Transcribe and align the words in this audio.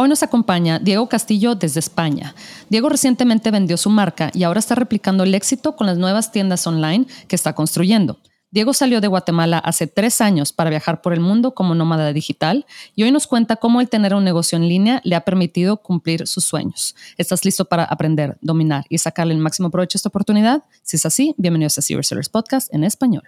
Hoy 0.00 0.08
nos 0.08 0.22
acompaña 0.22 0.78
Diego 0.78 1.08
Castillo 1.08 1.56
desde 1.56 1.80
España. 1.80 2.32
Diego 2.68 2.88
recientemente 2.88 3.50
vendió 3.50 3.76
su 3.76 3.90
marca 3.90 4.30
y 4.32 4.44
ahora 4.44 4.60
está 4.60 4.76
replicando 4.76 5.24
el 5.24 5.34
éxito 5.34 5.74
con 5.74 5.88
las 5.88 5.98
nuevas 5.98 6.30
tiendas 6.30 6.64
online 6.68 7.08
que 7.26 7.34
está 7.34 7.52
construyendo. 7.52 8.20
Diego 8.52 8.74
salió 8.74 9.00
de 9.00 9.08
Guatemala 9.08 9.58
hace 9.58 9.88
tres 9.88 10.20
años 10.20 10.52
para 10.52 10.70
viajar 10.70 11.02
por 11.02 11.14
el 11.14 11.18
mundo 11.18 11.52
como 11.52 11.74
nómada 11.74 12.12
digital 12.12 12.64
y 12.94 13.02
hoy 13.02 13.10
nos 13.10 13.26
cuenta 13.26 13.56
cómo 13.56 13.80
el 13.80 13.88
tener 13.88 14.14
un 14.14 14.22
negocio 14.22 14.54
en 14.54 14.68
línea 14.68 15.00
le 15.02 15.16
ha 15.16 15.22
permitido 15.22 15.78
cumplir 15.78 16.28
sus 16.28 16.44
sueños. 16.44 16.94
¿Estás 17.16 17.44
listo 17.44 17.64
para 17.64 17.82
aprender, 17.82 18.38
dominar 18.40 18.84
y 18.88 18.98
sacarle 18.98 19.34
el 19.34 19.40
máximo 19.40 19.68
provecho 19.68 19.96
a 19.96 19.98
esta 19.98 20.10
oportunidad? 20.10 20.62
Si 20.84 20.94
es 20.94 21.06
así, 21.06 21.34
bienvenidos 21.38 21.76
a 21.76 21.82
Serious 21.82 22.06
Sellers 22.06 22.28
Podcast 22.28 22.72
en 22.72 22.84
español. 22.84 23.24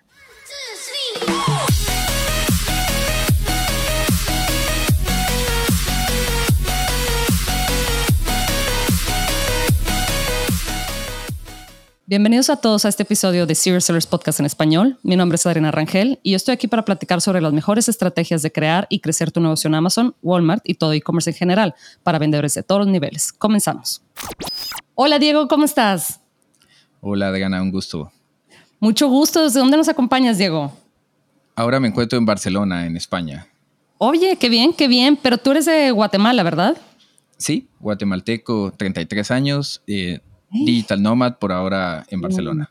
Bienvenidos 12.10 12.50
a 12.50 12.56
todos 12.56 12.84
a 12.84 12.88
este 12.88 13.04
episodio 13.04 13.46
de 13.46 13.54
Serious 13.54 13.84
Sellers 13.84 14.08
Podcast 14.08 14.40
en 14.40 14.46
español. 14.46 14.98
Mi 15.04 15.14
nombre 15.14 15.36
es 15.36 15.46
Adriana 15.46 15.70
Rangel 15.70 16.18
y 16.24 16.32
yo 16.32 16.36
estoy 16.38 16.54
aquí 16.54 16.66
para 16.66 16.84
platicar 16.84 17.20
sobre 17.20 17.40
las 17.40 17.52
mejores 17.52 17.88
estrategias 17.88 18.42
de 18.42 18.50
crear 18.50 18.88
y 18.90 18.98
crecer 18.98 19.30
tu 19.30 19.40
negocio 19.40 19.68
en 19.68 19.76
Amazon, 19.76 20.16
Walmart 20.20 20.68
y 20.68 20.74
todo 20.74 20.92
e-commerce 20.92 21.30
en 21.30 21.36
general 21.36 21.76
para 22.02 22.18
vendedores 22.18 22.54
de 22.54 22.64
todos 22.64 22.80
los 22.80 22.88
niveles. 22.88 23.32
Comenzamos. 23.32 24.02
Hola 24.96 25.20
Diego, 25.20 25.46
¿cómo 25.46 25.64
estás? 25.64 26.18
Hola 27.00 27.28
Adriana, 27.28 27.62
un 27.62 27.70
gusto. 27.70 28.10
Mucho 28.80 29.06
gusto. 29.06 29.44
¿Desde 29.44 29.60
dónde 29.60 29.76
nos 29.76 29.88
acompañas, 29.88 30.36
Diego? 30.36 30.76
Ahora 31.54 31.78
me 31.78 31.86
encuentro 31.86 32.18
en 32.18 32.26
Barcelona, 32.26 32.86
en 32.86 32.96
España. 32.96 33.46
Oye, 33.98 34.34
qué 34.34 34.48
bien, 34.48 34.72
qué 34.72 34.88
bien. 34.88 35.16
Pero 35.16 35.38
tú 35.38 35.52
eres 35.52 35.66
de 35.66 35.92
Guatemala, 35.92 36.42
¿verdad? 36.42 36.76
Sí, 37.36 37.68
guatemalteco, 37.78 38.72
33 38.76 39.30
años. 39.30 39.80
Eh, 39.86 40.18
Digital 40.50 41.02
Nomad 41.02 41.38
por 41.38 41.52
ahora 41.52 42.04
en 42.08 42.20
Barcelona. 42.20 42.70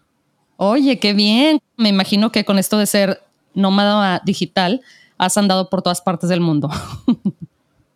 Oye, 0.58 1.00
qué 1.00 1.14
bien. 1.14 1.60
Me 1.78 1.90
imagino 1.90 2.32
que 2.32 2.44
con 2.44 2.60
esto 2.60 2.78
de 2.78 2.86
ser 2.86 3.22
nómada 3.54 4.22
digital 4.26 4.82
has 5.18 5.38
andado 5.38 5.70
por 5.70 5.82
todas 5.82 6.02
partes 6.02 6.30
del 6.30 6.42
mundo. 6.42 6.70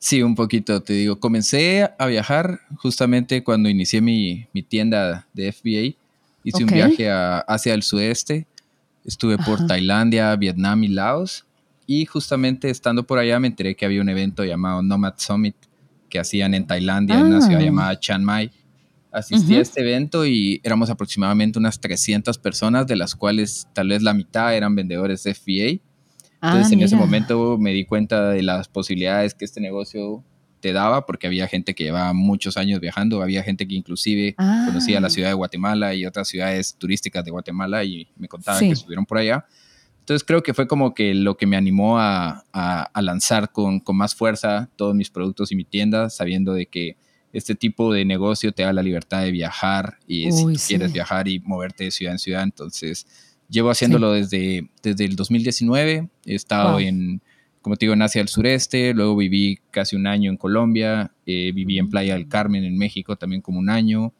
Sí, 0.04 0.22
un 0.22 0.36
poquito, 0.36 0.84
te 0.84 0.92
digo. 0.92 1.18
Comencé 1.18 1.90
a 1.98 2.08
viajar 2.08 2.60
justamente 2.76 3.42
cuando 3.42 3.70
inicié 3.70 4.02
mi, 4.02 4.46
tienda 4.68 5.26
de 5.32 5.50
FBA. 5.54 5.98
Hice 6.44 6.66
un 6.66 6.70
viaje 6.70 7.10
hacia 7.10 7.74
el 7.74 7.84
sudeste. 7.84 8.46
Estuve 9.06 9.38
por 9.38 9.66
Tailandia, 9.66 10.36
Vietnam 10.36 10.84
y 10.84 10.90
Laos. 10.90 11.46
Y 11.88 12.06
justamente 12.06 12.70
estando 12.70 13.04
por 13.04 13.18
allá 13.18 13.40
me 13.40 13.48
enteré 13.48 13.78
que 13.78 13.86
había 13.86 14.02
un 14.02 14.10
evento 14.10 14.44
llamado 14.44 14.82
Nomad 14.82 15.14
Summit 15.16 15.56
que 16.10 16.20
hacían 16.20 16.54
en 16.54 16.68
Tailandia, 16.68 17.18
en 17.18 17.28
una 17.28 17.40
ciudad 17.40 17.62
ah. 17.62 17.64
llamada 17.64 17.98
Chiang 17.98 18.24
Mai 18.24 18.52
Asistí 19.14 19.56
a 19.56 19.62
este 19.62 19.82
evento 19.82 20.26
y 20.26 20.60
éramos 20.64 20.90
aproximadamente 20.90 21.60
unas 21.60 21.80
300 21.80 22.40
personas, 22.40 22.88
de 22.88 22.96
las 22.96 23.16
cuales 23.16 23.68
tal 23.74 23.90
vez 23.90 24.02
la 24.02 24.14
mitad 24.14 24.56
eran 24.56 24.76
vendedores 24.76 25.24
de 25.24 25.36
FBA. 25.36 25.82
Entonces 26.42 26.72
ah, 26.72 26.74
en 26.74 26.82
ese 26.82 26.96
momento 26.96 27.58
me 27.60 27.72
di 27.72 27.86
cuenta 27.86 28.30
de 28.30 28.42
las 28.42 28.68
posibilidades 28.68 29.36
que 29.36 29.46
este 29.46 29.62
negocio 29.62 30.24
te 30.60 30.74
daba, 30.74 31.06
porque 31.06 31.28
había 31.28 31.48
gente 31.48 31.76
que 31.76 31.84
llevaba 31.84 32.14
muchos 32.14 32.58
años 32.58 32.80
viajando, 32.80 33.22
había 33.22 33.44
gente 33.44 33.68
que 33.68 33.76
inclusive 33.76 34.34
conocía 34.36 35.00
la 35.00 35.08
ah. 35.08 35.10
ciudad 35.12 35.30
de 35.30 35.36
Guatemala 35.36 35.94
y 35.94 36.06
otras 36.06 36.28
ciudades 36.28 36.76
turísticas 36.78 37.24
de 37.24 37.32
Guatemala 37.32 37.84
y 37.84 38.08
me 38.18 38.28
contaban 38.28 38.62
que 38.62 38.72
estuvieron 38.72 39.06
por 39.06 39.20
allá. 39.20 39.46
Entonces 40.00 40.26
creo 40.26 40.42
que 40.42 40.54
fue 40.54 40.68
como 40.68 40.94
que 40.94 41.14
lo 41.14 41.38
que 41.38 41.46
me 41.46 41.56
animó 41.56 42.00
a, 42.00 42.44
a 42.52 43.02
lanzar 43.02 43.52
con, 43.52 43.80
con, 43.80 43.96
más 43.96 44.16
fuerza 44.16 44.70
todos 44.76 44.96
mis 44.96 45.10
productos 45.10 45.52
y 45.52 45.56
mi 45.56 45.66
tienda, 45.66 46.10
sabiendo 46.10 46.54
de 46.54 46.66
que 46.66 46.98
este 47.34 47.56
tipo 47.56 47.92
de 47.92 48.06
negocio 48.06 48.52
te 48.52 48.64
da 48.64 48.72
la 48.72 48.84
libertad 48.84 49.24
de 49.24 49.32
viajar 49.32 49.98
y 50.08 50.32
si 50.32 50.56
quieres 50.68 50.94
viajar 50.94 51.28
y 51.28 51.40
moverte 51.40 51.86
de 51.86 51.92
ciudad 51.92 52.14
en 52.14 52.20
ciudad, 52.20 52.44
entonces 52.44 53.08
llevo 53.50 53.72
haciéndolo 53.72 54.14
desde, 54.14 54.70
desde 54.84 55.06
el 55.06 55.16
2019, 55.16 56.10
he 56.26 56.36
estado 56.36 56.80
en, 56.80 57.22
como 57.62 57.76
te 57.76 57.86
digo, 57.86 57.94
en 57.94 58.04
Asia 58.04 58.22
del 58.22 58.28
Sureste, 58.28 58.94
luego 58.94 59.16
viví 59.16 59.60
casi 59.72 59.96
un 59.96 60.06
año 60.06 60.30
en 60.30 60.38
Colombia, 60.38 61.12
eh, 61.26 61.52
viví 61.54 61.80
en 61.80 61.90
Playa 61.90 62.14
del 62.14 62.28
Carmen 62.28 62.64
en 62.64 62.78
México 62.78 63.16
también 63.16 63.42
como 63.42 63.58
un 63.58 63.70
año, 63.70 64.14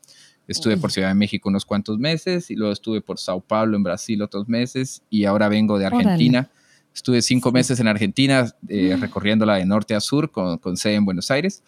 estuve 0.48 0.78
por 0.78 0.92
Ciudad 0.92 1.10
de 1.10 1.16
México 1.16 1.50
unos 1.50 1.66
cuantos 1.66 2.00
meses 2.00 2.50
y 2.50 2.56
luego 2.56 2.74
estuve 2.74 3.00
por 3.02 3.20
Sao 3.20 3.42
Paulo 3.42 3.78
en 3.78 3.84
Brasil 3.84 4.24
otros 4.24 4.50
meses 4.50 5.04
y 5.10 5.26
ahora 5.26 5.50
vengo 5.50 5.78
de 5.78 5.86
Argentina. 5.86 6.50
Estuve 6.94 7.22
cinco 7.22 7.52
meses 7.52 7.80
en 7.80 7.88
Argentina 7.88 8.54
eh, 8.68 8.96
recorriéndola 9.00 9.56
de 9.56 9.66
norte 9.66 9.96
a 9.96 10.00
sur 10.00 10.30
con, 10.32 10.58
con 10.60 10.78
sede 10.78 10.96
en 10.96 11.06
Buenos 11.06 11.32
Aires. 11.32 11.64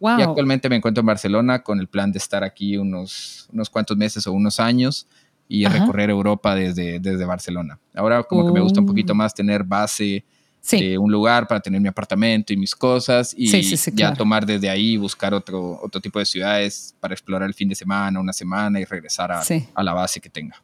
Y 0.00 0.22
actualmente 0.22 0.68
me 0.68 0.76
encuentro 0.76 1.00
en 1.00 1.06
Barcelona 1.06 1.62
con 1.62 1.80
el 1.80 1.88
plan 1.88 2.12
de 2.12 2.18
estar 2.18 2.44
aquí 2.44 2.76
unos, 2.76 3.48
unos 3.52 3.70
cuantos 3.70 3.96
meses 3.96 4.26
o 4.26 4.32
unos 4.32 4.60
años 4.60 5.06
y 5.48 5.64
recorrer 5.66 6.10
Europa 6.10 6.54
desde, 6.54 6.98
desde 6.98 7.24
Barcelona. 7.24 7.78
Ahora 7.94 8.22
como 8.22 8.46
que 8.46 8.52
me 8.52 8.60
gusta 8.60 8.80
un 8.80 8.86
poquito 8.86 9.12
oh. 9.12 9.16
más 9.16 9.34
tener 9.34 9.64
base 9.64 10.24
de 10.70 10.98
un 10.98 11.12
lugar 11.12 11.46
para 11.46 11.60
tener 11.60 11.80
mi 11.80 11.88
apartamento 11.88 12.52
y 12.52 12.56
mis 12.56 12.74
cosas 12.74 13.32
y 13.36 13.48
ya 13.94 14.12
tomar 14.12 14.44
desde 14.44 14.68
ahí, 14.68 14.96
buscar 14.96 15.32
otro, 15.32 15.78
otro 15.80 16.00
tipo 16.00 16.18
de 16.18 16.24
ciudades 16.24 16.94
para 16.98 17.14
explorar 17.14 17.48
el 17.48 17.54
fin 17.54 17.68
de 17.68 17.74
semana, 17.74 18.18
una 18.18 18.32
semana 18.32 18.80
y 18.80 18.84
regresar 18.84 19.30
a, 19.30 19.42
a 19.74 19.82
la 19.82 19.92
base 19.92 20.20
que 20.20 20.28
tenga. 20.28 20.60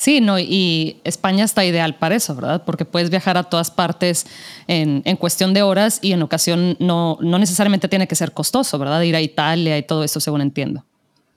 Sí, 0.00 0.22
no, 0.22 0.38
y 0.38 0.96
España 1.04 1.44
está 1.44 1.62
ideal 1.62 1.98
para 1.98 2.14
eso, 2.14 2.34
¿verdad? 2.34 2.64
Porque 2.64 2.86
puedes 2.86 3.10
viajar 3.10 3.36
a 3.36 3.42
todas 3.42 3.70
partes 3.70 4.26
en, 4.66 5.02
cuestión 5.18 5.52
de 5.52 5.60
horas 5.60 5.98
y 6.00 6.12
en 6.12 6.22
ocasión 6.22 6.74
no, 6.80 7.18
no 7.20 7.38
necesariamente 7.38 7.86
tiene 7.86 8.08
que 8.08 8.14
ser 8.14 8.32
costoso, 8.32 8.78
¿verdad? 8.78 9.02
Ir 9.02 9.14
a 9.14 9.20
Italia 9.20 9.76
y 9.76 9.82
todo 9.82 10.02
eso, 10.02 10.18
según 10.18 10.40
entiendo. 10.40 10.86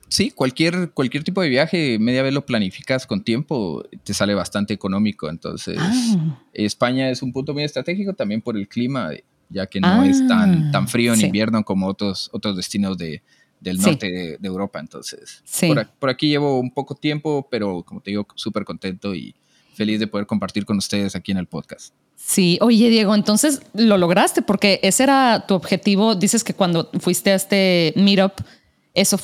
Sí, 0.08 0.30
cualquier, 0.30 0.92
cualquier 0.92 1.24
tipo 1.24 1.42
de 1.42 1.50
viaje, 1.50 1.98
media 1.98 2.22
vez 2.22 2.32
lo 2.32 2.46
planificas 2.46 3.06
con 3.06 3.22
tiempo, 3.22 3.84
te 4.02 4.14
sale 4.14 4.32
bastante 4.32 4.72
económico. 4.72 5.28
Entonces, 5.28 5.76
ah. 5.78 6.40
España 6.54 7.10
es 7.10 7.20
un 7.20 7.34
punto 7.34 7.52
muy 7.52 7.64
estratégico 7.64 8.14
también 8.14 8.40
por 8.40 8.56
el 8.56 8.66
clima, 8.66 9.10
ya 9.50 9.66
que 9.66 9.78
no 9.78 10.04
es 10.04 10.26
tan, 10.26 10.70
tan 10.72 10.88
frío 10.88 11.12
en 11.12 11.20
invierno 11.20 11.64
como 11.64 11.86
otros, 11.86 12.30
otros 12.32 12.56
destinos 12.56 12.96
de, 12.96 13.20
del 13.64 13.78
norte 13.78 14.38
de, 14.40 14.46
Europa. 14.46 14.78
Entonces, 14.78 15.42
por, 15.98 16.10
aquí 16.10 16.28
llevo 16.28 16.60
un 16.60 16.70
poco 16.70 16.94
tiempo, 16.94 17.48
pero 17.50 17.82
como 17.82 18.00
te 18.00 18.10
digo, 18.10 18.26
súper 18.36 18.64
contento 18.64 19.14
y 19.14 19.34
feliz 19.74 19.98
de 19.98 20.06
poder 20.06 20.26
compartir 20.26 20.64
con 20.64 20.76
ustedes 20.76 21.16
aquí 21.16 21.32
en 21.32 21.38
el 21.38 21.46
podcast. 21.46 21.92
Sí, 22.14 22.58
oye 22.60 22.88
Diego, 22.90 23.14
entonces 23.14 23.62
lo 23.74 23.98
lograste 23.98 24.40
porque 24.40 24.78
ese 24.82 25.02
era 25.02 25.44
tu 25.48 25.54
objetivo. 25.54 26.14
Dices 26.14 26.44
que 26.44 26.54
cuando 26.54 26.90
fuiste 27.00 27.32
a 27.32 27.34
este 27.34 27.92
meetup, 27.96 28.32
eso 28.94 29.18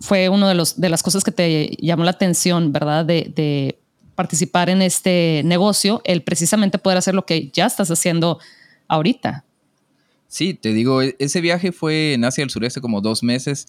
fue 0.00 0.28
una 0.28 0.48
de, 0.48 0.54
los, 0.54 0.78
de 0.78 0.90
las 0.90 1.02
cosas 1.02 1.24
que 1.24 1.32
te 1.32 1.76
llamó 1.80 2.04
la 2.04 2.10
atención, 2.10 2.72
¿verdad? 2.72 3.06
De, 3.06 3.32
de 3.34 3.78
participar 4.14 4.68
en 4.68 4.82
este 4.82 5.42
negocio, 5.44 6.02
el 6.04 6.22
precisamente 6.22 6.78
poder 6.78 6.98
hacer 6.98 7.14
lo 7.14 7.24
que 7.24 7.50
ya 7.52 7.66
estás 7.66 7.90
haciendo 7.90 8.38
ahorita. 8.88 9.45
Sí, 10.28 10.54
te 10.54 10.72
digo, 10.72 11.02
e-, 11.02 11.16
ese 11.18 11.40
viaje 11.40 11.72
fue 11.72 12.14
en 12.14 12.24
Asia 12.24 12.42
del 12.42 12.50
Sureste 12.50 12.80
como 12.80 13.00
dos 13.00 13.22
meses. 13.22 13.66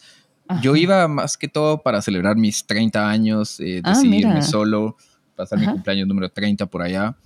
Yo 0.61 0.77
iba 0.77 1.07
más 1.09 1.37
que 1.37 1.49
todo 1.49 1.81
para 1.81 2.01
celebrar 2.01 2.37
mis 2.37 2.65
30 2.65 3.09
años, 3.09 3.59
eh, 3.59 3.81
ah, 3.83 3.89
decidirme 3.89 4.41
solo, 4.41 4.95
pasar 5.35 5.59
mi 5.59 5.65
cumpleaños 5.65 6.07
número 6.07 6.29
30 6.29 6.67
por 6.67 6.81
allá. 6.81 7.17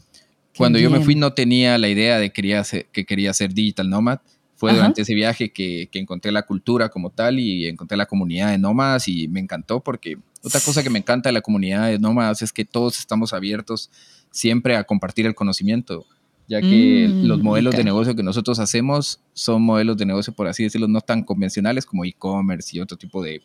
Cuando 0.58 0.80
yo 0.80 0.90
me 0.90 1.02
fui 1.02 1.16
no 1.16 1.34
tenía 1.34 1.78
la 1.78 1.88
idea 1.88 2.18
de 2.18 2.34
quería 2.34 2.64
que 2.92 3.06
quería 3.06 3.32
ser 3.34 3.54
digital 3.54 3.90
nomad. 3.90 4.20
Fue 4.56 4.74
durante 4.74 5.02
ese 5.02 5.16
viaje 5.16 5.52
que, 5.52 5.90
que, 5.92 5.98
encontré 5.98 6.32
la 6.32 6.44
cultura 6.44 6.90
como 6.90 7.10
tal 7.10 7.40
y 7.40 7.68
encontré 7.68 7.98
la 7.98 8.06
comunidad 8.06 8.52
de 8.52 8.60
nómadas 8.60 9.08
y 9.08 9.28
me 9.28 9.40
encantó 9.40 9.80
porque 9.80 10.18
otra 10.44 10.60
cosa 10.60 10.84
que 10.84 10.92
me 10.92 11.00
encanta 11.00 11.30
de 11.30 11.34
la 11.34 11.42
comunidad 11.42 11.88
de 11.88 11.98
nómadas 11.98 12.44
es 12.44 12.54
que 12.54 12.64
todos 12.64 13.00
estamos 13.00 13.34
abiertos 13.34 13.90
siempre 14.30 14.76
a 14.76 14.84
compartir 14.84 15.26
el 15.26 15.34
conocimiento 15.34 16.06
ya 16.48 16.62
que 16.62 17.08
mm, 17.08 17.26
los 17.26 17.42
modelos 17.42 17.76
de 17.76 17.84
negocio 17.84 18.16
que 18.16 18.24
nosotros 18.24 18.60
hacemos 18.60 19.20
son 19.34 19.62
modelos 19.62 19.98
de 19.98 20.06
negocio, 20.06 20.34
por 20.34 20.48
así 20.48 20.64
decirlo, 20.64 20.88
no 20.88 21.02
tan 21.02 21.24
convencionales 21.24 21.86
como 21.86 22.06
e-commerce 22.06 22.76
y 22.76 22.80
otro 22.80 22.98
tipo 22.98 23.24
de, 23.24 23.42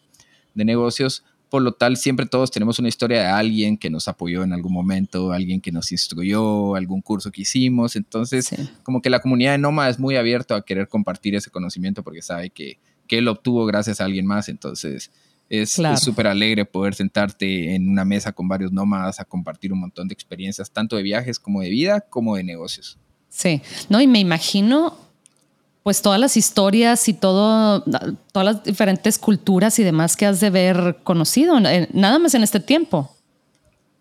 de, 0.55 0.65
negocios. 0.65 1.25
Por 1.49 1.63
lo 1.63 1.73
tal, 1.73 1.97
siempre 1.97 2.27
todos 2.27 2.51
tenemos 2.51 2.79
una 2.81 2.89
historia 2.89 3.21
de 3.21 3.27
alguien 3.27 3.79
que 3.79 3.89
nos 3.89 4.09
apoyó 4.09 4.43
en 4.43 4.53
algún 4.53 4.73
momento, 4.73 5.33
alguien 5.33 5.61
que 5.61 5.71
nos 5.71 5.93
instruyó, 5.93 6.75
algún 6.75 7.01
curso 7.01 7.31
que 7.31 7.43
hicimos. 7.43 7.95
Entonces, 7.95 8.51
como 8.83 9.01
que 9.01 9.11
la 9.11 9.21
comunidad 9.21 9.53
de 9.53 9.59
Noma 9.59 9.89
es 9.89 10.01
muy 10.01 10.17
abierta 10.17 10.57
a 10.57 10.63
querer 10.63 10.89
compartir 10.89 11.37
ese 11.37 11.51
conocimiento 11.51 12.03
porque 12.03 12.23
sabe 12.23 12.51
que, 12.51 12.79
que 13.07 13.19
él 13.19 13.29
obtuvo 13.29 13.65
gracias 13.67 14.01
a 14.01 14.05
alguien 14.05 14.27
más. 14.27 14.49
Entonces, 14.49 15.13
es 15.49 15.81
súper 16.01 16.27
alegre 16.27 16.65
poder 16.65 16.95
sentarte 16.95 17.75
en 17.75 17.89
una 17.89 18.05
mesa 18.05 18.33
con 18.33 18.49
varios 18.49 18.73
nómadas 18.73 19.21
a 19.21 19.25
compartir 19.25 19.73
un 19.73 19.81
montón 19.81 20.09
de 20.09 20.15
experiencias, 20.15 20.71
tanto 20.71 20.97
de 20.97 21.03
viajes 21.03 21.39
como 21.39 21.61
de 21.61 21.71
vida, 21.71 22.01
como 22.01 22.37
de 22.37 22.45
negocios. 22.45 22.99
Sí, 23.29 23.63
no, 23.89 24.01
y 24.01 24.07
me 24.07 24.19
imagino 24.19 24.97
pues 25.83 26.03
todas 26.03 26.19
las 26.19 26.37
historias 26.37 27.09
y 27.09 27.15
todo, 27.15 27.85
todas 28.33 28.45
las 28.45 28.65
diferentes 28.65 29.19
culturas 29.19 29.79
y 29.79 29.85
demás 29.85 30.17
que 30.17 30.27
has 30.27 30.41
de 30.41 30.49
haber 30.49 30.99
conocido, 31.05 31.61
nada 31.61 32.19
más 32.19 32.35
en 32.35 32.43
este 32.43 32.59
tiempo. 32.59 33.16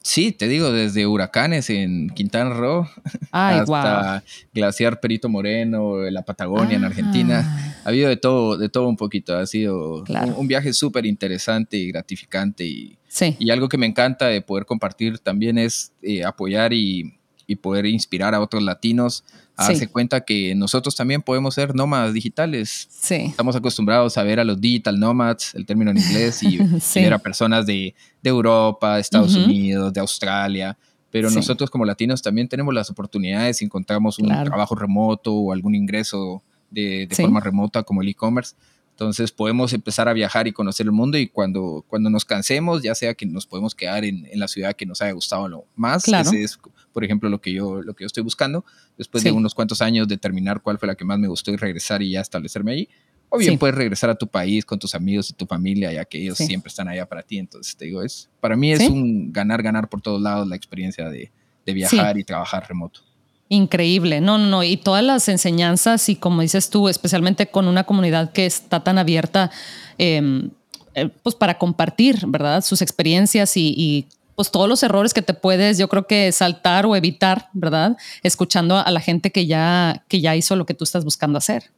Sí, 0.05 0.31
te 0.31 0.47
digo, 0.47 0.71
desde 0.71 1.07
huracanes 1.07 1.67
en 1.71 2.11
Quintana 2.11 2.51
Roo 2.51 2.87
hasta 3.31 4.23
glaciar 4.53 4.99
Perito 4.99 5.29
Moreno, 5.29 5.99
la 6.11 6.21
Patagonia 6.21 6.77
en 6.77 6.83
Argentina. 6.83 7.41
Ah. 7.43 7.81
Ha 7.85 7.89
habido 7.89 8.09
de 8.09 8.15
todo, 8.15 8.55
de 8.55 8.69
todo 8.69 8.87
un 8.87 8.97
poquito. 8.97 9.35
Ha 9.35 9.47
sido 9.47 10.03
un, 10.37 10.47
viaje 10.47 10.73
súper 10.73 11.07
interesante 11.07 11.77
y 11.77 11.87
gratificante. 11.87 12.65
Y, 12.65 12.99
y, 13.39 13.49
algo 13.49 13.67
que 13.67 13.79
me 13.79 13.87
encanta 13.87 14.27
de 14.27 14.43
poder 14.43 14.67
compartir 14.67 15.17
también 15.17 15.57
es 15.57 15.91
eh, 16.03 16.23
apoyar 16.23 16.71
y, 16.71 17.15
y 17.47 17.55
poder 17.57 17.85
inspirar 17.85 18.33
a 18.33 18.41
otros 18.41 18.63
latinos 18.63 19.23
a 19.57 19.67
darse 19.67 19.87
cuenta 19.87 20.21
que 20.21 20.53
nosotros 20.55 20.95
también 20.95 21.21
podemos 21.21 21.55
ser 21.55 21.75
nómadas 21.75 22.13
digitales. 22.13 22.87
Sí. 22.89 23.15
Estamos 23.15 23.55
acostumbrados 23.55 24.17
a 24.17 24.23
ver 24.23 24.39
a 24.39 24.43
los 24.43 24.59
digital 24.59 24.99
nomads, 24.99 25.55
el 25.55 25.65
término 25.65 25.91
en 25.91 25.97
inglés, 25.97 26.43
y, 26.43 26.57
ver 26.95 27.13
a 27.13 27.19
personas 27.19 27.65
de, 27.65 27.95
de 28.21 28.29
Europa, 28.29 28.95
de 28.95 29.01
Estados 29.01 29.35
Unidos, 29.35 29.93
de 29.93 29.99
Australia. 30.01 30.77
Pero 31.09 31.31
nosotros 31.31 31.69
como 31.69 31.85
latinos 31.85 32.21
también 32.21 32.49
tenemos 32.49 32.73
las 32.73 32.89
oportunidades 32.89 33.57
si 33.57 33.65
encontramos 33.65 34.19
un 34.19 34.27
trabajo 34.27 34.75
remoto 34.75 35.33
o 35.33 35.53
algún 35.53 35.73
ingreso 35.73 36.43
de, 36.69 37.07
de 37.07 37.15
forma 37.15 37.39
remota 37.39 37.83
como 37.83 38.01
el 38.01 38.09
e-commerce. 38.09 38.55
Entonces 38.95 39.31
podemos 39.31 39.73
empezar 39.73 40.07
a 40.07 40.13
viajar 40.13 40.47
y 40.47 40.53
conocer 40.53 40.85
el 40.85 40.93
mundo 40.93 41.17
y 41.17 41.27
cuando, 41.27 41.83
cuando 41.87 42.09
nos 42.09 42.23
cansemos, 42.23 42.81
ya 42.81 42.95
sea 42.95 43.13
que 43.13 43.25
nos 43.25 43.45
podemos 43.45 43.75
quedar 43.75 44.05
en, 44.05 44.25
en 44.25 44.39
la 44.39 44.47
ciudad 44.47 44.73
que 44.73 44.85
nos 44.85 45.01
haya 45.01 45.11
gustado 45.11 45.49
lo 45.49 45.65
más, 45.75 46.07
ese 46.07 46.43
es, 46.43 46.57
por 46.95 47.03
ejemplo, 47.03 47.27
lo 47.27 47.41
que 47.41 47.51
yo, 47.51 47.81
lo 47.81 47.93
que 47.93 48.05
yo 48.05 48.07
estoy 48.07 48.23
buscando, 48.23 48.63
después 48.97 49.21
de 49.21 49.33
unos 49.33 49.53
cuantos 49.53 49.81
años 49.81 50.07
determinar 50.07 50.61
cuál 50.61 50.79
fue 50.79 50.87
la 50.87 50.95
que 50.95 51.03
más 51.03 51.19
me 51.19 51.27
gustó 51.27 51.51
y 51.51 51.57
regresar 51.57 52.01
y 52.01 52.11
ya 52.11 52.21
establecerme 52.21 52.71
ahí. 52.71 52.89
O 53.27 53.37
bien 53.37 53.57
puedes 53.57 53.75
regresar 53.75 54.09
a 54.09 54.15
tu 54.15 54.27
país 54.27 54.63
con 54.63 54.79
tus 54.79 54.95
amigos 54.95 55.29
y 55.29 55.33
tu 55.33 55.45
familia, 55.45 55.91
ya 55.91 56.05
que 56.05 56.21
ellos 56.21 56.37
siempre 56.37 56.69
están 56.69 56.87
allá 56.87 57.05
para 57.05 57.21
ti. 57.21 57.37
Entonces, 57.37 57.75
te 57.75 57.83
digo, 57.83 58.01
es, 58.01 58.29
para 58.39 58.55
mí 58.55 58.71
es 58.71 58.89
un 58.89 59.33
ganar, 59.33 59.61
ganar 59.61 59.89
por 59.89 60.01
todos 60.01 60.21
lados 60.21 60.47
la 60.47 60.55
experiencia 60.55 61.09
de, 61.09 61.33
de 61.65 61.73
viajar 61.73 62.17
y 62.17 62.23
trabajar 62.23 62.65
remoto. 62.65 63.01
Increíble, 63.49 64.21
no, 64.21 64.37
no, 64.37 64.47
no, 64.47 64.63
y 64.63 64.77
todas 64.77 65.03
las 65.03 65.27
enseñanzas 65.27 66.07
y 66.07 66.15
como 66.15 66.43
dices 66.43 66.69
tú, 66.69 66.87
especialmente 66.87 67.47
con 67.47 67.67
una 67.67 67.83
comunidad 67.83 68.31
que 68.31 68.45
está 68.45 68.85
tan 68.85 68.97
abierta, 68.97 69.51
em, 69.97 70.49
eh, 70.93 71.09
pues 71.21 71.35
para 71.35 71.57
compartir, 71.57 72.25
¿verdad? 72.25 72.63
Sus 72.63 72.81
experiencias 72.81 73.57
y, 73.57 74.07
pues 74.35 74.51
todos 74.51 74.67
los 74.67 74.83
errores 74.83 75.13
que 75.13 75.21
te 75.21 75.33
puedes, 75.33 75.77
yo 75.77 75.87
creo 75.87 76.07
que 76.07 76.31
saltar 76.31 76.85
o 76.85 76.95
evitar, 76.95 77.49
¿verdad? 77.53 77.97
Escuchando 78.21 78.77
a 78.77 78.91
la 78.91 78.99
gente 78.99 79.31
que 79.31 79.47
ya, 79.47 80.03
que 80.07 80.21
ya 80.21 80.35
hizo 80.35 80.55
lo 80.55 80.65
que 80.65 80.73
tú 80.73 80.83
estás 80.83 81.05
buscando 81.05 81.37
hacer. 81.37 81.71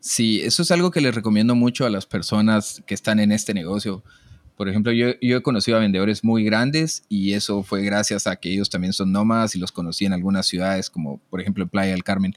Sí, 0.00 0.40
eso 0.42 0.62
es 0.62 0.70
algo 0.70 0.90
que 0.90 1.00
les 1.00 1.14
recomiendo 1.14 1.54
mucho 1.54 1.86
a 1.86 1.90
las 1.90 2.06
personas 2.06 2.82
que 2.86 2.94
están 2.94 3.18
en 3.18 3.32
este 3.32 3.54
negocio. 3.54 4.02
Por 4.56 4.68
ejemplo, 4.68 4.92
yo, 4.92 5.08
he 5.20 5.42
conocido 5.42 5.76
a 5.76 5.80
vendedores 5.80 6.24
muy 6.24 6.44
grandes 6.44 7.04
y 7.08 7.32
eso 7.32 7.62
fue 7.62 7.82
gracias 7.82 8.26
a 8.26 8.36
que 8.36 8.52
ellos 8.52 8.70
también 8.70 8.92
son 8.92 9.12
nómadas 9.12 9.54
y 9.54 9.58
los 9.58 9.72
conocí 9.72 10.04
en 10.04 10.12
algunas 10.12 10.46
ciudades, 10.46 10.90
como 10.90 11.20
por 11.30 11.40
ejemplo 11.40 11.64
en 11.64 11.70
Playa 11.70 11.92
del 11.92 12.04
Carmen. 12.04 12.34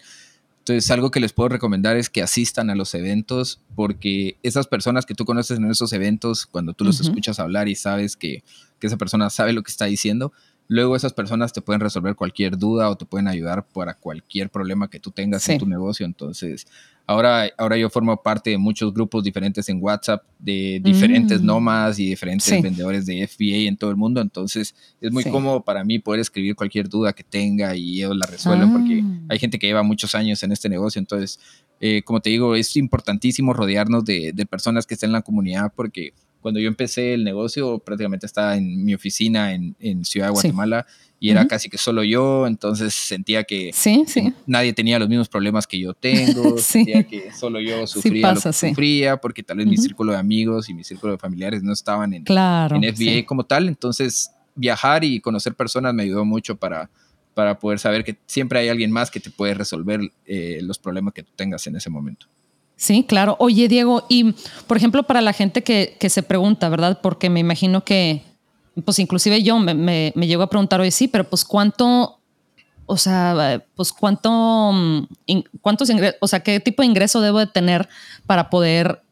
Entonces, 0.59 0.89
algo 0.92 1.09
que 1.09 1.19
les 1.19 1.33
puedo 1.33 1.50
recomendar 1.50 1.98
es 1.98 2.09
que 2.09 2.21
asistan 2.21 2.69
a 2.69 2.75
los 2.75 2.94
eventos, 2.94 3.59
porque 3.75 4.38
esas 4.44 4.68
personas 4.68 5.07
que 5.07 5.15
tú 5.15 5.25
conoces 5.25 5.57
en 5.57 5.69
esos 5.69 5.92
eventos, 5.94 6.45
cuando 6.45 6.74
tú 6.74 6.86
los 6.86 7.01
escuchas 7.01 7.39
hablar 7.39 7.68
y 7.68 7.75
sabes 7.75 8.15
que, 8.15 8.44
que, 8.81 8.88
esa 8.88 8.98
persona 8.98 9.30
sabe 9.30 9.54
lo 9.54 9.63
que 9.63 9.72
está 9.72 9.86
diciendo, 9.86 10.33
luego 10.68 10.95
esas 10.95 11.13
personas 11.13 11.54
te 11.54 11.62
pueden 11.62 11.80
resolver 11.80 12.16
cualquier 12.16 12.57
duda 12.57 12.89
o 12.89 12.98
te 12.98 13.06
pueden 13.06 13.28
ayudar 13.28 13.66
para 13.68 13.94
cualquier 13.94 14.50
problema 14.50 14.89
que 14.89 15.00
tú 15.00 15.12
tengas 15.12 15.48
en 15.48 15.60
tu 15.60 15.66
negocio. 15.66 16.06
Entonces, 16.06 16.66
Ahora, 17.12 17.50
ahora 17.57 17.78
yo 17.78 17.89
formo 17.89 18.16
parte 18.22 18.51
de 18.51 18.57
muchos 18.57 18.94
grupos 18.94 19.24
diferentes 19.24 19.68
en 19.68 19.80
WhatsApp 19.81 20.24
de 20.39 20.80
diferentes 20.81 21.42
mm. 21.42 21.94
y 21.98 22.06
diferentes 22.06 22.62
vendedores 22.62 23.06
de 23.06 23.28
FBA 23.28 23.68
en 23.68 23.75
todo 23.75 23.89
el 23.89 23.98
mundo. 23.98 24.22
Entonces 24.22 24.74
es 25.01 25.12
muy 25.12 25.25
cómodo 25.25 25.62
para 25.62 25.84
mí 25.84 26.00
poder 26.00 26.22
escribir 26.22 26.56
cualquier 26.56 26.88
duda 26.88 27.12
que 27.12 27.24
tenga 27.24 27.75
y 27.75 27.98
ellos 27.98 28.16
la 28.16 28.27
resuelven 28.27 28.72
porque 28.72 29.04
ah. 29.04 29.25
hay 29.30 29.39
gente 29.39 29.60
que 29.60 29.68
lleva 29.68 29.84
muchos 29.84 30.16
años 30.16 30.42
en 30.44 30.51
este 30.51 30.69
negocio. 30.69 31.00
Entonces, 31.00 31.39
eh, 31.81 32.01
como 32.04 32.22
te 32.22 32.30
digo, 32.30 32.56
es 32.56 32.77
importantísimo 32.77 33.51
rodearnos 33.51 34.06
de, 34.06 34.31
de 34.34 34.45
personas 34.45 34.86
que 34.86 34.94
estén 34.94 35.10
en 35.10 35.13
la 35.13 35.22
comunidad 35.22 35.74
porque 35.75 36.13
cuando 36.41 36.59
yo 36.59 36.67
empecé 36.67 37.13
el 37.13 37.23
negocio 37.23 37.79
prácticamente 37.79 38.25
estaba 38.25 38.57
en 38.57 38.83
mi 38.83 38.93
oficina 38.93 39.53
en, 39.53 39.75
en 39.79 40.03
Ciudad 40.03 40.27
de 40.27 40.33
Guatemala 40.33 40.85
y 41.23 41.29
era 41.29 41.47
casi 41.47 41.69
que 41.69 41.77
solo 41.77 42.03
yo, 42.03 42.47
entonces 42.47 42.95
sentía 42.95 43.43
que 43.43 43.69
nadie 44.47 44.73
tenía 44.73 44.97
los 44.97 45.07
mismos 45.07 45.29
problemas 45.29 45.67
que 45.67 45.79
yo 45.79 45.93
tengo, 45.93 46.57
sentía 46.57 47.03
que 47.03 47.31
solo 47.31 47.61
yo 47.61 47.85
sufría 47.85 48.33
lo 48.33 48.41
que 48.41 48.51
sufría, 48.51 49.17
porque 49.17 49.43
tal 49.43 49.57
vez 49.57 49.67
mi 49.67 49.77
círculo 49.77 50.13
de 50.13 50.17
amigos 50.17 50.67
y 50.67 50.73
mi 50.73 50.83
círculo 50.83 51.13
de 51.13 51.19
familiares 51.19 51.61
no 51.61 51.73
estaban 51.73 52.11
en, 52.15 52.23
claro, 52.23 52.75
en 52.75 52.95
FBA 52.95 53.27
como 53.27 53.45
tal, 53.45 53.67
entonces 53.67 54.31
viajar 54.55 55.03
y 55.03 55.19
conocer 55.19 55.53
personas 55.53 55.93
me 55.93 56.01
ayudó 56.01 56.25
mucho 56.25 56.55
para, 56.55 56.89
para 57.35 57.59
poder 57.59 57.77
saber 57.77 58.03
que 58.03 58.17
siempre 58.25 58.57
hay 58.57 58.69
alguien 58.69 58.89
más 58.91 59.11
que 59.11 59.19
te 59.19 59.29
puede 59.29 59.53
resolver 59.53 60.01
eh, 60.25 60.59
los 60.63 60.79
problemas 60.79 61.13
que 61.13 61.21
tú 61.21 61.31
tengas 61.35 61.67
en 61.67 61.75
ese 61.75 61.91
momento. 61.91 62.25
Sí, 62.81 63.04
claro. 63.04 63.36
Oye, 63.38 63.68
Diego, 63.68 64.07
y 64.10 64.33
por 64.66 64.75
ejemplo, 64.75 65.04
para 65.04 65.22
la 65.22 65.33
gente 65.33 65.62
que, 65.62 65.95
que 66.00 66.10
se 66.10 66.24
pregunta, 66.24 66.68
¿verdad? 66.68 66.98
Porque 67.00 67.30
me 67.30 67.39
imagino 67.39 67.83
que 67.83 68.24
pues 68.83 68.98
inclusive 68.98 69.44
yo 69.44 69.60
me, 69.60 69.75
me, 69.75 70.12
me 70.16 70.25
llego 70.25 70.42
a 70.42 70.50
preguntar 70.50 70.81
hoy, 70.81 70.89
sí, 70.89 71.07
pero 71.07 71.30
pues 71.30 71.45
cuánto, 71.45 72.18
o 72.88 72.98
sea, 72.98 73.63
pues 73.75 73.94
cuánto, 73.94 74.72
mm, 74.74 75.04
cuántos 75.62 75.92
ingresos, 75.92 76.18
o 76.22 76.28
sea, 76.28 76.39
qué 76.39 76.60
tipo 76.60 76.81
de 76.81 76.88
ingreso 76.88 77.22
debo 77.22 77.38
de 77.38 77.45
tener 77.45 77.88
para 78.25 78.50
poder 78.50 79.04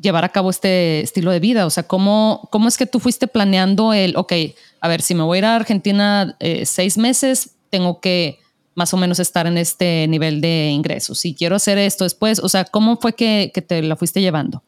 llevar 0.00 0.24
a 0.24 0.28
cabo 0.28 0.48
este 0.48 1.00
estilo 1.00 1.32
de 1.32 1.40
vida? 1.40 1.66
O 1.66 1.70
sea, 1.70 1.82
¿cómo, 1.82 2.48
cómo 2.52 2.68
es 2.68 2.78
que 2.78 2.86
tú 2.86 3.00
fuiste 3.00 3.26
planeando 3.26 3.92
el, 3.92 4.16
ok, 4.16 4.34
a 4.80 4.86
ver, 4.86 5.02
si 5.02 5.16
me 5.16 5.24
voy 5.24 5.34
a 5.34 5.40
ir 5.40 5.44
a 5.46 5.56
Argentina 5.56 6.36
eh, 6.38 6.64
seis 6.64 6.96
meses, 6.96 7.56
tengo 7.70 8.00
que 8.00 8.38
más 8.74 8.94
o 8.94 8.96
menos 8.96 9.18
estar 9.18 9.46
en 9.46 9.58
este 9.58 10.06
nivel 10.08 10.40
de 10.40 10.70
ingresos. 10.70 11.18
Si 11.18 11.34
quiero 11.34 11.56
hacer 11.56 11.78
esto 11.78 12.04
después, 12.04 12.38
o 12.38 12.48
sea, 12.48 12.64
¿cómo 12.64 12.96
fue 12.96 13.14
que, 13.14 13.50
que 13.52 13.62
te 13.62 13.82
la 13.82 13.96
fuiste 13.96 14.20
llevando? 14.20 14.62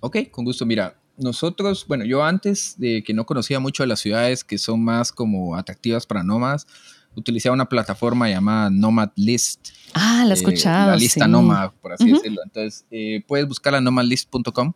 Ok, 0.00 0.30
con 0.30 0.44
gusto. 0.44 0.64
Mira, 0.64 0.96
nosotros, 1.16 1.84
bueno, 1.86 2.04
yo 2.04 2.24
antes 2.24 2.74
de 2.78 3.02
que 3.04 3.12
no 3.12 3.26
conocía 3.26 3.60
mucho 3.60 3.82
de 3.82 3.88
las 3.88 4.00
ciudades 4.00 4.42
que 4.42 4.58
son 4.58 4.82
más 4.82 5.12
como 5.12 5.54
atractivas 5.54 6.06
para 6.06 6.22
nómadas, 6.22 6.66
utilizaba 7.14 7.54
una 7.54 7.68
plataforma 7.68 8.28
llamada 8.28 8.70
Nomad 8.70 9.10
List. 9.16 9.68
Ah, 9.94 10.24
la 10.24 10.34
he 10.34 10.36
eh, 10.36 10.40
escuchado. 10.40 10.90
la 10.90 10.96
lista 10.96 11.28
Nomad, 11.28 11.72
por 11.80 11.92
así 11.92 12.10
decirlo. 12.10 12.40
Entonces, 12.44 12.86
eh, 12.90 13.22
puedes 13.26 13.46
buscarla 13.46 13.80
nomadlist.com. 13.80 14.72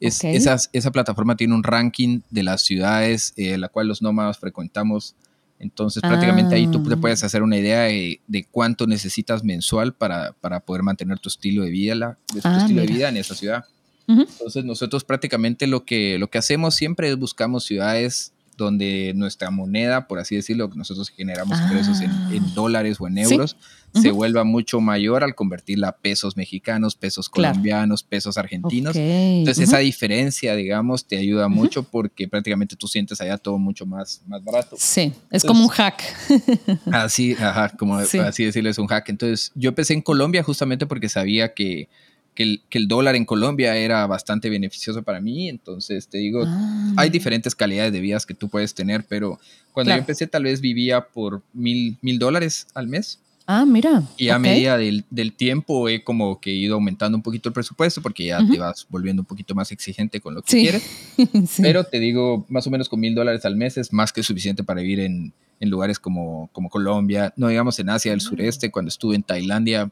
Es, 0.00 0.24
esa 0.24 0.90
plataforma 0.90 1.36
tiene 1.36 1.54
un 1.54 1.62
ranking 1.62 2.22
de 2.30 2.42
las 2.42 2.62
ciudades 2.62 3.34
eh, 3.36 3.56
la 3.56 3.68
cual 3.68 3.86
los 3.86 4.02
nómadas 4.02 4.38
frecuentamos. 4.38 5.14
Entonces, 5.62 6.02
prácticamente 6.02 6.56
ahí 6.56 6.66
tú 6.66 6.82
te 6.82 6.94
ah. 6.94 6.96
puedes 7.00 7.22
hacer 7.22 7.42
una 7.42 7.56
idea 7.56 7.82
de, 7.82 8.46
cuánto 8.50 8.88
necesitas 8.88 9.44
mensual 9.44 9.94
para, 9.94 10.32
para, 10.32 10.58
poder 10.58 10.82
mantener 10.82 11.20
tu 11.20 11.28
estilo 11.28 11.62
de 11.62 11.70
vida, 11.70 11.94
la, 11.94 12.18
tu 12.26 12.40
ah, 12.42 12.58
estilo 12.58 12.80
de 12.80 12.88
vida 12.88 13.08
en 13.08 13.16
esa 13.16 13.36
ciudad. 13.36 13.64
Entonces 14.08 14.64
nosotros 14.64 15.04
prácticamente 15.04 15.68
lo 15.68 15.84
que, 15.84 16.18
lo 16.18 16.28
que 16.28 16.38
hacemos 16.38 16.74
siempre 16.74 17.08
es 17.08 17.16
buscamos 17.16 17.64
ciudades 17.64 18.31
donde 18.56 19.12
nuestra 19.14 19.50
moneda, 19.50 20.06
por 20.06 20.18
así 20.18 20.36
decirlo, 20.36 20.70
que 20.70 20.76
nosotros 20.76 21.08
generamos 21.08 21.58
ingresos 21.60 22.00
en, 22.00 22.10
ah. 22.10 22.30
dólares 22.54 22.98
o 23.00 23.06
en 23.06 23.18
euros, 23.18 23.56
se 23.94 24.10
vuelva 24.10 24.44
mucho 24.44 24.80
mayor 24.80 25.22
al 25.22 25.34
convertirla 25.34 25.88
a 25.88 25.96
pesos 25.96 26.36
mexicanos, 26.36 26.94
pesos 26.94 27.28
colombianos, 27.28 28.02
pesos 28.02 28.38
argentinos. 28.38 28.96
Entonces 28.96 29.68
esa 29.68 29.78
diferencia, 29.78 30.56
digamos, 30.56 31.06
te 31.06 31.18
ayuda 31.18 31.48
mucho 31.48 31.82
porque 31.82 32.26
prácticamente 32.26 32.74
tú 32.76 32.88
sientes 32.88 33.20
allá 33.20 33.36
todo 33.36 33.58
mucho 33.58 33.84
más, 33.84 34.22
más 34.26 34.42
barato. 34.42 34.76
Sí, 34.78 35.12
es 35.30 35.44
como 35.44 35.64
un 35.64 35.68
hack. 35.68 36.02
así, 36.92 37.32
ajá, 37.32 37.70
como 37.76 37.96
así 37.96 38.44
decirlo, 38.44 38.70
es 38.70 38.78
un 38.78 38.86
hack. 38.86 39.08
Entonces 39.10 39.52
yo 39.54 39.68
empecé 39.68 39.92
en 39.92 40.00
Colombia 40.00 40.42
justamente 40.42 40.86
porque 40.86 41.08
sabía 41.08 41.52
que 41.52 41.88
que 42.34 42.60
el, 42.70 42.88
dólar 42.88 43.14
en 43.14 43.24
Colombia 43.24 43.76
era 43.76 44.06
bastante 44.06 44.48
beneficioso 44.48 45.02
para 45.02 45.20
mí. 45.20 45.48
Entonces, 45.48 46.08
te 46.08 46.18
digo, 46.18 46.44
ah. 46.46 46.92
hay 46.96 47.10
diferentes 47.10 47.54
calidades 47.54 47.92
de 47.92 48.00
vidas 48.00 48.26
que 48.26 48.34
tú 48.34 48.48
puedes 48.48 48.74
tener, 48.74 49.04
pero 49.08 49.38
cuando 49.72 49.92
yo 49.92 49.98
empecé 49.98 50.26
tal 50.26 50.44
vez 50.44 50.60
vivía 50.60 51.08
por 51.08 51.42
mil, 51.52 51.98
mil 52.00 52.18
dólares 52.18 52.66
al 52.74 52.88
mes. 52.88 53.18
Ah, 53.46 53.66
mira. 53.66 54.04
Y 54.16 54.28
a 54.28 54.38
medida 54.38 54.78
del, 54.78 55.32
tiempo 55.36 55.88
he 55.88 56.04
como 56.04 56.40
que 56.40 56.50
ido 56.50 56.74
aumentando 56.74 57.16
un 57.16 57.22
poquito 57.22 57.48
el 57.48 57.52
presupuesto 57.52 58.00
porque 58.00 58.26
ya 58.26 58.38
te 58.46 58.58
vas 58.58 58.86
volviendo 58.88 59.22
un 59.22 59.26
poquito 59.26 59.54
más 59.54 59.72
exigente 59.72 60.20
con 60.20 60.34
lo 60.34 60.42
que 60.42 60.60
quieres. 60.60 60.82
Pero 61.60 61.84
te 61.84 61.98
digo, 61.98 62.46
más 62.48 62.66
o 62.66 62.70
menos 62.70 62.88
con 62.88 63.00
mil 63.00 63.14
dólares 63.14 63.44
al 63.44 63.56
mes 63.56 63.76
es 63.78 63.92
más 63.92 64.12
que 64.12 64.22
suficiente 64.22 64.62
para 64.62 64.80
vivir 64.80 65.00
en, 65.00 65.32
en 65.58 65.70
lugares 65.70 65.98
como, 65.98 66.50
como 66.52 66.70
Colombia, 66.70 67.32
no 67.36 67.48
digamos 67.48 67.78
en 67.78 67.90
Asia 67.90 68.12
del 68.12 68.20
ah. 68.20 68.28
sureste, 68.28 68.70
cuando 68.70 68.88
estuve 68.88 69.16
en 69.16 69.22
Tailandia 69.22 69.90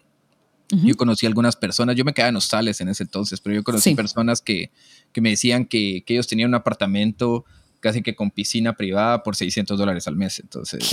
yo 0.70 0.96
conocí 0.96 1.26
algunas 1.26 1.56
personas, 1.56 1.96
yo 1.96 2.04
me 2.04 2.12
quedaba 2.12 2.28
en 2.30 2.36
hostales 2.36 2.80
en 2.80 2.88
ese 2.88 3.02
entonces, 3.02 3.40
pero 3.40 3.56
yo 3.56 3.64
conocí 3.64 3.94
personas 3.94 4.40
que, 4.40 4.70
que, 5.12 5.20
me 5.20 5.30
decían 5.30 5.64
que, 5.64 6.02
que, 6.06 6.14
ellos 6.14 6.26
tenían 6.26 6.50
un 6.50 6.54
apartamento 6.54 7.44
casi 7.80 8.02
que 8.02 8.14
con 8.14 8.30
piscina 8.30 8.74
privada 8.74 9.22
por 9.22 9.36
600 9.36 9.78
dólares 9.78 10.06
al 10.06 10.16
mes. 10.16 10.38
Entonces 10.38 10.92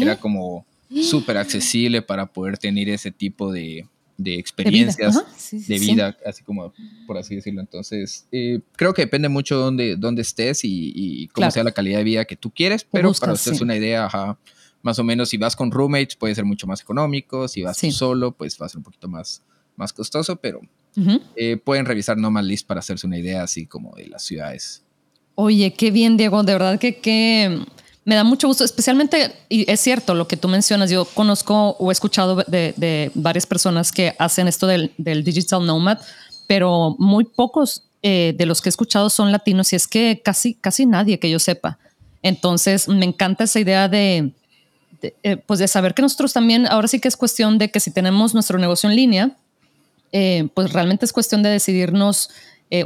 era 0.00 0.16
como 0.16 0.66
súper 1.02 1.38
accesible 1.38 2.02
para 2.02 2.26
poder 2.26 2.58
tener 2.58 2.88
ese 2.88 3.10
tipo 3.10 3.52
de, 3.52 3.86
de 4.16 4.38
experiencias 4.38 5.16
de 5.50 5.78
vida, 5.78 6.16
así 6.24 6.42
como 6.42 6.72
por 7.06 7.18
así 7.18 7.36
decirlo. 7.36 7.60
Entonces, 7.60 8.26
eh, 8.32 8.60
creo 8.76 8.94
que 8.94 9.02
depende 9.02 9.28
mucho 9.28 9.56
de 9.56 9.62
dónde, 9.62 9.96
dónde 9.96 10.22
estés 10.22 10.60
y, 10.62 11.28
cómo 11.32 11.50
sea 11.50 11.64
la 11.64 11.72
calidad 11.72 11.98
de 11.98 12.04
vida 12.04 12.24
que 12.24 12.36
tú 12.36 12.50
quieres, 12.50 12.84
pero 12.84 13.12
para 13.14 13.32
ustedes 13.32 13.60
una 13.60 13.76
idea, 13.76 14.08
más 14.84 14.98
o 14.98 15.04
menos 15.04 15.30
si 15.30 15.38
vas 15.38 15.56
con 15.56 15.70
roommates 15.70 16.14
puede 16.14 16.34
ser 16.34 16.44
mucho 16.44 16.66
más 16.66 16.82
económico, 16.82 17.48
si 17.48 17.62
vas 17.62 17.78
solo 17.90 18.32
pues 18.32 18.58
va 18.60 18.66
a 18.66 18.68
ser 18.68 18.78
un 18.78 18.84
poquito 18.84 19.08
más, 19.08 19.42
más 19.76 19.92
costoso, 19.92 20.36
pero 20.36 20.60
eh, 21.34 21.56
pueden 21.56 21.86
revisar 21.86 22.18
List 22.18 22.66
para 22.66 22.80
hacerse 22.80 23.06
una 23.06 23.18
idea 23.18 23.42
así 23.42 23.66
como 23.66 23.96
de 23.96 24.06
las 24.08 24.22
ciudades. 24.22 24.84
Oye, 25.36 25.72
qué 25.72 25.90
bien, 25.90 26.16
Diego, 26.18 26.42
de 26.42 26.52
verdad 26.52 26.78
que, 26.78 27.00
que 27.00 27.64
me 28.04 28.14
da 28.14 28.24
mucho 28.24 28.46
gusto, 28.46 28.62
especialmente, 28.62 29.34
y 29.48 29.68
es 29.70 29.80
cierto 29.80 30.14
lo 30.14 30.28
que 30.28 30.36
tú 30.36 30.48
mencionas, 30.48 30.90
yo 30.90 31.06
conozco 31.06 31.70
o 31.78 31.90
he 31.90 31.92
escuchado 31.92 32.44
de, 32.46 33.10
varias 33.14 33.46
personas 33.46 33.90
que 33.90 34.14
hacen 34.18 34.48
esto 34.48 34.66
del, 34.66 34.92
digital 34.98 35.66
nomad, 35.66 35.98
pero 36.46 36.94
muy 36.98 37.24
pocos 37.24 37.84
eh, 38.02 38.34
de 38.36 38.44
los 38.44 38.60
que 38.60 38.68
he 38.68 38.70
escuchado 38.70 39.08
son 39.08 39.32
latinos 39.32 39.72
y 39.72 39.76
es 39.76 39.88
que 39.88 40.20
casi, 40.22 40.52
casi 40.52 40.84
nadie 40.84 41.18
que 41.18 41.30
yo 41.30 41.38
sepa. 41.38 41.78
Entonces, 42.22 42.86
me 42.86 43.06
encanta 43.06 43.44
esa 43.44 43.60
idea 43.60 43.88
de, 43.88 44.30
eh, 45.22 45.36
pues 45.36 45.58
de 45.60 45.68
saber 45.68 45.94
que 45.94 46.02
nosotros 46.02 46.32
también, 46.32 46.66
ahora 46.66 46.88
sí 46.88 47.00
que 47.00 47.08
es 47.08 47.16
cuestión 47.16 47.58
de 47.58 47.70
que 47.70 47.80
si 47.80 47.90
tenemos 47.90 48.34
nuestro 48.34 48.58
negocio 48.58 48.88
en 48.88 48.96
línea, 48.96 49.36
eh, 50.12 50.48
pues 50.54 50.72
realmente 50.72 51.04
es 51.04 51.12
cuestión 51.12 51.42
de 51.42 51.50
decidirnos 51.50 52.30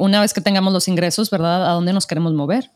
una 0.01 0.21
vez 0.21 0.35
que 0.35 0.43
tengamos 0.43 0.75
los 0.75 0.87
ingresos, 0.87 1.31
¿verdad? 1.31 1.67
A 1.67 1.73
dónde 1.73 1.95
nos 1.95 2.07
queremos 2.07 2.35
mover. 2.35 2.71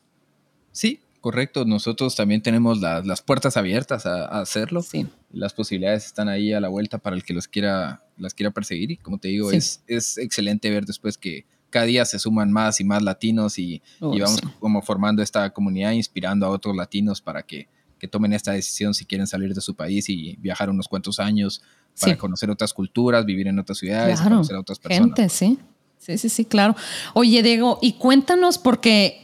Sí, 0.70 0.99
Correcto, 1.22 1.64
nosotros 1.64 2.16
también 2.16 2.42
tenemos 2.42 2.80
las 2.80 3.22
puertas 3.22 3.56
abiertas 3.56 4.06
a, 4.06 4.25
hacerlo. 4.40 4.82
Sí. 4.82 5.06
Las 5.30 5.52
posibilidades 5.52 6.06
están 6.06 6.28
ahí 6.28 6.52
a 6.52 6.58
la 6.58 6.66
vuelta 6.66 6.99
para 6.99 7.14
el 7.14 7.22
que 7.22 7.32
los 7.32 7.46
quiera, 7.46 8.02
las 8.18 8.34
quiera 8.34 8.50
perseguir. 8.50 8.90
Y 8.90 8.96
como 8.96 9.18
te 9.18 9.28
digo, 9.28 9.52
es, 9.52 9.84
es 9.87 10.18
excelente 10.18 10.68
ver 10.68 10.84
después 10.84 11.16
que 11.16 11.46
cada 11.70 11.87
día 11.87 12.04
se 12.06 12.18
suman 12.18 12.50
más 12.50 12.80
y 12.80 12.84
más 12.84 13.02
latinos 13.02 13.56
y, 13.56 13.80
vamos 14.00 14.40
como 14.58 14.82
formando 14.82 15.22
esta 15.22 15.50
comunidad, 15.50 15.92
inspirando 15.92 16.44
a 16.44 16.49
otros 16.49 16.75
latinos 16.75 17.20
para 17.20 17.44
que, 17.44 17.68
que, 18.02 18.09
tomen 18.09 18.32
esta 18.32 18.52
decisión 18.52 18.94
si 18.94 19.06
quieren 19.06 19.26
salir 19.26 19.54
de 19.54 19.61
su 19.61 19.75
país 19.75 20.09
y 20.09 20.37
viajar 20.40 20.68
unos 20.68 20.88
cuantos 20.88 21.21
años 21.21 21.62
para 22.00 22.18
conocer 22.18 22.50
otras 22.50 22.75
culturas, 22.75 23.25
vivir 23.25 23.47
en 23.47 23.59
otras 23.59 23.78
ciudades, 23.78 24.21
conocer 24.21 24.56
a 24.56 24.61
otras 24.61 24.78
personas. 24.78 25.16
Gente, 25.16 25.28
sí. 25.28 25.59
Sí, 25.99 26.18
sí, 26.18 26.28
sí, 26.28 26.44
claro. 26.44 26.75
Oye, 27.14 27.44
Diego, 27.44 27.78
y 27.80 27.92
cuéntanos 27.92 28.59
porque 28.59 29.23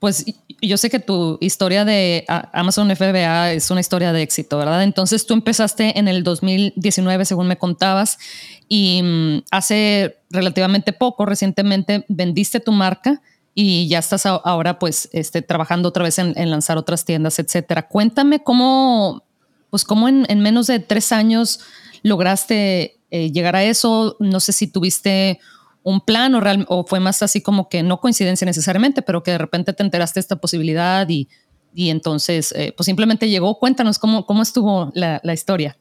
pues 0.00 0.26
yo 0.60 0.76
sé 0.76 0.90
que 0.90 0.98
tu 0.98 1.38
historia 1.40 1.84
de 1.84 2.24
Amazon 2.52 2.90
FBA 2.94 3.52
es 3.52 3.70
una 3.70 3.80
historia 3.80 4.12
de 4.12 4.22
éxito, 4.22 4.58
¿verdad? 4.58 4.82
Entonces 4.82 5.26
tú 5.26 5.34
empezaste 5.34 5.98
en 5.98 6.08
el 6.08 6.24
2019, 6.24 7.24
según 7.24 7.46
me 7.46 7.56
contabas, 7.56 8.18
y 8.68 9.00
mm, 9.02 9.44
hace 9.50 10.18
relativamente 10.30 10.92
poco, 10.92 11.26
recientemente, 11.26 12.04
vendiste 12.08 12.58
tu 12.58 12.72
marca 12.72 13.22
y 13.58 13.88
ya 13.88 14.00
estás 14.00 14.26
ahora 14.26 14.78
pues 14.78 15.08
este, 15.12 15.40
trabajando 15.40 15.88
otra 15.88 16.04
vez 16.04 16.18
en, 16.18 16.50
lanzar 16.50 16.76
otras 16.76 17.06
tiendas, 17.06 17.38
etcétera. 17.38 17.88
Cuéntame 17.88 18.42
cómo, 18.42 19.24
pues 19.70 19.82
cómo 19.82 20.08
en, 20.08 20.26
menos 20.40 20.66
de 20.66 20.78
tres 20.78 21.10
años 21.10 21.60
lograste 22.02 23.00
eh, 23.10 23.32
llegar 23.32 23.56
a 23.56 23.64
eso. 23.64 24.18
No 24.20 24.40
sé 24.40 24.52
si 24.52 24.66
tuviste 24.66 25.40
un 25.82 26.02
plan 26.02 26.34
o, 26.34 26.42
o 26.68 26.84
fue 26.84 27.00
más 27.00 27.22
así 27.22 27.40
como 27.40 27.70
que 27.70 27.82
no 27.82 27.98
coincidencia 27.98 28.44
necesariamente, 28.44 29.00
pero 29.00 29.22
que 29.22 29.30
de 29.30 29.38
repente 29.38 29.72
te 29.72 29.82
enteraste 29.82 30.20
de 30.20 30.22
esta 30.22 30.36
posibilidad 30.36 31.08
y, 31.08 31.26
y 31.72 31.88
entonces 31.88 32.52
eh, 32.52 32.74
pues 32.76 32.84
simplemente 32.84 33.30
llegó. 33.30 33.58
Cuéntanos 33.58 33.98
cómo, 33.98 34.26
cómo 34.26 34.42
estuvo 34.42 34.92
la, 34.94 35.18
la 35.24 35.32
historia. 35.32 35.78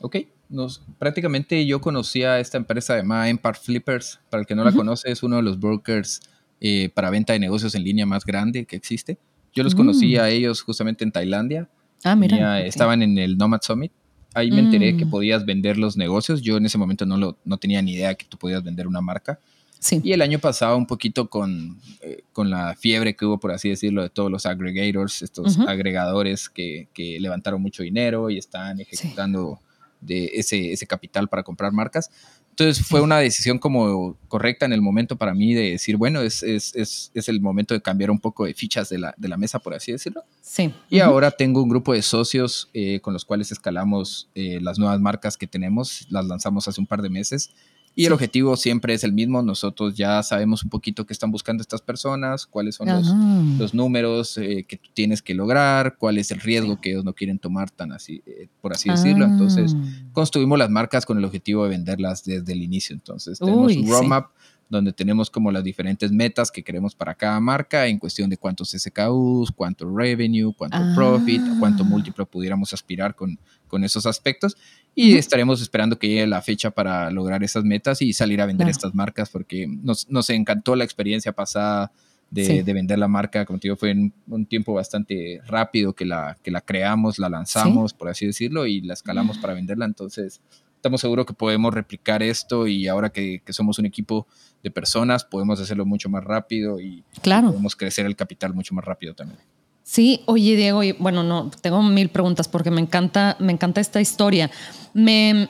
Ok, 0.00 0.16
nos, 0.48 0.82
prácticamente 0.98 1.64
yo 1.64 1.80
conocía 1.80 2.40
esta 2.40 2.56
empresa 2.58 2.96
llamada 2.96 3.28
Empire 3.28 3.54
Flippers. 3.54 4.18
Para 4.30 4.40
el 4.40 4.48
que 4.48 4.56
no 4.56 4.64
la 4.64 4.72
conoce, 4.72 5.12
es 5.12 5.22
uno 5.22 5.36
de 5.36 5.42
los 5.42 5.60
brokers 5.60 6.20
eh, 6.64 6.88
para 6.94 7.10
venta 7.10 7.34
de 7.34 7.40
negocios 7.40 7.74
en 7.74 7.84
línea 7.84 8.06
más 8.06 8.24
grande 8.24 8.64
que 8.64 8.76
existe. 8.76 9.18
Yo 9.52 9.62
los 9.62 9.74
conocí 9.74 10.16
mm. 10.16 10.20
a 10.20 10.30
ellos 10.30 10.62
justamente 10.62 11.04
en 11.04 11.12
Tailandia. 11.12 11.68
Ah, 12.04 12.16
mira. 12.16 12.62
Estaban 12.62 13.02
en 13.02 13.18
el 13.18 13.36
Nomad 13.36 13.60
Summit 13.60 13.92
Ahí 14.34 14.50
me 14.50 14.60
enteré 14.60 14.96
que 14.96 15.04
mm. 15.04 15.10
podías 15.10 15.44
vender 15.44 15.76
los 15.76 15.96
negocios. 15.96 16.40
Yo 16.40 16.56
en 16.56 16.66
ese 16.66 16.78
momento 16.78 17.04
no, 17.04 17.16
lo, 17.16 17.36
no 17.44 17.58
tenía 17.58 17.82
ni 17.82 17.92
idea 17.92 18.14
que 18.14 18.24
tú 18.24 18.38
podías 18.38 18.62
vender 18.62 18.86
una 18.86 19.00
marca. 19.00 19.38
Sí. 19.78 20.00
Y 20.02 20.12
el 20.12 20.22
año 20.22 20.38
pasado, 20.38 20.76
un 20.76 20.86
poquito 20.86 21.28
con, 21.28 21.78
eh, 22.00 22.22
con 22.32 22.50
la 22.50 22.74
fiebre 22.76 23.14
que 23.14 23.26
hubo, 23.26 23.38
por 23.38 23.50
así 23.50 23.68
decirlo, 23.68 24.02
de 24.02 24.10
todos 24.10 24.30
los 24.30 24.46
aggregators, 24.46 25.22
estos 25.22 25.58
agregadores 25.58 26.48
que, 26.48 26.88
que, 26.94 27.18
levantaron 27.18 27.60
mucho 27.60 27.82
dinero 27.82 28.30
y 28.30 28.38
están 28.38 28.80
ejecutando 28.80 29.58
de 30.00 30.30
ese, 30.34 30.72
ese 30.72 30.86
capital 30.86 31.28
para 31.28 31.42
comprar 31.42 31.72
marcas. 31.72 32.10
Entonces 32.52 32.86
fue 32.86 33.00
una 33.00 33.18
decisión 33.18 33.58
como 33.58 34.18
correcta 34.28 34.66
en 34.66 34.74
el 34.74 34.82
momento 34.82 35.16
para 35.16 35.32
mí 35.32 35.54
de 35.54 35.70
decir, 35.70 35.96
bueno, 35.96 36.20
es, 36.20 36.42
es, 36.42 36.74
es, 36.76 37.10
es 37.14 37.28
el 37.30 37.40
momento 37.40 37.72
de 37.72 37.80
cambiar 37.80 38.10
un 38.10 38.18
poco 38.18 38.44
de 38.44 38.52
fichas 38.52 38.90
de 38.90 38.98
la, 38.98 39.14
de 39.16 39.28
la 39.28 39.38
mesa, 39.38 39.58
por 39.58 39.72
así 39.72 39.90
decirlo. 39.90 40.22
Sí. 40.42 40.70
Y 40.90 41.00
ahora 41.00 41.30
tengo 41.30 41.62
un 41.62 41.70
grupo 41.70 41.94
de 41.94 42.02
socios 42.02 42.68
eh, 42.74 43.00
con 43.00 43.14
los 43.14 43.24
cuales 43.24 43.52
escalamos 43.52 44.28
eh, 44.34 44.58
las 44.60 44.78
nuevas 44.78 45.00
marcas 45.00 45.38
que 45.38 45.46
tenemos, 45.46 46.06
las 46.10 46.26
lanzamos 46.26 46.68
hace 46.68 46.78
un 46.78 46.86
par 46.86 47.00
de 47.00 47.08
meses 47.08 47.50
y 47.94 48.06
el 48.06 48.12
objetivo 48.12 48.56
siempre 48.56 48.94
es 48.94 49.04
el 49.04 49.12
mismo. 49.12 49.42
Nosotros 49.42 49.94
ya 49.96 50.22
sabemos 50.22 50.64
un 50.64 50.70
poquito 50.70 51.04
qué 51.04 51.12
están 51.12 51.30
buscando 51.30 51.60
estas 51.60 51.82
personas, 51.82 52.46
cuáles 52.46 52.76
son 52.76 52.88
los, 52.88 53.74
números 53.74 54.38
eh, 54.38 54.64
que 54.66 54.76
tú 54.76 54.90
tienes 54.94 55.20
que 55.20 55.34
lograr, 55.34 55.96
cuál 55.98 56.18
es 56.18 56.30
el 56.30 56.40
riesgo 56.40 56.80
que 56.80 56.90
ellos 56.90 57.04
no 57.04 57.12
quieren 57.12 57.38
tomar 57.38 57.70
tan 57.70 57.92
así, 57.92 58.22
eh, 58.26 58.48
por 58.60 58.72
así 58.72 58.88
decirlo. 58.88 59.26
Entonces, 59.26 59.74
ah. 59.76 60.10
construimos 60.12 60.58
las 60.58 60.70
marcas 60.70 61.04
con 61.04 61.18
el 61.18 61.24
objetivo 61.24 61.64
de 61.64 61.70
venderlas 61.70 62.24
desde 62.24 62.52
el 62.52 62.62
inicio. 62.62 62.94
Entonces, 62.94 63.38
tenemos 63.38 63.76
un 63.76 63.88
roadmap 63.88 64.30
donde 64.72 64.94
tenemos 64.94 65.28
como 65.28 65.52
las 65.52 65.62
diferentes 65.62 66.10
metas 66.10 66.50
que 66.50 66.62
queremos 66.62 66.94
para 66.94 67.14
cada 67.14 67.38
marca 67.40 67.86
en 67.86 67.98
cuestión 67.98 68.30
de 68.30 68.38
cuántos 68.38 68.70
SKUs, 68.70 69.52
cuánto 69.52 69.94
revenue, 69.94 70.54
cuánto 70.56 70.78
profit, 70.94 71.42
cuánto 71.60 71.82
ah. 71.82 71.86
múltiplo 71.86 72.24
pudiéramos 72.24 72.72
aspirar 72.72 73.14
con, 73.14 73.38
con 73.68 73.84
esos 73.84 74.06
aspectos. 74.06 74.56
Y 74.94 75.18
estaremos 75.18 75.60
esperando 75.60 75.98
que 75.98 76.08
llegue 76.08 76.26
la 76.26 76.40
fecha 76.40 76.70
para 76.70 77.10
lograr 77.10 77.44
esas 77.44 77.64
metas 77.64 78.00
y 78.00 78.14
salir 78.14 78.40
a 78.40 78.46
vender 78.46 78.66
estas 78.66 78.94
marcas 78.94 79.28
porque 79.28 79.66
nos, 79.68 80.08
nos, 80.08 80.30
encantó 80.30 80.74
la 80.74 80.84
experiencia 80.84 81.32
pasada 81.32 81.92
de, 82.30 82.62
de, 82.62 82.72
vender 82.72 82.98
la 82.98 83.08
marca. 83.08 83.46
Digo, 83.60 83.76
fue 83.76 83.90
en 83.90 84.14
un 84.26 84.46
tiempo 84.46 84.72
bastante 84.72 85.42
rápido 85.46 85.92
que 85.92 86.06
la, 86.06 86.38
que 86.42 86.50
la 86.50 86.62
creamos, 86.62 87.18
la 87.18 87.28
lanzamos, 87.28 87.92
por 87.92 88.08
así 88.08 88.24
decirlo, 88.24 88.64
y 88.64 88.80
la 88.80 88.94
escalamos 88.94 89.36
para 89.36 89.52
venderla. 89.52 89.84
Entonces, 89.84 90.40
estamos 90.76 91.00
seguros 91.00 91.26
que 91.26 91.34
podemos 91.34 91.72
replicar 91.72 92.24
esto 92.24 92.66
y 92.66 92.88
ahora 92.88 93.10
que, 93.10 93.40
que, 93.44 93.52
somos 93.52 93.78
un 93.78 93.86
equipo 93.86 94.26
de 94.62 94.70
personas 94.70 95.24
podemos 95.24 95.60
hacerlo 95.60 95.84
mucho 95.84 96.08
más 96.08 96.22
rápido 96.22 96.80
y 96.80 97.02
podemos 97.22 97.76
crecer 97.76 98.06
el 98.06 98.16
capital 98.16 98.54
mucho 98.54 98.74
más 98.74 98.84
rápido 98.84 99.14
también. 99.14 99.40
Sí, 99.82 100.22
oye 100.26 100.56
Diego, 100.56 100.82
y 100.82 100.92
bueno, 100.92 101.22
no, 101.22 101.50
tengo 101.60 101.82
mil 101.82 102.08
preguntas 102.08 102.46
porque 102.48 102.70
me 102.70 102.80
encanta, 102.80 103.36
me 103.40 103.52
encanta 103.52 103.80
esta 103.80 104.00
historia. 104.00 104.50
Me, 104.94 105.48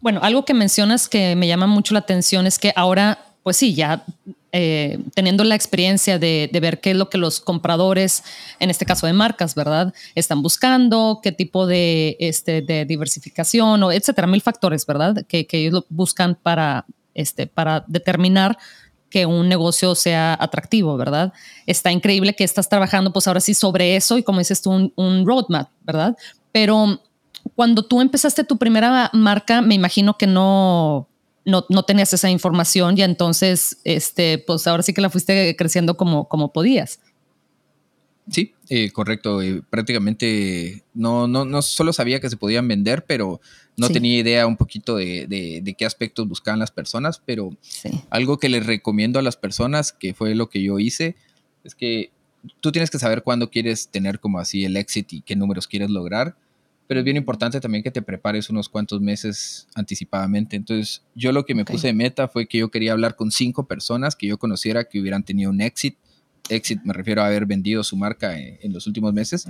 bueno, 0.00 0.20
algo 0.22 0.44
que 0.44 0.54
mencionas 0.54 1.08
que 1.08 1.36
me 1.36 1.46
llama 1.46 1.66
mucho 1.66 1.94
la 1.94 2.00
atención 2.00 2.46
es 2.46 2.58
que 2.58 2.72
ahora, 2.74 3.18
pues 3.44 3.56
sí, 3.56 3.74
ya 3.74 4.04
eh, 4.50 4.98
teniendo 5.14 5.44
la 5.44 5.54
experiencia 5.54 6.18
de, 6.18 6.48
ver 6.60 6.80
qué 6.80 6.92
es 6.92 6.96
lo 6.96 7.10
que 7.10 7.18
los 7.18 7.40
compradores, 7.40 8.24
en 8.58 8.70
este 8.70 8.86
caso 8.86 9.06
de 9.06 9.12
marcas, 9.12 9.54
¿verdad? 9.54 9.94
Están 10.14 10.42
buscando, 10.42 11.20
qué 11.22 11.32
tipo 11.32 11.66
de, 11.66 12.16
este, 12.20 12.62
de 12.62 12.84
diversificación, 12.84 13.82
o 13.82 13.92
etcétera, 13.92 14.26
mil 14.26 14.42
factores, 14.42 14.84
¿verdad? 14.86 15.24
Que, 15.26 15.46
que 15.46 15.58
ellos 15.58 15.84
buscan 15.88 16.36
para, 16.40 16.86
este, 17.14 17.46
para 17.46 17.84
determinar 17.88 18.58
que 19.14 19.26
un 19.26 19.48
negocio 19.48 19.94
sea 19.94 20.36
atractivo, 20.40 20.96
¿verdad? 20.96 21.32
Está 21.66 21.92
increíble 21.92 22.34
que 22.34 22.42
estás 22.42 22.68
trabajando, 22.68 23.12
pues 23.12 23.28
ahora 23.28 23.40
sí, 23.40 23.54
sobre 23.54 23.94
eso 23.94 24.18
y 24.18 24.24
como 24.24 24.40
dices 24.40 24.60
tú, 24.60 24.92
un, 24.96 25.24
roadmap, 25.24 25.70
¿verdad? 25.84 26.16
Pero 26.50 27.00
cuando 27.54 27.84
tú 27.84 28.00
empezaste 28.00 28.42
tu 28.42 28.58
primera 28.58 29.10
marca, 29.12 29.62
me 29.62 29.76
imagino 29.76 30.18
que 30.18 30.26
no, 30.26 31.08
no, 31.44 31.64
no, 31.68 31.84
tenías 31.84 32.12
esa 32.12 32.28
información 32.28 32.98
y 32.98 33.02
entonces, 33.02 33.78
este, 33.84 34.38
pues 34.38 34.66
ahora 34.66 34.82
sí 34.82 34.92
que 34.92 35.00
la 35.00 35.10
fuiste 35.10 35.54
creciendo 35.56 35.96
como, 35.96 36.28
como 36.28 36.52
podías. 36.52 36.98
Sí, 38.28 38.54
eh, 38.68 38.90
correcto. 38.90 39.42
Eh, 39.42 39.62
prácticamente 39.70 40.82
no, 40.94 41.28
no, 41.28 41.44
no 41.44 41.62
solo 41.62 41.92
sabía 41.92 42.20
que 42.20 42.30
se 42.30 42.36
podían 42.36 42.66
vender, 42.66 43.04
pero 43.06 43.40
no 43.76 43.88
tenía 43.88 44.18
idea 44.18 44.46
un 44.46 44.56
poquito 44.56 44.96
de, 44.96 45.26
de, 45.26 45.74
qué 45.74 45.84
aspectos 45.84 46.28
buscaban 46.28 46.58
las 46.58 46.70
personas. 46.70 47.20
Pero 47.24 47.56
algo 48.10 48.38
que 48.38 48.48
les 48.48 48.66
recomiendo 48.66 49.18
a 49.18 49.22
las 49.22 49.36
personas, 49.36 49.92
que 49.92 50.14
fue 50.14 50.34
lo 50.34 50.48
que 50.48 50.62
yo 50.62 50.78
hice, 50.78 51.16
es 51.64 51.74
que 51.74 52.10
tú 52.60 52.72
tienes 52.72 52.90
que 52.90 52.98
saber 52.98 53.22
cuándo 53.22 53.50
quieres 53.50 53.88
tener 53.88 54.20
como 54.20 54.38
así 54.38 54.64
el 54.64 54.76
éxito 54.76 55.16
y 55.16 55.22
qué 55.22 55.36
números 55.36 55.66
quieres 55.66 55.90
lograr 55.90 56.36
pero 56.86 57.00
es 57.00 57.04
bien 57.04 57.16
importante 57.16 57.60
también 57.60 57.82
que 57.82 57.90
te 57.90 58.02
prepares 58.02 58.50
unos 58.50 58.68
cuantos 58.68 59.00
meses 59.00 59.66
anticipadamente. 59.74 60.56
Entonces, 60.56 61.02
yo 61.14 61.32
lo 61.32 61.46
que 61.46 61.54
me 61.54 61.64
puse 61.64 61.88
de 61.88 61.92
meta 61.94 62.28
fue 62.28 62.46
que 62.46 62.58
yo 62.58 62.70
quería 62.70 62.92
hablar 62.92 63.16
con 63.16 63.30
cinco 63.30 63.66
personas 63.66 64.14
que 64.16 64.26
yo 64.26 64.38
conociera 64.38 64.84
que 64.84 65.00
hubieran 65.00 65.24
tenido 65.24 65.50
un 65.50 65.60
éxito. 65.60 65.98
Exit 66.48 66.82
me 66.84 66.92
refiero 66.92 67.22
a 67.22 67.26
haber 67.26 67.46
vendido 67.46 67.82
su 67.82 67.96
marca 67.96 68.38
en, 68.38 68.72
los 68.72 68.86
últimos 68.86 69.12
meses. 69.12 69.46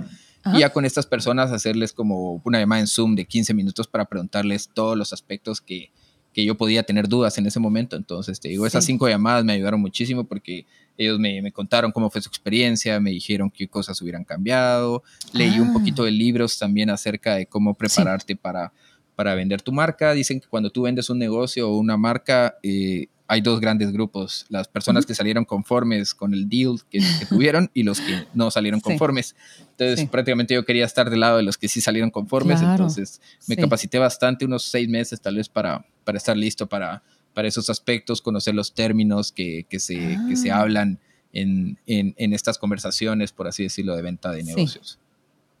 Y 0.53 0.59
ya 0.59 0.71
con 0.71 0.85
estas 0.85 1.05
personas 1.05 1.51
hacerles 1.51 1.91
como 1.91 2.41
una 2.45 2.59
llamada 2.59 2.81
en 2.81 2.87
Zoom 2.87 3.15
de 3.15 3.25
15 3.25 3.53
minutos 3.53 3.87
para 3.87 4.05
preguntarles 4.05 4.69
todos 4.73 4.97
los 4.97 5.11
aspectos 5.11 5.59
que, 5.59 5.91
que 6.35 6.45
yo 6.45 6.55
podía 6.55 6.83
tener 6.83 7.07
dudas 7.07 7.37
en 7.37 7.47
ese 7.47 7.59
momento. 7.59 7.95
Entonces, 7.95 8.39
te 8.39 8.49
digo, 8.49 8.67
esas 8.67 8.85
cinco 8.85 9.07
llamadas 9.07 9.45
me 9.45 9.53
ayudaron 9.53 9.79
muchísimo 9.79 10.25
porque 10.25 10.65
ellos 10.97 11.17
me, 11.17 11.41
me, 11.41 11.51
contaron 11.51 11.91
cómo 11.91 12.09
fue 12.09 12.21
su 12.21 12.29
experiencia, 12.29 12.99
me 12.99 13.11
dijeron 13.11 13.49
qué 13.49 13.67
cosas 13.67 14.01
hubieran 14.01 14.23
cambiado, 14.23 15.01
leí 15.33 15.59
un 15.59 15.69
ah. 15.69 15.73
poquito 15.73 16.03
de 16.03 16.11
libros 16.11 16.59
también 16.59 16.89
acerca 16.89 17.35
de 17.35 17.45
cómo 17.45 17.73
prepararte 17.73 18.35
para, 18.35 18.73
para 19.15 19.33
vender 19.33 19.61
tu 19.61 19.71
marca. 19.71 20.13
Dicen 20.13 20.39
que 20.39 20.47
cuando 20.47 20.69
tú 20.69 20.83
vendes 20.83 21.09
un 21.09 21.19
negocio 21.19 21.69
o 21.69 21.77
una 21.77 21.97
marca, 21.97 22.55
eh, 22.61 23.07
hay 23.27 23.41
dos 23.41 23.59
grandes 23.59 23.91
grupos, 23.91 24.45
las 24.49 24.67
personas 24.67 25.05
que 25.05 25.15
salieron 25.15 25.45
conformes 25.45 26.13
con 26.13 26.33
el 26.33 26.47
deal 26.47 26.77
que, 26.89 26.99
tuvieron 27.29 27.71
y 27.73 27.83
los 27.83 27.99
que 27.99 28.25
no 28.33 28.51
salieron 28.51 28.79
conformes. 28.79 29.35
Entonces, 29.71 30.07
prácticamente 30.09 30.53
yo 30.53 30.65
quería 30.65 30.85
estar 30.85 31.09
del 31.09 31.21
lado 31.21 31.37
de 31.37 31.43
los 31.43 31.57
que 31.57 31.67
sí 31.67 31.81
salieron 31.81 32.11
conformes, 32.11 32.61
entonces 32.61 33.21
me 33.47 33.55
capacité 33.55 33.99
bastante, 33.99 34.45
unos 34.45 34.63
seis 34.63 34.87
meses 34.87 35.19
tal 35.21 35.37
vez 35.37 35.49
para, 35.49 35.85
para 36.03 36.17
estar 36.17 36.37
listo 36.37 36.67
para, 36.67 37.03
para 37.33 37.47
esos 37.47 37.69
aspectos, 37.69 38.21
conocer 38.21 38.55
los 38.55 38.73
términos 38.73 39.31
que, 39.31 39.65
que 39.69 39.79
se, 39.79 40.17
que 40.29 40.35
se 40.35 40.51
ah. 40.51 40.59
hablan 40.59 40.99
en, 41.33 41.77
en, 41.85 42.13
en, 42.17 42.33
estas 42.33 42.57
conversaciones, 42.57 43.33
por 43.33 43.47
así 43.47 43.63
decirlo, 43.63 43.95
de 43.95 44.01
venta 44.01 44.31
de 44.31 44.43
negocios. 44.43 44.99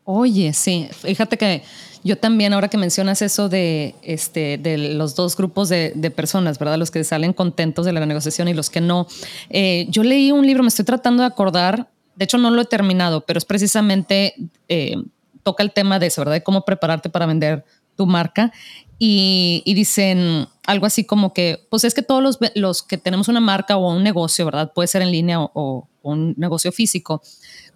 Oye, 0.07 0.53
sí, 0.53 0.87
fíjate 0.91 1.35
que 1.35 1.63
yo 2.03 2.15
también, 2.15 2.53
ahora 2.53 2.67
que 2.67 2.77
mencionas 2.77 3.23
eso 3.23 3.49
de, 3.49 3.95
este, 4.03 4.59
de 4.59 4.77
los 4.77 5.15
dos 5.15 5.35
grupos 5.35 5.69
de, 5.69 6.13
personas, 6.15 6.59
¿verdad? 6.59 6.77
Los 6.77 6.91
que 6.91 7.03
salen 7.03 7.33
contentos 7.33 7.87
de 7.87 7.91
la 7.91 8.05
negociación 8.05 8.47
y 8.47 8.53
los 8.53 8.69
que 8.69 8.79
no. 8.79 9.07
Eh, 9.49 9.87
yo 9.89 10.03
leí 10.03 10.31
un 10.31 10.45
libro, 10.45 10.61
me 10.61 10.69
estoy 10.69 10.85
tratando 10.85 11.23
de 11.23 11.27
acordar, 11.27 11.89
de 12.15 12.25
hecho 12.25 12.37
no 12.37 12.51
lo 12.51 12.61
he 12.61 12.65
terminado, 12.65 13.21
pero 13.21 13.39
es 13.39 13.45
precisamente, 13.45 14.35
eh, 14.69 14.97
toca 15.41 15.63
el 15.63 15.71
tema 15.71 15.97
de 15.97 16.05
eso, 16.05 16.21
¿verdad? 16.21 16.33
De 16.33 16.43
cómo 16.43 16.63
prepararte 16.63 17.09
para 17.09 17.25
vender 17.25 17.65
tu 17.95 18.05
marca. 18.05 18.51
Y, 18.99 19.63
dicen 19.65 20.47
algo 20.67 20.85
así 20.85 21.05
como 21.05 21.33
que, 21.33 21.65
pues 21.71 21.83
es 21.85 21.95
que 21.95 22.03
todos 22.03 22.21
los, 22.21 22.37
los, 22.53 22.83
que 22.83 22.99
tenemos 22.99 23.29
una 23.29 23.39
marca 23.39 23.77
o 23.77 23.91
un 23.91 24.03
negocio, 24.03 24.45
¿verdad? 24.45 24.71
Puede 24.73 24.87
ser 24.87 25.01
en 25.01 25.11
línea 25.11 25.41
o, 25.41 25.49
o 25.55 25.89
un 26.03 26.35
negocio 26.37 26.71
físico 26.71 27.23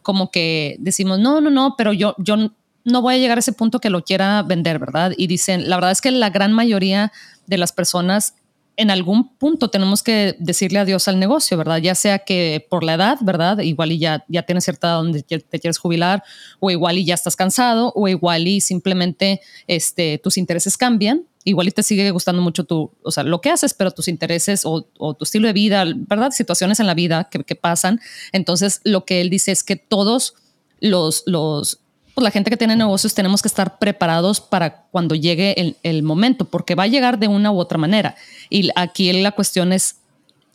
como 0.10 0.32
que 0.32 0.76
decimos, 0.80 1.20
no, 1.20 1.40
no, 1.40 1.52
no, 1.52 1.76
pero 1.78 1.94
yo, 1.94 2.16
yo 2.18 2.36
no 2.84 3.02
voy 3.04 3.14
a 3.14 3.18
llegar 3.20 3.38
a 3.38 3.42
ese 3.42 3.54
punto 3.54 3.78
que 3.78 3.92
lo 3.92 4.04
quiera 4.04 4.42
vender, 4.42 4.80
¿verdad? 4.80 5.14
Y 5.16 5.28
dicen, 5.28 5.70
la 5.70 5.76
verdad 5.76 5.92
es 5.92 6.02
que 6.02 6.10
la 6.10 6.32
gran 6.32 6.52
mayoría 6.52 7.12
de 7.46 7.60
las 7.60 7.72
personas 7.72 8.34
en 8.80 8.92
algún 8.92 9.36
punto 9.36 9.70
tenemos 9.70 10.04
que 10.04 10.38
decirle 10.40 10.80
adiós 10.80 11.10
al 11.10 11.20
negocio, 11.20 11.58
¿verdad? 11.58 11.80
Ya 11.80 11.96
sea 11.96 12.20
que 12.20 12.66
por 12.70 12.86
la 12.86 12.94
edad, 12.94 13.18
¿verdad? 13.20 13.60
Igual 13.60 13.92
y 13.92 14.00
ya, 14.00 14.24
ya 14.30 14.44
tienes 14.44 14.64
cierta 14.64 14.88
edad 14.88 14.98
donde 15.00 15.22
te 15.22 15.60
quieres 15.60 15.78
jubilar, 15.78 16.24
o 16.62 16.72
igual 16.72 16.98
y 16.98 17.04
ya 17.04 17.14
estás 17.14 17.36
cansado, 17.36 17.92
o 17.94 18.08
igual 18.08 18.48
y 18.48 18.62
simplemente 18.62 19.42
este, 19.68 20.18
tus 20.18 20.38
intereses 20.38 20.78
cambian, 20.78 21.26
igual 21.44 21.68
y 21.68 21.72
te 21.72 21.84
sigue 21.84 22.10
gustando 22.12 22.42
mucho 22.42 22.64
tu, 22.64 22.90
o 23.04 23.12
sea, 23.12 23.24
lo 23.24 23.42
que 23.42 23.50
haces, 23.50 23.74
pero 23.74 23.92
tus 23.92 24.08
intereses 24.08 24.62
o, 24.64 24.82
tu 24.82 25.24
estilo 25.26 25.48
de 25.48 25.54
vida, 25.54 25.84
¿verdad? 26.08 26.32
Situaciones 26.32 26.80
en 26.80 26.88
la 26.88 26.94
vida 26.94 27.28
que, 27.30 27.44
que, 27.44 27.56
pasan. 27.56 28.00
Entonces, 28.32 28.80
lo 28.86 29.04
que 29.04 29.20
él 29.20 29.30
dice 29.30 29.52
es 29.52 29.66
que 29.66 29.76
todos 29.76 30.36
los, 30.80 31.24
los, 31.26 31.82
pues 32.14 32.24
la 32.24 32.32
gente 32.32 32.50
que 32.50 32.58
tiene 32.58 32.76
negocios 32.76 33.14
tenemos 33.14 33.42
que 33.42 33.48
estar 33.48 33.80
preparados 33.80 34.42
para 34.42 34.84
cuando 34.92 35.16
llegue 35.16 35.76
el, 35.84 36.04
momento, 36.04 36.46
porque 36.46 36.76
va 36.76 36.84
a 36.84 36.88
llegar 36.88 37.20
de 37.20 37.28
una 37.28 37.52
u 37.52 37.60
otra 37.60 37.78
manera. 37.78 38.16
Y 38.50 38.70
aquí 38.76 39.12
la 39.14 39.32
cuestión 39.32 39.74
es, 39.74 39.98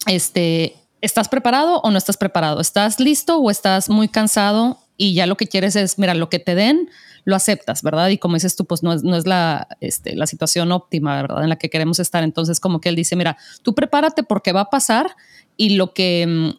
este, 0.07 0.77
¿estás 1.01 1.29
preparado 1.29 1.81
o 1.81 1.91
no 1.91 1.99
estás 1.99 2.17
preparado? 2.17 2.61
¿Estás 2.61 3.01
listo 3.01 3.39
o 3.39 3.51
estás 3.51 3.89
muy 3.89 4.09
cansado 4.09 4.79
y 4.97 5.15
ya 5.15 5.27
lo 5.27 5.37
que 5.37 5.47
quieres 5.47 5.77
es, 5.77 5.99
mira, 5.99 6.15
lo 6.15 6.29
que 6.29 6.39
te 6.39 6.55
den, 6.55 6.89
lo 7.25 7.35
aceptas, 7.35 7.83
¿verdad? 7.83 8.09
Y 8.09 8.19
como 8.19 8.35
dices 8.35 8.55
tú, 8.55 8.65
pues 8.67 8.83
no 8.83 8.93
es, 8.93 9.03
no 9.03 9.17
es 9.17 9.27
la, 9.27 9.69
este, 9.81 10.15
la 10.15 10.27
situación 10.27 10.71
óptima, 10.73 11.21
¿verdad? 11.23 11.43
En 11.43 11.49
la 11.49 11.57
que 11.57 11.71
queremos 11.71 11.99
estar. 11.99 12.23
Entonces, 12.23 12.61
como 12.61 12.81
que 12.81 12.91
él 12.91 12.97
dice, 12.97 13.17
mira, 13.17 13.37
tú 13.63 13.75
prepárate 13.75 14.23
porque 14.23 14.53
va 14.53 14.61
a 14.63 14.71
pasar 14.71 15.17
y 15.57 15.71
lo 15.71 15.95
que, 15.95 16.27
mm, 16.27 16.51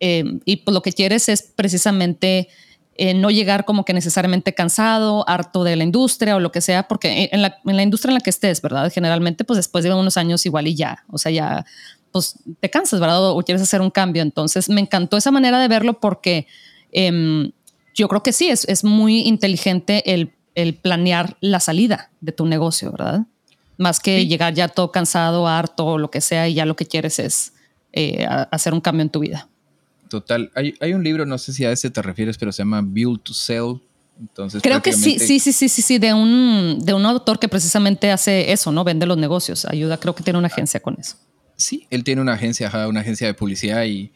em, 0.00 0.40
y 0.44 0.56
pues 0.58 0.72
lo 0.72 0.82
que 0.82 0.92
quieres 0.92 1.28
es 1.28 1.42
precisamente 1.42 2.48
eh, 2.96 3.14
no 3.14 3.30
llegar 3.30 3.64
como 3.64 3.84
que 3.84 3.94
necesariamente 3.94 4.54
cansado, 4.54 5.28
harto 5.28 5.64
de 5.64 5.76
la 5.76 5.84
industria 5.84 6.36
o 6.36 6.40
lo 6.40 6.52
que 6.52 6.60
sea, 6.60 6.88
porque 6.88 7.30
en 7.32 7.42
la, 7.42 7.58
en 7.64 7.76
la 7.76 7.82
industria 7.82 8.10
en 8.10 8.14
la 8.14 8.20
que 8.20 8.30
estés, 8.30 8.60
¿verdad? 8.62 8.92
Generalmente, 8.92 9.44
pues 9.44 9.56
después 9.56 9.84
de 9.84 9.92
unos 9.92 10.16
años 10.16 10.44
igual 10.46 10.66
y 10.66 10.74
ya, 10.74 11.04
o 11.08 11.18
sea, 11.18 11.32
ya, 11.32 11.64
pues 12.10 12.34
te 12.60 12.70
cansas, 12.70 13.00
¿verdad? 13.00 13.30
O, 13.30 13.42
quieres 13.42 13.62
hacer 13.62 13.80
un 13.80 13.90
cambio. 13.90 14.22
Entonces, 14.22 14.68
me 14.68 14.80
encantó 14.80 15.16
esa 15.16 15.30
manera 15.30 15.58
de 15.58 15.68
verlo 15.68 16.00
porque... 16.00 16.46
Eh, 16.92 17.50
yo 17.94 18.08
creo 18.08 18.22
que 18.22 18.32
sí, 18.32 18.48
es, 18.48 18.66
es 18.68 18.84
muy 18.84 19.20
inteligente 19.22 20.14
el, 20.14 20.32
el, 20.54 20.74
planear 20.74 21.36
la 21.40 21.60
salida 21.60 22.10
de 22.20 22.32
tu 22.32 22.46
negocio, 22.46 22.92
¿verdad? 22.92 23.26
Más 23.76 24.00
que 24.00 24.26
llegar 24.26 24.54
ya 24.54 24.68
todo 24.68 24.92
cansado, 24.92 25.46
harto 25.46 25.86
o 25.86 25.98
lo 25.98 26.10
que 26.10 26.20
sea 26.20 26.48
y 26.48 26.54
ya 26.54 26.64
lo 26.64 26.76
que 26.76 26.86
quieres 26.86 27.18
es 27.18 27.54
eh, 27.92 28.26
hacer 28.50 28.72
un 28.72 28.80
cambio 28.80 29.02
en 29.02 29.10
tu 29.10 29.20
vida. 29.20 29.48
Total. 30.12 30.50
Hay, 30.54 30.74
hay, 30.78 30.92
un 30.92 31.02
libro, 31.02 31.24
no 31.24 31.38
sé 31.38 31.54
si 31.54 31.64
a 31.64 31.72
ese 31.72 31.88
te 31.88 32.02
refieres, 32.02 32.36
pero 32.36 32.52
se 32.52 32.58
llama 32.58 32.82
Build 32.84 33.22
to 33.22 33.32
Sell. 33.32 33.80
Entonces, 34.20 34.60
Creo 34.62 34.82
que 34.82 34.92
sí, 34.92 35.18
sí, 35.18 35.40
sí, 35.40 35.54
sí, 35.54 35.70
sí, 35.70 35.80
sí, 35.80 35.98
de 35.98 36.12
un, 36.12 36.78
de 36.84 36.92
un 36.92 37.06
autor 37.06 37.38
que 37.38 37.48
precisamente 37.48 38.10
hace 38.10 38.52
eso, 38.52 38.70
¿no? 38.72 38.84
Vende 38.84 39.06
los 39.06 39.16
negocios, 39.16 39.64
ayuda, 39.64 39.96
creo 39.98 40.14
que 40.14 40.22
tiene 40.22 40.38
una 40.38 40.48
agencia 40.48 40.80
con 40.80 40.98
eso. 41.00 41.16
Sí, 41.56 41.86
él 41.88 42.04
tiene 42.04 42.20
una 42.20 42.34
agencia, 42.34 42.70
una 42.86 43.00
agencia 43.00 43.26
de 43.26 43.32
publicidad 43.32 43.86
y, 43.86 44.12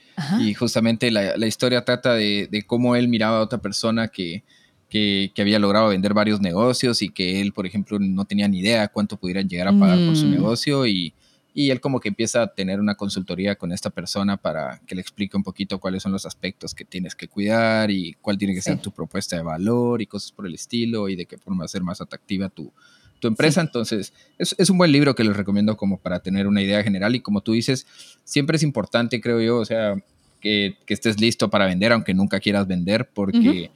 justamente 0.52 1.10
la, 1.10 1.46
historia 1.46 1.82
trata 1.82 2.12
de, 2.12 2.62
cómo 2.66 2.94
él 2.94 3.08
miraba 3.08 3.38
a 3.38 3.40
otra 3.40 3.56
persona 3.58 4.08
que, 4.08 4.44
que, 4.90 5.32
había 5.38 5.58
logrado 5.58 5.88
vender 5.88 6.12
varios 6.12 6.42
negocios 6.42 7.00
y 7.00 7.08
que 7.08 7.40
él, 7.40 7.54
por 7.54 7.66
ejemplo, 7.66 7.98
no 7.98 8.26
tenía 8.26 8.48
ni 8.48 8.58
idea 8.58 8.88
cuánto 8.88 9.16
pudieran 9.16 9.48
llegar 9.48 9.68
a 9.68 9.72
pagar 9.72 9.96
por 10.06 10.14
su 10.14 10.26
mm. 10.26 10.30
negocio 10.30 10.86
y, 10.86 11.14
y, 11.58 11.70
él 11.70 11.80
como 11.80 12.00
que 12.00 12.08
empieza 12.08 12.42
a 12.42 12.46
tener 12.48 12.80
una 12.80 12.94
consultoría 12.94 13.56
con 13.56 13.72
esta 13.72 13.90
persona 13.90 14.36
para 14.36 14.80
que 14.86 14.94
le 14.94 15.00
explique 15.00 15.36
un 15.36 15.42
poquito 15.42 15.80
cuáles 15.80 16.02
son 16.02 16.12
los 16.12 16.26
aspectos 16.26 16.74
que 16.74 16.84
tienes 16.84 17.14
que 17.14 17.28
cuidar 17.28 17.90
y 17.90 18.14
cuál 18.20 18.36
tiene 18.36 18.54
que 18.54 18.60
ser 18.60 18.78
tu 18.78 18.90
propuesta 18.90 19.36
de 19.36 19.42
valor 19.42 20.02
y 20.02 20.06
cosas 20.06 20.32
por 20.32 20.46
el 20.46 20.54
estilo 20.54 21.08
y 21.08 21.16
de 21.16 21.24
qué 21.24 21.38
forma 21.38 21.64
hacer 21.64 21.82
más 21.82 22.00
atractiva 22.00 22.48
tu, 22.50 22.72
tu 23.20 23.28
empresa. 23.28 23.60
Entonces, 23.60 24.12
es, 24.38 24.70
un 24.70 24.78
buen 24.78 24.92
libro 24.92 25.14
que 25.14 25.24
les 25.24 25.36
recomiendo 25.36 25.76
como 25.76 25.98
para 25.98 26.20
tener 26.20 26.46
una 26.46 26.62
idea 26.62 26.82
general. 26.82 27.14
Y 27.14 27.20
como 27.20 27.40
tú 27.40 27.52
dices, 27.52 27.86
siempre 28.24 28.56
es 28.56 28.62
importante, 28.62 29.20
creo 29.20 29.40
yo, 29.40 29.58
o 29.58 29.64
sea, 29.64 29.94
que, 30.40 30.76
estés 30.86 31.20
listo 31.20 31.50
para 31.50 31.66
vender, 31.66 31.92
aunque 31.92 32.14
nunca 32.14 32.40
quieras 32.40 32.66
vender, 32.66 33.08
porque 33.12 33.70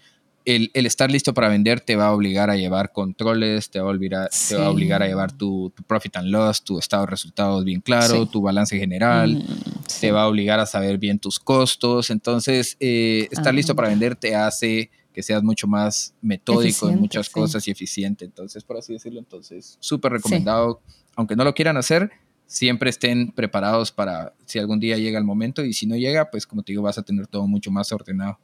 el, 0.56 0.86
estar 0.86 1.10
listo 1.10 1.34
para 1.34 1.48
vender 1.48 1.80
te 1.80 1.96
va 1.96 2.06
a 2.06 2.12
obligar 2.12 2.50
a 2.50 2.56
llevar 2.56 2.92
controles, 2.92 3.70
te 3.70 3.80
va 3.80 3.88
a 3.88 3.92
obligar, 3.92 4.30
te 4.48 4.56
va 4.56 4.66
a, 4.66 4.70
obligar 4.70 5.02
a 5.02 5.06
llevar 5.06 5.32
tu, 5.32 5.72
profit 5.86 6.16
and 6.16 6.28
loss, 6.28 6.62
tu 6.62 6.78
estado 6.78 7.04
de 7.04 7.10
resultados 7.10 7.64
bien 7.64 7.80
claro, 7.80 8.26
tu 8.26 8.42
balance 8.42 8.78
general, 8.78 9.36
mm, 9.36 10.00
te 10.00 10.12
va 10.12 10.22
a 10.22 10.28
obligar 10.28 10.60
a 10.60 10.66
saber 10.66 10.98
bien 10.98 11.18
tus 11.18 11.38
costos. 11.38 12.10
Entonces, 12.10 12.76
eh, 12.80 13.28
estar 13.30 13.54
listo 13.54 13.74
para 13.74 13.88
vender 13.88 14.16
te 14.16 14.34
hace 14.34 14.90
que 15.12 15.22
seas 15.22 15.42
mucho 15.42 15.66
más 15.66 16.14
metódico 16.20 16.88
en 16.88 17.00
muchas 17.00 17.28
cosas 17.28 17.66
y 17.66 17.70
eficiente. 17.70 18.24
Entonces, 18.24 18.62
por 18.64 18.76
así 18.76 18.92
decirlo, 18.92 19.18
entonces, 19.18 19.76
súper 19.80 20.12
recomendado, 20.12 20.80
aunque 21.16 21.36
no 21.36 21.44
lo 21.44 21.54
quieran 21.54 21.76
hacer, 21.76 22.10
siempre 22.46 22.90
estén 22.90 23.30
preparados 23.30 23.92
para 23.92 24.34
si 24.44 24.58
algún 24.58 24.80
día 24.80 24.96
llega 24.96 25.18
el 25.18 25.24
momento 25.24 25.64
y 25.64 25.72
si 25.72 25.86
no 25.86 25.96
llega, 25.96 26.30
pues 26.30 26.46
como 26.46 26.62
te 26.62 26.72
digo, 26.72 26.82
vas 26.82 26.98
a 26.98 27.02
tener 27.02 27.26
todo 27.26 27.46
mucho 27.46 27.70
más 27.70 27.92
ordenado. 27.92 28.38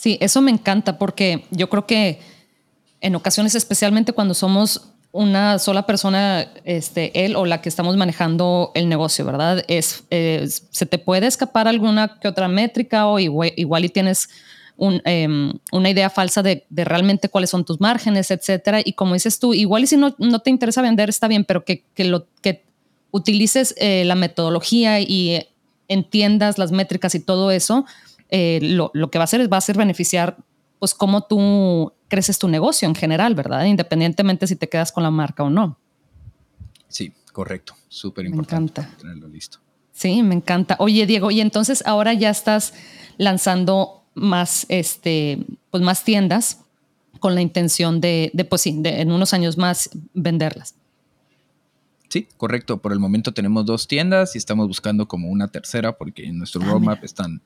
Sí, 0.00 0.16
eso 0.22 0.40
me 0.40 0.50
encanta 0.50 0.96
porque 0.96 1.44
yo 1.50 1.68
creo 1.68 1.86
que 1.86 2.20
en 3.02 3.14
ocasiones, 3.16 3.54
especialmente 3.54 4.14
cuando 4.14 4.32
somos 4.32 4.92
una 5.12 5.58
sola 5.58 5.84
persona, 5.84 6.48
este, 6.64 7.26
él 7.26 7.36
o 7.36 7.44
la 7.44 7.60
que 7.60 7.68
estamos 7.68 7.98
manejando 7.98 8.72
el 8.74 8.88
negocio, 8.88 9.26
¿verdad? 9.26 9.62
Es, 9.68 10.04
se 10.08 10.86
te 10.86 10.96
puede 10.96 11.26
escapar 11.26 11.68
alguna 11.68 12.18
que 12.18 12.28
otra 12.28 12.48
métrica 12.48 13.08
o 13.08 13.18
igual, 13.18 13.84
y 13.84 13.88
tienes 13.90 14.30
Em, 15.04 15.52
una 15.72 15.90
idea 15.90 16.08
falsa 16.08 16.42
de, 16.42 16.64
realmente 16.70 17.28
cuáles 17.28 17.50
son 17.50 17.66
tus 17.66 17.78
márgenes, 17.78 18.30
etcétera. 18.30 18.80
Y 18.82 18.94
como 18.94 19.12
dices 19.12 19.38
tú, 19.38 19.52
igual 19.52 19.82
y 19.82 19.86
si 19.86 19.98
no, 19.98 20.14
no 20.16 20.38
te 20.38 20.48
interesa 20.48 20.80
vender, 20.80 21.10
está 21.10 21.28
bien, 21.28 21.44
pero 21.44 21.62
que, 21.62 21.84
que 21.92 22.04
lo, 22.04 22.26
que 22.40 22.64
utilices 23.10 23.74
eh, 23.76 24.04
la 24.06 24.14
metodología 24.14 24.98
y 24.98 25.32
eh, 25.32 25.50
entiendas 25.88 26.56
las 26.56 26.72
métricas 26.72 27.14
y 27.14 27.20
todo 27.20 27.50
eso, 27.50 27.84
eh, 28.30 28.58
lo, 28.62 28.90
lo, 28.94 29.10
que 29.10 29.18
va 29.18 29.24
a 29.24 29.24
hacer 29.24 29.40
es 29.40 29.50
va 29.50 29.56
a 29.56 29.60
ser 29.60 29.76
beneficiar 29.76 30.36
pues 30.78 30.94
cómo 30.94 31.22
tú 31.22 31.92
creces 32.08 32.38
tu 32.38 32.48
negocio 32.48 32.88
en 32.88 32.94
general, 32.94 33.34
¿verdad? 33.34 33.64
Independientemente 33.64 34.46
si 34.46 34.56
te 34.56 34.68
quedas 34.68 34.92
con 34.92 35.02
la 35.02 35.10
marca 35.10 35.42
o 35.44 35.50
no. 35.50 35.78
Sí, 36.88 37.12
correcto. 37.32 37.74
Súper 37.88 38.26
importante. 38.26 38.80
Me 38.80 38.86
encanta. 38.86 39.02
Tenerlo 39.02 39.28
listo. 39.28 39.58
Sí, 39.92 40.22
me 40.22 40.34
encanta. 40.34 40.76
Oye, 40.78 41.06
Diego, 41.06 41.30
y 41.30 41.40
entonces 41.40 41.82
ahora 41.86 42.14
ya 42.14 42.30
estás 42.30 42.72
lanzando 43.18 44.02
más, 44.14 44.66
este, 44.68 45.44
pues 45.70 45.82
más 45.82 46.04
tiendas 46.04 46.60
con 47.18 47.34
la 47.34 47.42
intención 47.42 48.00
de, 48.00 48.30
de 48.32 48.44
pues 48.44 48.62
sí, 48.62 48.74
de 48.80 49.02
en 49.02 49.12
unos 49.12 49.34
años 49.34 49.58
más 49.58 49.90
venderlas. 50.14 50.74
Sí, 52.08 52.26
correcto. 52.36 52.78
Por 52.78 52.92
el 52.92 52.98
momento 52.98 53.32
tenemos 53.32 53.66
dos 53.66 53.86
tiendas 53.86 54.34
y 54.34 54.38
estamos 54.38 54.66
buscando 54.66 55.06
como 55.06 55.28
una 55.28 55.48
tercera 55.48 55.96
porque 55.96 56.24
en 56.24 56.38
nuestro 56.38 56.62
ah, 56.62 56.66
roadmap 56.66 57.04
están 57.04 57.40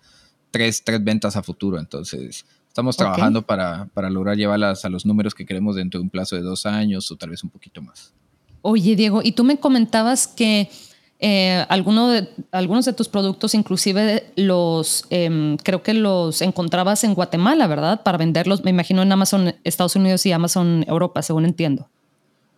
tres, 0.55 0.85
tres 0.85 1.03
ventas 1.03 1.35
a 1.37 1.43
futuro. 1.43 1.81
Entonces, 1.81 2.47
estamos 2.69 2.97
trabajando 2.97 3.43
para, 3.43 3.87
para 3.93 4.09
lograr 4.09 4.37
llevarlas 4.37 4.85
a 4.85 4.89
los 4.89 5.05
números 5.05 5.35
que 5.35 5.45
queremos 5.45 5.75
dentro 5.75 5.99
de 5.99 6.05
un 6.05 6.11
plazo 6.11 6.37
de 6.37 6.43
dos 6.43 6.65
años 6.65 7.11
o 7.11 7.17
tal 7.17 7.31
vez 7.31 7.43
un 7.43 7.51
poquito 7.51 7.83
más. 7.83 8.15
Oye, 8.63 8.95
Diego, 8.95 9.21
y 9.25 9.33
tú 9.33 9.43
me 9.43 9.59
comentabas 9.59 10.29
que 10.29 10.71
eh, 11.19 11.67
alguno 11.69 12.07
de, 12.07 12.29
algunos 12.53 12.85
de 12.85 12.93
tus 12.93 13.09
productos, 13.09 13.57
inclusive 13.57 14.31
los, 14.37 15.07
em, 15.11 15.57
creo 15.57 15.83
que 15.83 15.93
los 15.93 16.41
encontrabas 16.41 17.03
en 17.03 17.15
Guatemala, 17.15 17.67
¿verdad? 17.67 18.05
Para 18.05 18.17
venderlos, 18.17 18.63
me 18.63 18.71
imagino 18.71 19.03
en 19.03 19.11
Amazon 19.11 19.57
Estados 19.65 19.97
Unidos 19.97 20.25
y 20.25 20.31
Amazon 20.31 20.85
Europa, 20.87 21.21
según 21.23 21.47
entiendo. 21.47 21.89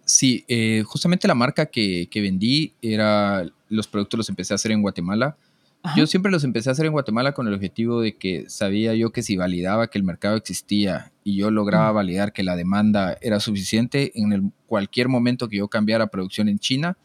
Sí, 0.04 0.44
eh, 0.48 0.82
justamente 0.86 1.26
la 1.26 1.34
marca 1.34 1.64
que, 1.64 2.08
que, 2.10 2.20
vendí 2.20 2.74
era, 2.82 3.46
los 3.70 3.88
productos 3.88 4.18
los 4.18 4.28
empecé 4.28 4.52
a 4.52 4.56
hacer 4.56 4.70
en 4.70 4.82
Guatemala. 4.82 5.38
Yo 5.94 6.06
siempre 6.06 6.32
los 6.32 6.42
empecé 6.44 6.70
a 6.70 6.72
hacer 6.72 6.86
en 6.86 6.92
Guatemala 6.92 7.32
con 7.32 7.46
el 7.46 7.54
objetivo 7.54 8.00
de 8.00 8.16
que 8.16 8.48
sabía 8.48 8.94
yo 8.94 9.12
que 9.12 9.22
si 9.22 9.36
validaba 9.36 9.88
que 9.88 9.98
el 9.98 10.04
mercado 10.04 10.36
existía 10.36 11.12
y 11.22 11.36
yo 11.36 11.50
lograba 11.50 11.92
validar 11.92 12.32
que 12.32 12.42
la 12.42 12.56
demanda 12.56 13.16
era 13.20 13.40
suficiente, 13.40 14.12
en 14.14 14.32
el, 14.32 14.42
cualquier 14.66 15.08
momento 15.08 15.48
que 15.48 15.58
yo 15.58 15.68
cambiara 15.68 16.06
producción 16.08 16.48
en 16.48 16.58
China, 16.58 16.96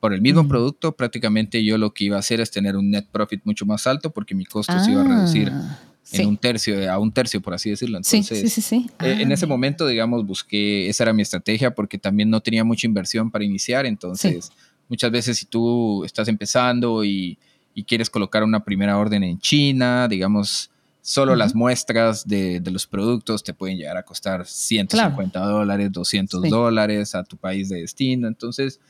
por 0.00 0.12
el 0.12 0.20
mismo 0.20 0.46
producto, 0.46 0.92
prácticamente 0.92 1.64
yo 1.64 1.78
lo 1.78 1.92
que 1.92 2.04
iba 2.04 2.16
a 2.16 2.20
hacer 2.20 2.40
es 2.40 2.50
tener 2.50 2.76
un 2.76 2.90
net 2.90 3.06
profit 3.10 3.40
mucho 3.44 3.66
más 3.66 3.86
alto 3.86 4.10
porque 4.10 4.34
mi 4.34 4.44
costo 4.44 4.78
se 4.78 4.92
iba 4.92 5.00
a 5.00 5.04
reducir 5.04 5.50
ah, 5.50 5.78
en 6.12 6.28
un 6.28 6.36
tercio, 6.36 6.92
a 6.92 6.98
un 6.98 7.10
tercio, 7.10 7.40
por 7.40 7.54
así 7.54 7.70
decirlo. 7.70 7.96
Entonces, 7.96 8.40
sí, 8.40 8.48
sí, 8.48 8.60
sí, 8.60 8.90
eh, 9.00 9.18
en 9.20 9.32
ese 9.32 9.46
ah. 9.46 9.48
momento, 9.48 9.86
digamos, 9.86 10.24
busqué, 10.24 10.88
esa 10.88 11.04
era 11.04 11.12
mi 11.12 11.22
estrategia 11.22 11.74
porque 11.74 11.98
también 11.98 12.30
no 12.30 12.40
tenía 12.40 12.62
mucha 12.62 12.86
inversión 12.86 13.30
para 13.30 13.44
iniciar. 13.44 13.86
Entonces, 13.86 14.52
muchas 14.88 15.10
veces 15.10 15.38
si 15.38 15.46
tú 15.46 16.04
estás 16.04 16.28
empezando 16.28 17.04
y, 17.04 17.38
quieres 17.84 18.10
colocar 18.10 18.42
una 18.42 18.64
primera 18.64 18.98
orden 18.98 19.22
en 19.22 19.38
China, 19.38 20.08
digamos, 20.08 20.70
solo 21.06 21.36
las 21.36 21.54
muestras 21.54 22.26
de, 22.26 22.60
los 22.70 22.86
productos 22.86 23.44
te 23.44 23.54
pueden 23.54 23.78
llegar 23.78 23.96
a 23.96 24.02
costar 24.02 24.44
150 24.44 25.38
dólares, 25.38 25.92
200 25.92 26.50
dólares 26.50 27.14
a 27.14 27.22
tu 27.22 27.36
país 27.36 27.68
de 27.68 27.82
destino. 27.82 28.26
Entonces, 28.26 28.80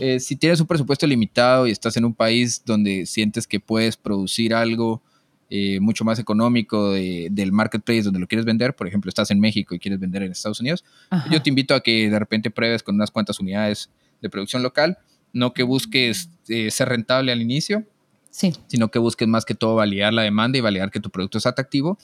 eh, 0.00 0.18
si 0.18 0.36
tienes 0.36 0.58
un 0.60 0.66
presupuesto 0.66 1.06
limitado 1.06 1.66
y 1.66 1.72
estás 1.72 1.96
en 1.98 2.06
un 2.06 2.14
país 2.14 2.62
donde 2.64 3.04
sientes 3.04 3.46
que 3.46 3.60
puedes 3.60 3.96
producir 3.98 4.54
algo 4.54 5.02
eh, 5.50 5.78
mucho 5.80 6.04
más 6.04 6.18
económico 6.18 6.92
del 6.92 7.52
marketplace 7.52 8.02
donde 8.02 8.20
lo 8.20 8.26
quieres 8.26 8.44
vender, 8.44 8.74
por 8.74 8.88
ejemplo, 8.88 9.08
estás 9.10 9.30
en 9.30 9.38
México 9.38 9.74
y 9.74 9.78
quieres 9.78 10.00
vender 10.00 10.22
en 10.22 10.32
Estados 10.32 10.60
Unidos, 10.60 10.84
yo 11.30 11.40
te 11.40 11.50
invito 11.50 11.74
a 11.74 11.80
que 11.80 12.10
de 12.10 12.18
repente 12.18 12.50
pruebes 12.50 12.82
con 12.82 12.96
unas 12.96 13.10
cuantas 13.10 13.38
unidades 13.38 13.90
de 14.20 14.30
producción 14.30 14.62
local, 14.62 14.98
no 15.32 15.52
que 15.52 15.62
busques 15.62 16.30
eh, 16.48 16.70
ser 16.70 16.88
rentable 16.88 17.30
al 17.30 17.40
inicio, 17.40 17.84
sino 18.66 18.90
que 18.90 18.98
busques 18.98 19.26
más 19.28 19.44
que 19.44 19.54
todo 19.54 19.74
validar 19.76 20.12
la 20.12 20.22
demanda 20.22 20.58
y 20.58 20.60
validar 20.60 20.90
que 20.90 21.00
tu 21.00 21.10
producto 21.10 21.38
es 21.38 21.46
atractivo. 21.46 21.98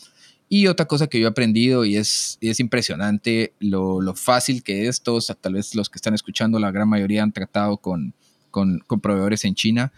Y 0.49 0.67
otra 0.67 0.87
cosa 0.87 1.07
que 1.07 1.19
yo 1.19 1.27
he 1.27 1.31
aprendido 1.31 1.85
y 1.85 1.97
es, 1.97 2.37
es 2.43 2.61
impresionante 2.61 3.55
lo, 3.59 4.01
lo, 4.03 4.15
fácil 4.15 4.63
que 4.63 4.87
es, 4.87 5.03
todos, 5.03 5.35
tal 5.41 5.55
vez 5.55 5.75
los 5.75 5.89
que 5.89 5.97
están 5.97 6.13
escuchando, 6.13 6.59
la 6.59 6.71
gran 6.71 6.89
mayoría 6.89 7.23
han 7.23 7.33
tratado 7.33 7.79
con, 7.79 8.15
con, 8.51 8.81
con 8.87 9.01
proveedores 9.01 9.45
en 9.45 9.55
China, 9.55 9.93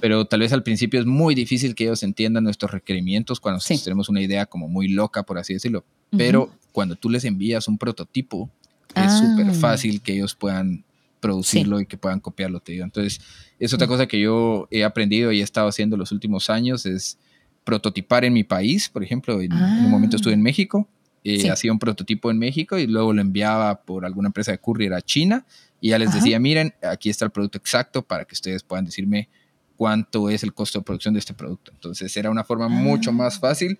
pero 0.00 0.24
tal 0.24 0.40
vez 0.40 0.52
al 0.52 0.64
principio 0.64 0.98
es 0.98 1.06
muy 1.06 1.36
difícil 1.36 1.74
que 1.76 1.84
ellos 1.84 2.02
entiendan 2.02 2.44
nuestros 2.44 2.72
requerimientos 2.72 3.38
cuando 3.38 3.60
tenemos 3.84 4.08
una 4.08 4.20
idea 4.20 4.46
como 4.46 4.68
muy 4.68 4.88
loca, 4.88 5.22
por 5.22 5.38
así 5.38 5.52
decirlo. 5.52 5.84
Pero 6.16 6.50
cuando 6.72 6.96
tú 6.96 7.10
les 7.10 7.24
envías 7.24 7.68
un 7.68 7.78
prototipo, 7.78 8.50
es 8.94 9.12
ah. 9.12 9.18
súper 9.18 9.54
fácil 9.54 10.00
que 10.00 10.14
ellos 10.14 10.34
puedan 10.34 10.84
producirlo 11.20 11.80
y 11.80 11.86
que 11.86 11.96
puedan 11.96 12.20
copiarlo, 12.20 12.60
te 12.60 12.72
digo. 12.72 12.84
Entonces, 12.84 13.20
es 13.58 13.72
otra 13.74 13.86
cosa 13.86 14.06
que 14.06 14.20
yo 14.20 14.68
he 14.70 14.84
aprendido 14.84 15.32
y 15.32 15.40
he 15.40 15.42
estado 15.42 15.68
haciendo 15.68 15.96
los 15.96 16.12
últimos 16.12 16.50
años, 16.50 16.86
es 16.86 17.18
prototipar 17.64 18.24
en 18.24 18.32
mi 18.32 18.44
país, 18.44 18.88
por 18.88 19.02
ejemplo, 19.02 19.40
en, 19.40 19.52
un 19.52 19.90
momento 19.90 20.16
estuve 20.16 20.32
en 20.32 20.40
ah. 20.40 20.44
México, 20.44 20.88
eh, 21.24 21.50
hacía 21.50 21.72
un 21.72 21.78
prototipo 21.78 22.30
en 22.30 22.38
México 22.38 22.78
y 22.78 22.86
luego 22.86 23.12
lo 23.12 23.20
enviaba 23.20 23.82
por 23.82 24.06
alguna 24.06 24.28
empresa 24.28 24.52
de 24.52 24.58
courier 24.58 24.94
a 24.94 25.02
China 25.02 25.44
y 25.80 25.90
ya 25.90 25.98
les 25.98 26.14
decía, 26.14 26.38
miren, 26.40 26.74
aquí 26.82 27.10
está 27.10 27.24
el 27.24 27.30
producto 27.30 27.58
exacto 27.58 28.02
para 28.02 28.24
que 28.24 28.34
ustedes 28.34 28.62
puedan 28.62 28.84
decirme 28.84 29.28
cuánto 29.76 30.30
es 30.30 30.42
el 30.42 30.54
costo 30.54 30.78
de 30.78 30.84
producción 30.84 31.14
de 31.14 31.20
este 31.20 31.34
producto. 31.34 31.70
Entonces 31.72 32.16
era 32.16 32.30
una 32.30 32.44
forma 32.44 32.68
mucho 32.68 33.12
más 33.12 33.36
ah. 33.36 33.40
fácil 33.40 33.78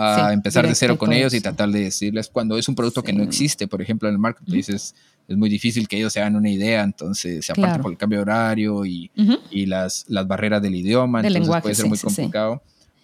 a 0.00 0.32
empezar 0.32 0.66
de 0.66 0.74
cero 0.74 0.96
con 0.98 1.12
ellos 1.12 1.34
y 1.34 1.40
tratar 1.40 1.68
de 1.70 1.80
decirles 1.80 2.28
cuando 2.28 2.56
es 2.58 2.68
un 2.68 2.74
producto 2.74 3.02
que 3.02 3.12
no 3.12 3.22
existe, 3.22 3.68
por 3.68 3.82
ejemplo, 3.82 4.08
en 4.08 4.14
el 4.14 4.18
marketplace 4.18 4.74
es, 4.74 4.94
muy 5.28 5.48
difícil 5.48 5.86
que 5.86 5.96
ellos 5.96 6.12
se 6.12 6.20
hagan 6.20 6.34
una 6.34 6.50
idea, 6.50 6.82
entonces 6.82 7.48
aparte 7.50 7.78
por 7.78 7.92
el 7.92 7.96
cambio 7.96 8.18
de 8.18 8.22
horario 8.22 8.84
y, 8.84 9.12
y 9.50 9.66
las, 9.66 10.04
las 10.08 10.26
barreras 10.26 10.60
del 10.60 10.74
idioma, 10.74 11.20
entonces 11.20 11.62
puede 11.62 11.74
ser 11.74 11.86
muy 11.86 11.98
complicado 11.98 12.60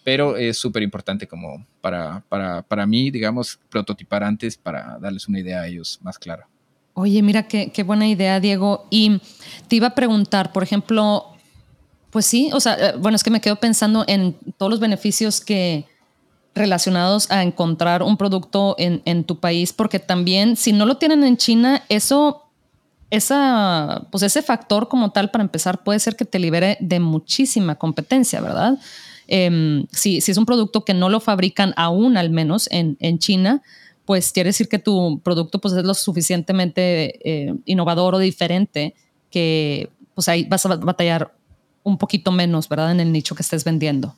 pero 0.06 0.37
es 0.37 0.56
súper 0.56 0.85
importante 0.85 1.26
como 1.26 1.66
para, 1.80 2.22
para, 2.28 2.62
para, 2.62 2.87
mí, 2.87 3.11
digamos, 3.11 3.59
prototipar 3.68 4.22
antes 4.22 4.56
para 4.56 4.98
darles 5.00 5.26
una 5.26 5.40
idea 5.40 5.62
a 5.62 5.66
ellos 5.66 5.98
más 6.00 6.16
clara. 6.16 6.46
Oye, 6.94 7.20
mira 7.22 7.48
qué, 7.48 7.72
qué 7.72 7.82
buena 7.82 8.06
idea, 8.06 8.38
Diego. 8.38 8.87
Y 8.88 9.20
te 9.66 9.74
iba 9.74 9.88
a 9.88 9.94
preguntar, 9.96 10.52
por 10.52 10.62
ejemplo, 10.62 11.37
pues 12.11 12.24
sí, 12.24 12.50
o 12.52 12.61
sea, 12.61 12.74
eh, 12.74 12.94
bueno, 12.96 13.16
es 13.16 13.24
que 13.24 13.30
me 13.30 13.40
quedo 13.40 13.56
pensando 13.56 14.04
en 14.06 14.37
todos 14.56 14.70
los 14.70 14.78
beneficios 14.78 15.40
que 15.40 15.87
relacionados 16.56 17.30
a 17.30 17.42
encontrar 17.42 18.02
un 18.02 18.16
producto 18.16 18.74
en, 18.78 19.02
en 19.04 19.24
tu 19.24 19.38
país, 19.38 19.72
porque 19.72 19.98
también 19.98 20.56
si 20.56 20.72
no 20.72 20.86
lo 20.86 20.96
tienen 20.96 21.22
en 21.22 21.36
China, 21.36 21.82
eso 21.88 22.46
esa, 23.10 24.06
pues 24.10 24.22
ese 24.22 24.42
factor 24.42 24.88
como 24.88 25.10
tal 25.10 25.30
para 25.30 25.44
empezar 25.44 25.84
puede 25.84 26.00
ser 26.00 26.16
que 26.16 26.24
te 26.24 26.38
libere 26.38 26.76
de 26.80 27.00
muchísima 27.00 27.76
competencia, 27.76 28.40
¿verdad? 28.40 28.78
Em, 29.28 29.86
si, 29.90 30.18
es 30.18 30.36
un 30.36 30.46
producto 30.46 30.84
que 30.84 30.94
no 30.94 31.08
lo 31.08 31.20
fabrican 31.20 31.72
aún 31.76 32.16
al 32.16 32.30
menos 32.30 32.68
en, 32.70 33.18
China, 33.18 33.62
pues 34.04 34.32
quiere 34.32 34.48
decir 34.48 34.68
que 34.68 34.78
tu 34.78 35.20
producto 35.22 35.60
pues, 35.60 35.74
es 35.74 35.84
lo 35.84 35.94
suficientemente 35.94 37.18
eh, 37.28 37.54
innovador 37.64 38.14
o 38.14 38.18
diferente 38.18 38.94
que 39.30 39.90
pues 40.14 40.28
ahí 40.28 40.44
vas 40.44 40.64
a 40.64 40.76
batallar 40.76 41.34
un 41.82 41.98
poquito 41.98 42.32
menos, 42.32 42.68
¿verdad? 42.68 42.92
En 42.92 43.00
el 43.00 43.12
nicho 43.12 43.34
que 43.34 43.42
estés 43.42 43.64
vendiendo. 43.64 44.14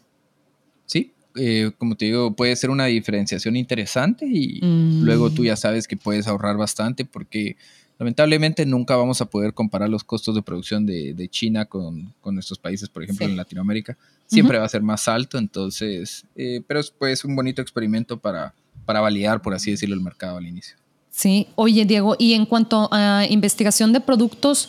Eh, 1.37 1.71
como 1.79 1.97
te 1.97 2.07
digo, 2.07 2.35
puede 2.35 2.57
ser 2.57 2.71
una 2.71 2.87
diferenciación 2.87 3.57
interesante 3.57 4.27
y 4.27 4.61
mm. 4.63 5.03
luego 5.03 5.31
tú 5.31 5.45
ya 5.45 5.57
sabes 5.57 5.87
que 5.87 5.97
puedes 5.97 6.27
ahorrar 6.27 6.57
bastante 6.57 7.05
porque 7.05 7.57
lamentablemente 7.99 8.65
nunca 8.67 8.97
vamos 8.97 9.21
a 9.21 9.27
poder 9.27 9.55
comparar 9.55 9.89
los 9.89 10.05
costos 10.05 10.35
de 10.35 10.43
producción 10.43 10.87
de, 10.87 11.29
China 11.31 11.67
con, 11.67 12.13
con, 12.21 12.35
nuestros 12.35 12.59
países, 12.59 12.89
por 12.89 13.03
ejemplo, 13.03 13.27
en 13.27 13.37
Latinoamérica 13.37 13.97
siempre 14.29 14.59
va 14.59 14.65
a 14.65 14.69
ser 14.69 14.83
más 14.83 15.09
alto, 15.09 15.39
entonces, 15.39 16.25
eh, 16.37 16.61
pero 16.67 16.81
es 16.81 16.91
pues 16.91 17.25
un 17.25 17.35
bonito 17.35 17.63
experimento 17.63 18.19
para, 18.19 18.55
para 18.85 19.01
validar, 19.01 19.43
por 19.43 19.55
así 19.55 19.71
decirlo, 19.71 19.95
el 19.95 20.03
mercado 20.03 20.37
al 20.37 20.47
inicio. 20.47 20.77
Sí, 21.11 21.49
oye 21.57 21.85
Diego, 21.85 22.15
y 22.19 22.35
en 22.35 22.47
cuanto 22.47 22.89
a 22.93 23.25
investigación 23.29 23.93
de 23.93 24.01
productos, 24.01 24.69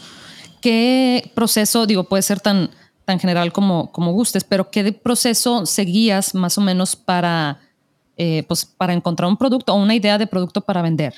¿qué 0.62 1.30
proceso, 1.36 1.86
digo, 1.86 2.06
puede 2.06 2.24
ser 2.24 2.39
tan, 2.39 2.72
tan 3.10 3.19
general 3.19 3.52
como, 3.52 3.91
como 3.91 4.12
gustes, 4.12 4.43
pero 4.43 4.69
qué 4.69 4.93
proceso 4.93 5.65
seguías 5.65 6.36
más 6.36 6.60
o 6.60 6.62
menos 6.62 6.95
para, 6.95 7.60
eh, 8.17 8.43
pues, 8.48 8.65
para 8.65 8.93
encontrar 8.93 9.28
un 9.28 9.36
producto 9.36 9.74
o 9.74 9.82
una 9.82 9.95
idea 9.95 10.19
de 10.19 10.28
producto 10.28 10.62
para 10.62 10.84
vender? 10.84 11.15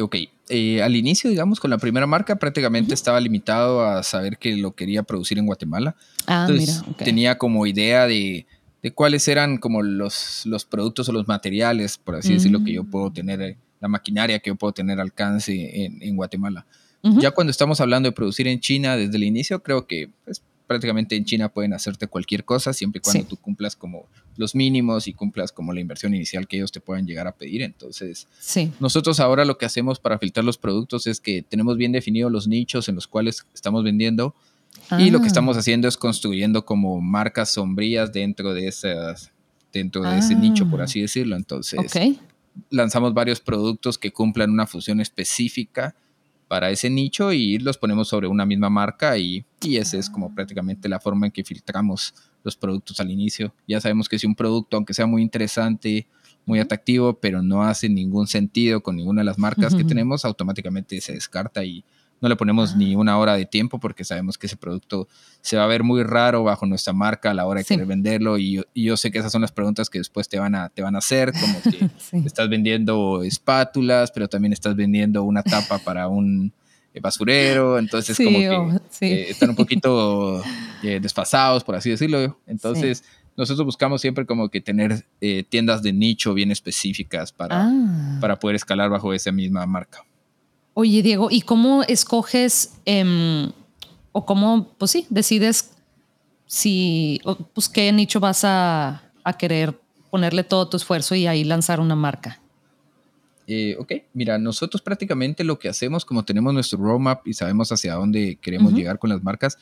Ok, 0.00 0.14
eh, 0.50 0.80
al 0.80 0.94
inicio, 0.94 1.28
digamos, 1.28 1.58
con 1.58 1.72
la 1.72 1.78
primera 1.78 2.06
marca 2.06 2.36
prácticamente 2.36 2.94
estaba 2.94 3.18
limitado 3.18 3.84
a 3.84 4.04
saber 4.04 4.38
que 4.38 4.54
lo 4.54 4.76
quería 4.76 5.02
producir 5.02 5.40
en 5.40 5.46
Guatemala. 5.46 5.96
Ah, 6.28 6.46
Entonces, 6.48 6.82
mira, 6.86 6.98
tenía 6.98 7.36
como 7.36 7.66
idea 7.66 8.06
de, 8.06 8.46
cuáles 8.94 9.26
eran 9.26 9.58
como 9.58 9.82
los, 9.82 10.46
los 10.46 10.64
productos 10.64 11.08
o 11.08 11.12
los 11.12 11.26
materiales, 11.26 11.98
por 11.98 12.14
así 12.14 12.34
decirlo, 12.34 12.62
que 12.62 12.74
yo 12.74 12.84
puedo 12.84 13.10
tener, 13.10 13.42
eh, 13.42 13.56
la 13.80 13.88
maquinaria 13.88 14.38
que 14.38 14.50
yo 14.50 14.54
puedo 14.54 14.72
tener 14.72 15.00
alcance 15.00 15.84
en, 15.84 16.00
en 16.00 16.14
Guatemala. 16.14 16.64
Ya 17.20 17.32
cuando 17.32 17.50
estamos 17.50 17.80
hablando 17.82 18.08
de 18.08 18.12
producir 18.12 18.48
en 18.48 18.60
China 18.60 18.96
desde 18.96 19.16
el 19.16 19.24
inicio, 19.24 19.62
creo 19.62 19.86
que 19.86 20.10
pues, 20.24 20.42
prácticamente 20.66 21.16
en 21.16 21.24
China 21.24 21.50
pueden 21.50 21.74
hacerte 21.74 22.06
cualquier 22.06 22.44
cosa 22.44 22.72
siempre 22.72 22.98
y 22.98 23.02
cuando 23.02 23.24
tú 23.26 23.36
cumplas 23.36 23.76
como 23.76 24.06
los 24.36 24.54
mínimos 24.54 25.06
y 25.06 25.12
cumplas 25.12 25.52
como 25.52 25.72
la 25.72 25.80
inversión 25.80 26.14
inicial 26.14 26.48
que 26.48 26.56
ellos 26.56 26.72
te 26.72 26.80
puedan 26.80 27.06
llegar 27.06 27.26
a 27.26 27.32
pedir. 27.32 27.62
Entonces, 27.62 28.26
nosotros 28.80 29.20
ahora 29.20 29.44
lo 29.44 29.58
que 29.58 29.66
hacemos 29.66 29.98
para 29.98 30.18
filtrar 30.18 30.44
los 30.44 30.56
productos 30.56 31.06
es 31.06 31.20
que 31.20 31.42
tenemos 31.42 31.76
bien 31.76 31.92
definidos 31.92 32.32
los 32.32 32.48
nichos 32.48 32.88
en 32.88 32.94
los 32.94 33.06
cuales 33.06 33.46
estamos 33.54 33.84
vendiendo 33.84 34.34
y 34.98 35.10
lo 35.10 35.18
que 35.20 35.26
ah. 35.26 35.28
estamos 35.28 35.56
haciendo 35.56 35.86
es 35.88 35.96
construyendo 35.96 36.64
como 36.64 37.00
marcas 37.00 37.50
sombrías 37.50 38.12
dentro 38.12 38.54
de 38.54 38.68
esas 38.68 39.30
dentro 39.72 40.02
de 40.02 40.18
ese 40.18 40.36
nicho, 40.36 40.70
por 40.70 40.80
ah. 40.80 40.84
así 40.84 41.00
decirlo. 41.00 41.36
Entonces, 41.36 41.80
lanzamos 42.70 43.12
varios 43.12 43.40
productos 43.40 43.98
que 43.98 44.12
cumplan 44.12 44.50
una 44.50 44.66
función 44.66 45.00
específica 45.00 45.94
para 46.54 46.70
ese 46.70 46.88
nicho 46.88 47.32
y 47.32 47.58
los 47.58 47.78
ponemos 47.78 48.06
sobre 48.06 48.28
una 48.28 48.46
misma 48.46 48.70
marca 48.70 49.18
y, 49.18 49.44
y 49.60 49.76
esa 49.76 49.98
es 49.98 50.08
como 50.08 50.32
prácticamente 50.32 50.88
la 50.88 51.00
forma 51.00 51.26
en 51.26 51.32
que 51.32 51.42
filtramos 51.42 52.14
los 52.44 52.54
productos 52.54 53.00
al 53.00 53.10
inicio. 53.10 53.52
Ya 53.66 53.80
sabemos 53.80 54.08
que 54.08 54.20
si 54.20 54.28
un 54.28 54.36
producto, 54.36 54.76
aunque 54.76 54.94
sea 54.94 55.04
muy 55.04 55.20
interesante, 55.20 56.06
muy 56.46 56.60
atractivo, 56.60 57.18
pero 57.18 57.42
no 57.42 57.64
hace 57.64 57.88
ningún 57.88 58.28
sentido 58.28 58.84
con 58.84 58.94
ninguna 58.94 59.22
de 59.22 59.24
las 59.24 59.36
marcas 59.36 59.74
que 59.74 59.82
tenemos, 59.82 60.24
automáticamente 60.24 61.00
se 61.00 61.14
descarta 61.14 61.64
y 61.64 61.82
no 62.24 62.30
le 62.30 62.36
ponemos 62.36 62.74
ni 62.74 62.96
una 62.96 63.18
hora 63.18 63.36
de 63.36 63.44
tiempo 63.44 63.78
porque 63.78 64.02
sabemos 64.02 64.38
que 64.38 64.46
ese 64.46 64.56
producto 64.56 65.08
se 65.42 65.58
va 65.58 65.64
a 65.64 65.66
ver 65.66 65.82
muy 65.82 66.02
raro 66.02 66.42
bajo 66.42 66.64
nuestra 66.64 66.94
marca 66.94 67.30
a 67.30 67.34
la 67.34 67.44
hora 67.44 67.58
de 67.60 67.66
querer 67.66 67.84
venderlo. 67.84 68.38
Y 68.38 68.64
yo, 68.74 68.96
sé 68.96 69.12
que 69.12 69.18
esas 69.18 69.30
son 69.30 69.42
las 69.42 69.52
preguntas 69.52 69.90
que 69.90 69.98
después 69.98 70.26
te 70.26 70.38
van 70.38 70.54
a, 70.54 70.70
te 70.70 70.80
van 70.80 70.94
a 70.94 71.00
hacer, 71.00 71.32
como 71.32 71.60
que 71.60 71.90
estás 72.26 72.48
vendiendo 72.48 73.22
espátulas, 73.22 74.10
pero 74.10 74.26
también 74.26 74.54
estás 74.54 74.74
vendiendo 74.74 75.22
una 75.22 75.42
tapa 75.42 75.78
para 75.80 76.08
un 76.08 76.50
basurero, 76.98 77.78
entonces 77.78 78.16
como 78.16 78.38
que 78.38 78.48
oh, 78.48 78.80
están 79.02 79.50
un 79.50 79.56
poquito 79.56 80.42
desfasados, 80.82 81.62
por 81.62 81.74
así 81.74 81.90
decirlo. 81.90 82.40
Entonces 82.46 83.04
nosotros 83.36 83.66
buscamos 83.66 84.00
siempre 84.00 84.24
como 84.24 84.48
que 84.48 84.62
tener 84.62 85.04
tiendas 85.50 85.82
de 85.82 85.92
nicho 85.92 86.32
bien 86.32 86.50
específicas 86.50 87.32
para, 87.32 87.66
ah. 87.66 88.18
para 88.22 88.38
poder 88.38 88.56
escalar 88.56 88.88
bajo 88.88 89.12
esa 89.12 89.30
misma 89.30 89.66
marca. 89.66 90.06
Oye, 90.74 91.02
Diego, 91.02 91.28
¿y 91.30 91.42
cómo 91.42 91.84
escoges 91.84 92.72
em, 92.84 93.52
o 94.10 94.26
cómo, 94.26 94.74
pues 94.76 94.90
sí, 94.90 95.06
decides 95.08 95.70
si, 96.46 97.20
pues 97.54 97.68
qué 97.68 97.92
nicho 97.92 98.18
vas 98.18 98.42
a, 98.44 99.00
querer 99.38 99.80
ponerle 100.10 100.44
todo 100.44 100.68
tu 100.68 100.76
esfuerzo 100.76 101.14
y 101.14 101.28
ahí 101.28 101.44
lanzar 101.44 101.78
una 101.78 101.94
marca? 101.94 102.40
Eh, 103.46 103.76
ok, 103.78 103.92
mira, 104.14 104.36
nosotros 104.38 104.82
prácticamente 104.82 105.44
lo 105.44 105.60
que 105.60 105.68
hacemos, 105.68 106.04
como 106.04 106.24
tenemos 106.24 106.52
nuestro 106.52 106.78
roadmap 106.78 107.26
y 107.26 107.34
sabemos 107.34 107.70
hacia 107.70 107.94
dónde 107.94 108.36
queremos 108.40 108.72
llegar 108.72 108.98
con 108.98 109.10
las 109.10 109.22
marcas, 109.22 109.58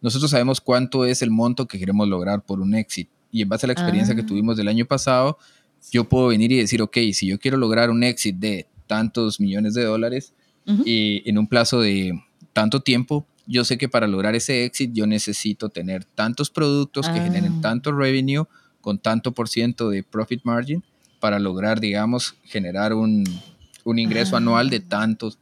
nosotros 0.00 0.30
sabemos 0.30 0.62
cuánto 0.62 1.04
es 1.04 1.20
el 1.20 1.30
monto 1.30 1.66
que 1.66 1.78
queremos 1.78 2.08
lograr 2.08 2.42
por 2.42 2.60
un 2.60 2.74
éxito. 2.74 3.10
Y 3.30 3.42
en 3.42 3.48
base 3.48 3.66
a 3.66 3.68
la 3.68 3.72
experiencia 3.74 4.14
que 4.14 4.22
ah. 4.22 4.26
tuvimos 4.26 4.56
del 4.56 4.68
año 4.68 4.86
pasado, 4.86 5.38
yo 5.90 6.08
puedo 6.08 6.28
venir 6.28 6.52
y 6.52 6.56
decir, 6.56 6.80
ok, 6.80 6.96
si 7.12 7.26
yo 7.26 7.38
quiero 7.38 7.58
lograr 7.58 7.90
un 7.90 8.02
éxito 8.02 8.38
de 8.40 8.66
tantos 8.86 9.40
millones 9.40 9.74
de 9.74 9.84
dólares 9.84 10.32
y 10.66 11.28
en 11.28 11.38
un 11.38 11.46
plazo 11.46 11.80
de 11.80 12.18
tanto 12.52 12.80
tiempo, 12.80 13.26
yo 13.46 13.64
sé 13.64 13.76
que 13.76 13.88
para 13.88 14.06
lograr 14.06 14.34
ese 14.34 14.64
éxito 14.64 14.92
yo 14.94 15.06
necesito 15.06 15.68
tener 15.68 16.04
tantos 16.04 16.50
productos 16.50 17.08
que 17.08 17.20
generen 17.20 17.56
ah. 17.58 17.60
tanto 17.60 17.92
revenue 17.92 18.44
con 18.80 18.98
tanto 18.98 19.32
por 19.32 19.48
ciento 19.48 19.90
de 19.90 20.02
profit 20.02 20.40
margin 20.44 20.82
para 21.20 21.38
lograr, 21.38 21.80
digamos, 21.80 22.36
generar 22.44 22.94
un, 22.94 23.24
ingreso 23.84 24.36
anual 24.36 24.70
de 24.70 24.78
ah. 24.78 24.84
tanto 24.88 25.32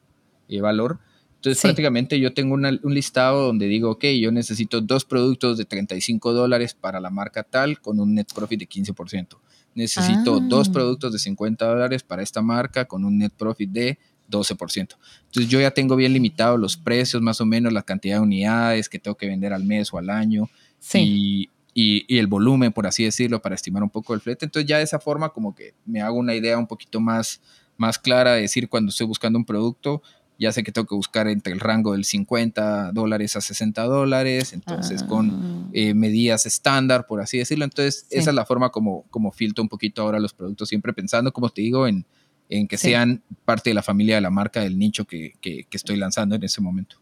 eh, 0.49 0.61
valor. 0.61 0.99
Entonces, 1.37 1.61
prácticamente 1.61 2.21
yo 2.21 2.33
tengo 2.33 2.55
un 2.55 2.95
listado 2.95 3.47
donde 3.47 3.67
digo, 3.67 3.91
ok, 3.91 4.05
yo 4.21 4.31
necesito 4.31 4.81
dos 4.81 5.05
productos 5.05 5.59
de 5.59 5.65
35 5.65 6.33
dólares 6.33 6.75
para 6.75 7.01
la 7.01 7.11
marca 7.11 7.43
tal 7.43 7.81
con 7.81 7.99
un 7.99 8.15
net 8.15 8.29
profit 8.33 8.61
de 8.61 8.69
15%. 8.69 9.39
Necesito 9.75 10.39
dos 10.39 10.69
ah. 10.69 10.73
productos 10.73 11.13
de 11.13 11.19
50 11.19 11.67
dólares 11.67 12.05
para 12.05 12.23
esta 12.23 12.43
marca 12.43 12.85
con 12.85 13.05
un 13.05 13.19
net 13.19 13.33
profit 13.37 13.71
de 13.71 13.99
12%. 14.33 14.97
Entonces 15.27 15.49
yo 15.49 15.61
ya 15.61 15.71
tengo 15.71 15.95
bien 15.95 16.13
limitados 16.13 16.59
los 16.59 16.77
precios, 16.77 17.23
más 17.23 17.41
o 17.41 17.47
menos 17.47 17.73
la 17.73 17.83
cantidad 17.83 18.17
de 18.17 18.23
unidades 18.23 18.89
que 18.89 18.99
tengo 18.99 19.17
que 19.17 19.29
vender 19.29 19.53
al 19.53 19.65
mes 19.65 19.93
o 19.93 19.99
al 19.99 20.11
año 20.11 20.49
y, 20.95 21.51
y, 21.75 22.19
el 22.19 22.27
volumen, 22.27 22.73
por 22.73 22.87
así 22.87 23.05
decirlo, 23.05 23.41
para 23.41 23.55
estimar 23.55 23.83
un 23.83 23.91
poco 23.91 24.15
el 24.15 24.21
flete. 24.21 24.47
Entonces 24.47 24.69
ya 24.69 24.79
de 24.79 24.85
esa 24.85 24.99
forma 24.99 25.29
como 25.29 25.55
que 25.55 25.75
me 25.85 26.01
hago 26.01 26.17
una 26.17 26.35
idea 26.35 26.59
un 26.59 26.67
poquito 26.67 27.01
más, 27.01 27.41
más 27.77 27.99
clara 27.99 28.35
de 28.35 28.43
decir 28.43 28.69
cuando 28.69 28.91
estoy 28.91 29.07
buscando 29.07 29.39
un 29.39 29.45
producto, 29.45 30.03
ya 30.39 30.51
sé 30.51 30.65
que 30.65 30.73
tengo 30.73 30.89
que 30.89 30.95
buscar 30.95 31.29
entre 31.29 31.53
el 31.53 31.61
rango 31.61 31.93
del 31.93 32.05
50 32.05 32.93
dólares 32.93 33.37
a 33.37 33.41
60 33.41 33.85
dólares, 33.85 34.53
entonces 34.53 35.05
con 35.05 35.31
ah. 35.31 35.71
eh, 35.73 35.95
medidas 35.95 36.47
estándar, 36.47 37.07
por 37.07 37.21
así 37.21 37.39
decirlo. 37.39 37.65
Entonces 37.65 38.07
esa 38.11 38.31
es 38.31 38.35
la 38.35 38.45
forma 38.45 38.71
como, 38.71 39.05
como 39.11 39.31
filtro 39.31 39.63
un 39.63 39.69
poquito 39.69 40.03
ahora 40.03 40.19
los 40.19 40.35
productos, 40.35 40.69
siempre 40.69 40.93
pensando, 40.93 41.33
como 41.33 41.49
te 41.49 41.63
digo, 41.63 41.87
en 41.87 42.05
en 42.53 42.69
que 42.69 42.77
sean 42.77 43.23
parte 43.45 43.71
de 43.71 43.75
la 43.75 43.83
familia 43.83 44.17
de 44.17 44.21
la 44.21 44.31
marca, 44.31 44.61
del 44.61 44.79
nicho 44.79 45.07
que, 45.07 45.35
estoy 45.71 45.97
lanzando 45.97 46.35
en 46.35 46.45
ese 46.45 46.61
momento. 46.61 46.97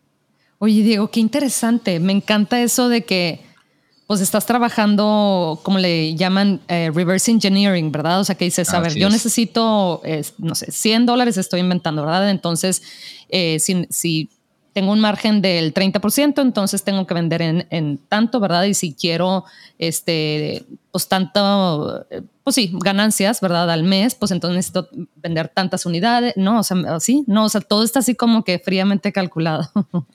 Oye, 0.58 0.82
Diego, 0.82 1.10
qué 1.10 1.20
interesante. 1.20 1.98
Me 2.00 2.12
encanta 2.12 2.62
eso 2.62 2.88
de 2.88 3.04
que 3.04 3.40
pues 4.06 4.20
estás 4.20 4.44
trabajando, 4.44 5.60
como 5.62 5.78
le 5.78 6.16
llaman, 6.16 6.60
eh, 6.66 6.90
reverse 6.92 7.30
engineering, 7.30 7.92
¿verdad? 7.92 8.20
O 8.20 8.24
sea, 8.24 8.34
que 8.34 8.44
dices, 8.44 8.68
a 8.74 8.80
ver, 8.80 8.94
yo 8.94 9.08
necesito, 9.08 10.02
no 10.38 10.54
sé, 10.56 10.72
100 10.72 11.06
dólares 11.06 11.36
estoy 11.36 11.60
inventando, 11.60 12.02
¿verdad? 12.02 12.28
Entonces, 12.28 12.82
eh, 13.28 13.58
si, 13.60 13.86
si 13.88 14.28
tengo 14.72 14.92
un 14.92 15.00
margen 15.00 15.42
del 15.42 15.74
30%, 15.74 16.40
entonces 16.40 16.82
tengo 16.84 17.06
que 17.06 17.14
vender 17.14 17.42
en, 17.42 17.98
tanto, 18.08 18.40
¿verdad? 18.40 18.64
Y 18.64 18.74
si 18.74 18.94
quiero, 18.94 19.44
este, 19.78 20.64
pues 20.90 21.08
tanto, 21.08 22.06
pues 22.44 22.54
sí, 22.54 22.72
ganancias, 22.74 23.40
¿verdad? 23.40 23.70
Al 23.70 23.82
mes, 23.82 24.14
pues 24.14 24.30
entonces 24.30 24.56
necesito 24.56 24.88
vender 25.16 25.48
tantas 25.48 25.86
unidades, 25.86 26.34
¿no? 26.36 26.60
O 26.60 26.62
sea, 26.62 26.76
así, 26.94 27.24
no, 27.26 27.44
o 27.44 27.48
sea, 27.48 27.60
todo 27.60 27.82
está 27.82 28.00
así 28.00 28.14
como 28.14 28.44
que 28.44 28.58
fríamente 28.58 29.12
calculado. 29.12 29.70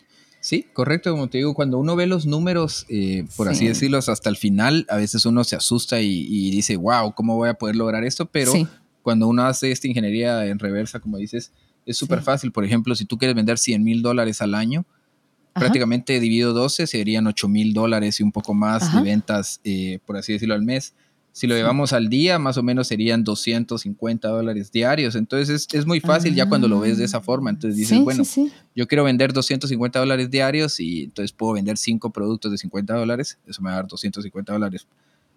Sí, 0.45 0.67
correcto, 0.73 1.09
como 1.09 1.27
te 1.27 1.39
digo, 1.39 1.55
cuando 1.55 1.79
uno 1.79 1.95
ve 1.95 2.05
los 2.05 2.27
números, 2.27 2.85
eh, 2.87 3.25
por 3.35 3.49
así 3.49 3.67
decirlo, 3.67 3.97
hasta 3.97 4.29
el 4.29 4.37
final, 4.37 4.85
a 4.89 4.97
veces 4.97 5.25
uno 5.25 5.43
se 5.43 5.55
asusta 5.55 6.01
y, 6.01 6.51
dice, 6.51 6.75
wow, 6.75 7.15
¿cómo 7.15 7.35
voy 7.35 7.49
a 7.49 7.55
poder 7.55 7.75
lograr 7.75 8.03
esto? 8.03 8.27
Pero 8.27 8.53
cuando 9.01 9.27
uno 9.27 9.43
hace 9.43 9.71
esta 9.71 9.87
ingeniería 9.87 10.45
en 10.45 10.59
reversa, 10.59 10.99
como 10.99 11.17
dices, 11.17 11.51
es 11.85 11.97
súper 11.97 12.21
fácil. 12.21 12.51
Por 12.51 12.65
ejemplo, 12.65 12.95
si 12.95 13.05
tú 13.05 13.17
quieres 13.17 13.35
vender 13.35 13.57
100 13.57 13.83
mil 13.83 14.01
dólares 14.01 14.41
al 14.41 14.55
año, 14.55 14.85
prácticamente 15.53 16.19
dividido 16.19 16.53
12 16.53 16.87
serían 16.87 17.27
8 17.27 17.47
mil 17.47 17.73
dólares 17.73 18.19
y 18.19 18.23
un 18.23 18.31
poco 18.31 18.53
más 18.53 18.93
de 18.93 19.01
ventas, 19.01 19.61
eh, 19.63 19.99
por 20.05 20.17
así 20.17 20.33
decirlo, 20.33 20.55
al 20.55 20.63
mes. 20.63 20.93
Si 21.31 21.47
lo 21.47 21.55
llevamos 21.55 21.91
al 21.91 22.07
día, 22.07 22.39
más 22.39 22.57
o 22.57 22.63
menos 22.63 22.87
serían 22.87 23.25
250 23.25 24.29
dólares 24.29 24.71
diarios. 24.71 25.15
Entonces 25.15 25.67
es, 25.73 25.85
muy 25.85 25.99
fácil 25.99 26.33
ya 26.33 26.47
cuando 26.47 26.69
lo 26.69 26.79
ves 26.79 26.97
de 26.97 27.03
esa 27.03 27.19
forma. 27.19 27.49
Entonces 27.49 27.77
dices, 27.77 27.99
bueno, 27.99 28.23
yo 28.73 28.87
quiero 28.87 29.03
vender 29.03 29.33
250 29.33 29.99
dólares 29.99 30.31
diarios 30.31 30.79
y 30.79 31.03
entonces 31.03 31.33
puedo 31.33 31.53
vender 31.53 31.77
5 31.77 32.09
productos 32.11 32.53
de 32.53 32.57
50 32.57 32.93
dólares. 32.93 33.37
Eso 33.45 33.61
me 33.61 33.67
va 33.67 33.73
a 33.73 33.75
dar 33.79 33.87
250 33.87 34.53
dólares 34.53 34.87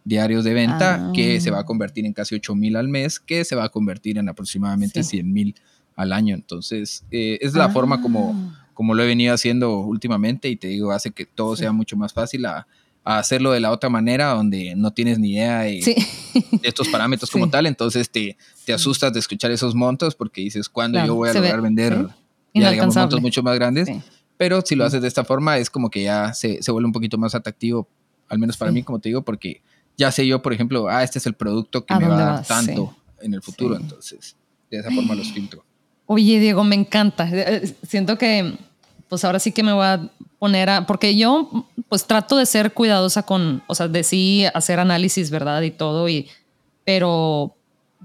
diarios 0.05 0.45
de 0.45 0.55
venta, 0.55 1.11
que 1.15 1.41
se 1.41 1.51
va 1.51 1.59
a 1.59 1.61
ah. 1.63 1.67
convertir 1.67 2.07
en 2.07 2.13
casi 2.13 2.35
8 2.35 2.55
mil 2.55 2.77
al 2.77 2.89
mes, 2.89 3.19
que 3.19 3.45
se 3.45 3.57
va 3.57 3.65
a 3.65 3.69
convertir 3.69 4.19
en 4.19 4.29
aproximadamente 4.29 5.03
100 5.03 5.33
mil 5.33 5.55
al 5.99 6.13
año. 6.13 6.35
Entonces, 6.35 7.05
eh, 7.11 7.39
es 7.43 7.55
la 7.55 7.69
forma 7.69 8.01
como, 8.01 8.33
ah. 8.35 8.69
como 8.73 8.95
lo 8.95 9.03
he 9.03 9.07
venido 9.07 9.35
haciendo 9.35 9.81
últimamente 9.81 10.49
y 10.49 10.57
te 10.57 10.69
digo, 10.69 10.93
hace 10.93 11.11
que 11.11 11.27
todo 11.27 11.57
sea 11.57 11.73
mucho 11.73 11.97
más 11.97 12.15
fácil 12.15 12.47
a, 12.47 12.67
hacerlo 13.05 13.53
de 13.53 13.61
la 13.61 13.71
otra 13.71 13.89
manera, 13.89 14.35
donde 14.35 14.75
no 14.77 14.93
tienes 14.93 15.19
ni 15.19 15.33
idea 15.33 15.61
de, 15.61 15.81
estos 16.63 16.89
parámetros 16.89 17.31
como 17.31 17.49
tal. 17.49 17.65
Entonces, 17.65 18.11
te, 18.11 18.37
te 18.67 18.75
asustas 18.75 19.15
de 19.15 19.19
escuchar 19.19 19.51
esos 19.51 19.75
montos 19.75 20.15
porque 20.15 20.43
dices, 20.43 20.69
¿cuándo 20.69 21.03
yo 21.05 21.15
voy 21.15 21.31
a 21.31 21.33
lograr 21.33 21.63
vender 21.63 22.07
ya, 22.53 22.71
digamos, 22.71 22.95
montos 22.95 23.23
mucho 23.23 23.43
más 23.43 23.55
grandes? 23.55 23.89
Pero 24.37 24.61
si 24.61 24.77
lo 24.77 24.85
haces 24.85 25.01
de 25.01 25.09
esta 25.09 25.25
forma, 25.25 25.57
es 25.57 25.71
como 25.71 25.89
que 25.89 26.03
ya 26.03 26.35
se, 26.35 26.63
se 26.63 26.71
vuelve 26.71 26.87
un 26.87 26.93
poquito 26.93 27.17
más 27.17 27.35
atractivo, 27.35 27.89
al 28.29 28.39
menos 28.39 28.59
para 28.59 28.71
mí, 28.71 28.83
como 28.83 28.99
te 28.99 29.09
digo, 29.09 29.23
porque 29.23 29.63
ya 29.97 30.13
sé 30.13 30.27
yo, 30.27 30.43
por 30.43 30.53
ejemplo, 30.53 30.87
ah, 30.89 31.03
este 31.03 31.19
es 31.19 31.27
el 31.27 31.35
producto 31.35 31.87
que 31.87 31.95
me 31.95 32.07
va 32.07 32.15
a 32.15 32.33
dar 32.35 32.47
tanto 32.47 32.95
en 33.23 33.33
el 33.33 33.41
futuro. 33.41 33.75
Entonces, 33.75 34.37
de 34.71 34.79
esa 34.79 34.91
forma 34.91 35.15
los 35.15 35.33
filtro. 35.33 35.65
Oye, 36.11 36.41
Diego, 36.41 36.65
me 36.65 36.75
encanta. 36.75 37.29
Eh, 37.29 37.61
eh, 37.65 37.75
siento 37.87 38.17
que, 38.17 38.55
pues 39.11 39.27
ahora 39.27 39.39
sí 39.39 39.53
que 39.53 39.63
me 39.63 39.75
voy 39.75 39.85
a 39.85 40.09
poner 40.39 40.71
a, 40.71 40.87
porque 40.87 41.15
yo, 41.15 41.67
pues 41.91 42.07
trato 42.07 42.39
de 42.39 42.47
ser 42.47 42.73
cuidadosa 42.73 43.25
con, 43.25 43.63
o 43.67 43.75
sea, 43.75 43.89
de 43.89 44.03
sí 44.03 44.47
hacer 44.55 44.81
análisis, 44.81 45.31
¿verdad? 45.31 45.61
Y 45.61 45.71
todo, 45.71 46.09
y, 46.09 46.27
pero 46.83 47.55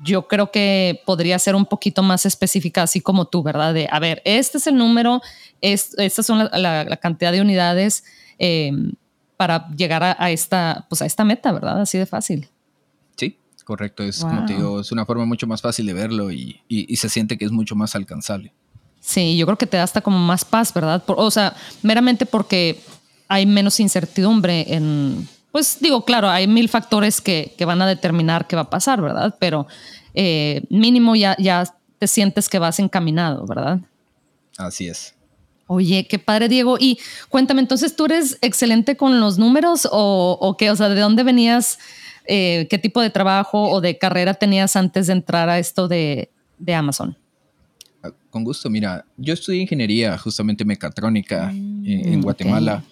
yo 0.04 0.28
creo 0.28 0.52
que 0.52 1.02
podría 1.06 1.40
ser 1.40 1.56
un 1.56 1.66
poquito 1.66 2.04
más 2.04 2.26
específica, 2.26 2.84
así 2.84 3.00
como 3.00 3.24
tú, 3.24 3.42
¿verdad? 3.42 3.74
De, 3.74 3.88
a 3.90 4.00
ver, 4.00 4.22
este 4.26 4.58
es 4.58 4.68
el 4.68 4.76
número, 4.76 5.22
es, 5.62 5.98
estas 5.98 6.26
son 6.26 6.50
la, 6.52 6.98
cantidad 6.98 7.32
de 7.32 7.40
unidades 7.40 8.04
em, 8.38 8.92
para 9.38 9.70
llegar 9.70 10.04
a, 10.04 10.30
esta, 10.30 10.86
pues 10.90 11.02
a 11.02 11.06
esta 11.06 11.24
meta, 11.24 11.54
¿verdad? 11.54 11.80
Así 11.80 11.98
de 11.98 12.06
fácil. 12.06 12.50
Correcto, 13.64 14.04
es 14.04 14.20
como 14.20 14.46
te 14.46 14.54
digo, 14.54 14.82
es 14.82 14.92
una 14.92 15.06
forma 15.06 15.26
mucho 15.26 15.48
más 15.48 15.62
fácil 15.62 15.86
de 15.86 15.94
verlo 15.94 16.32
y, 16.32 16.60
se 16.96 17.10
siente 17.10 17.38
que 17.38 17.46
es 17.46 17.52
mucho 17.52 17.76
más 17.76 17.96
alcanzable. 17.96 18.52
Sí, 19.00 19.38
yo 19.38 19.46
creo 19.46 19.58
que 19.58 19.68
te 19.68 19.78
da 19.78 19.84
hasta 19.84 20.02
como 20.02 20.18
más 20.18 20.46
paz, 20.46 20.74
¿verdad? 20.74 21.04
o 21.08 21.32
sea, 21.32 21.56
meramente 21.82 22.26
porque 22.26 22.80
hay 23.28 23.46
menos 23.46 23.80
incertidumbre 23.80 24.74
en, 24.74 25.28
pues 25.52 25.78
digo, 25.80 26.04
claro, 26.04 26.30
hay 26.30 26.48
mil 26.48 26.68
factores 26.70 27.22
que, 27.22 27.56
van 27.66 27.82
a 27.82 27.88
determinar 27.88 28.48
qué 28.48 28.56
va 28.56 28.64
a 28.64 28.70
pasar, 28.70 29.02
¿verdad? 29.02 29.36
Pero 29.40 29.68
eh, 30.14 30.64
mínimo 30.70 31.16
ya, 31.16 31.36
ya 31.40 31.66
te 32.00 32.08
sientes 32.08 32.50
que 32.50 32.60
vas 32.60 32.80
encaminado, 32.80 33.46
¿verdad? 33.46 33.80
Así 34.58 34.88
es. 34.88 35.16
Oye, 35.68 36.08
qué 36.08 36.20
padre, 36.20 36.50
Diego. 36.50 36.78
Y 36.80 37.00
cuéntame, 37.30 37.62
entonces, 37.62 37.96
¿tú 37.96 38.06
eres 38.06 38.38
excelente 38.42 38.98
con 38.98 39.20
los 39.20 39.38
números 39.38 39.88
o, 39.92 40.38
o 40.40 40.58
qué? 40.58 40.70
O 40.70 40.76
sea, 40.76 40.90
¿de 40.90 41.00
dónde 41.00 41.24
venías? 41.24 41.80
Eh, 42.26 42.68
qué 42.70 42.78
tipo 42.78 43.02
de 43.02 43.10
trabajo 43.10 43.70
o 43.70 43.82
de 43.82 43.98
carrera 43.98 44.34
tenías 44.34 44.76
antes 44.76 45.08
de 45.08 45.14
entrar 45.14 45.50
a 45.50 45.60
esto 45.60 45.88
de, 45.88 46.30
Amazon. 46.74 47.18
Ah, 48.02 48.12
con 48.30 48.44
gusto, 48.44 48.70
mira, 48.70 49.06
yo 49.18 49.34
estudié 49.34 49.62
ingeniería, 49.62 50.18
justamente 50.18 50.64
mecatrónica 50.66 51.52
en, 51.52 52.20
mm, 52.20 52.22
Guatemala. 52.22 52.84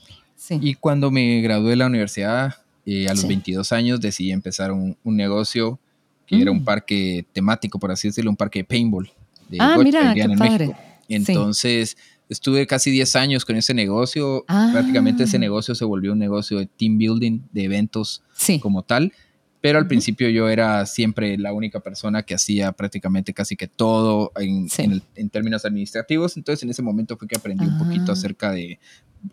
Y 0.49 0.73
cuando 0.75 1.11
me 1.11 1.41
gradué 1.41 1.71
de 1.71 1.75
la 1.77 1.85
universidad, 1.85 2.55
eh, 2.85 3.07
a 3.07 3.13
los 3.13 3.27
22 3.27 3.71
años, 3.71 4.01
decidí 4.01 4.31
empezar 4.31 4.71
un, 4.71 4.97
negocio 5.03 5.79
que 6.25 6.41
era 6.41 6.51
un 6.51 6.61
mm. 6.61 6.65
parque 6.65 7.25
temático, 7.31 7.79
por 7.79 7.91
así 7.91 8.07
decirlo, 8.07 8.31
un 8.31 8.37
parque 8.37 8.59
de 8.59 8.65
paintball. 8.65 9.11
De 9.49 9.57
ah, 9.59 9.77
mira, 9.77 10.13
qué 10.13 10.27
padre. 10.37 10.75
Entonces, 11.07 11.97
estuve 12.31 12.65
casi 12.65 12.91
10 12.91 13.15
años 13.17 13.45
con 13.45 13.57
ese 13.57 13.73
negocio. 13.73 14.45
Prácticamente 14.71 15.23
ese 15.23 15.37
ah. 15.37 15.41
negocio 15.41 15.75
se 15.75 15.85
volvió 15.85 16.13
un 16.13 16.19
negocio 16.19 16.57
de 16.59 16.65
team 16.65 16.97
building, 16.97 17.41
de 17.51 17.65
eventos 17.65 18.23
como 18.61 18.83
tal. 18.83 19.13
pero 19.59 19.77
al 19.77 19.85
principio 19.85 20.27
yo 20.29 20.49
era 20.49 20.87
siempre 20.87 21.37
la 21.37 21.53
única 21.53 21.81
persona 21.81 22.23
que 22.23 22.33
hacía 22.33 22.71
prácticamente 22.71 23.31
casi 23.31 23.55
que 23.55 23.67
todo 23.67 24.31
en, 24.37 24.67
en, 25.15 25.29
términos 25.29 25.65
administrativos. 25.65 26.37
Entonces 26.37 26.63
en 26.63 26.69
ese 26.69 26.81
momento 26.81 27.17
fue 27.17 27.27
que 27.27 27.37
aprendí 27.37 27.65
un 27.65 27.77
poquito 27.77 28.11
ah. 28.11 28.13
acerca 28.13 28.51
de 28.51 28.79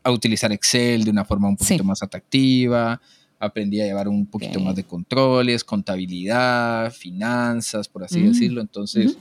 a 0.03 0.11
utilizar 0.11 0.53
Excel 0.53 1.05
de 1.05 1.11
una 1.11 1.25
forma 1.25 1.49
un 1.49 1.57
poquito 1.57 1.85
más 1.85 2.03
atractiva. 2.03 3.01
Aprendí 3.39 3.81
a 3.81 3.85
llevar 3.85 4.09
un 4.09 4.27
poquito 4.27 4.59
más 4.59 4.75
de 4.75 4.83
controles, 4.83 5.63
contabilidad, 5.63 6.93
finanzas, 6.93 7.87
por 7.89 8.03
así 8.03 8.19
mm. 8.19 8.27
decirlo. 8.27 8.61
Entonces, 8.61 9.17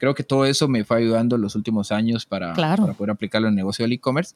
creo 0.00 0.14
que 0.14 0.24
todo 0.24 0.46
eso 0.46 0.66
me 0.66 0.82
fue 0.82 0.96
ayudando 0.96 1.36
en 1.36 1.42
los 1.42 1.54
últimos 1.54 1.92
años 1.92 2.24
para, 2.24 2.54
para 2.54 2.94
poder 2.94 3.10
aplicarlo 3.10 3.48
en 3.48 3.52
el 3.52 3.56
negocio 3.56 3.84
del 3.84 3.92
e-commerce. 3.92 4.34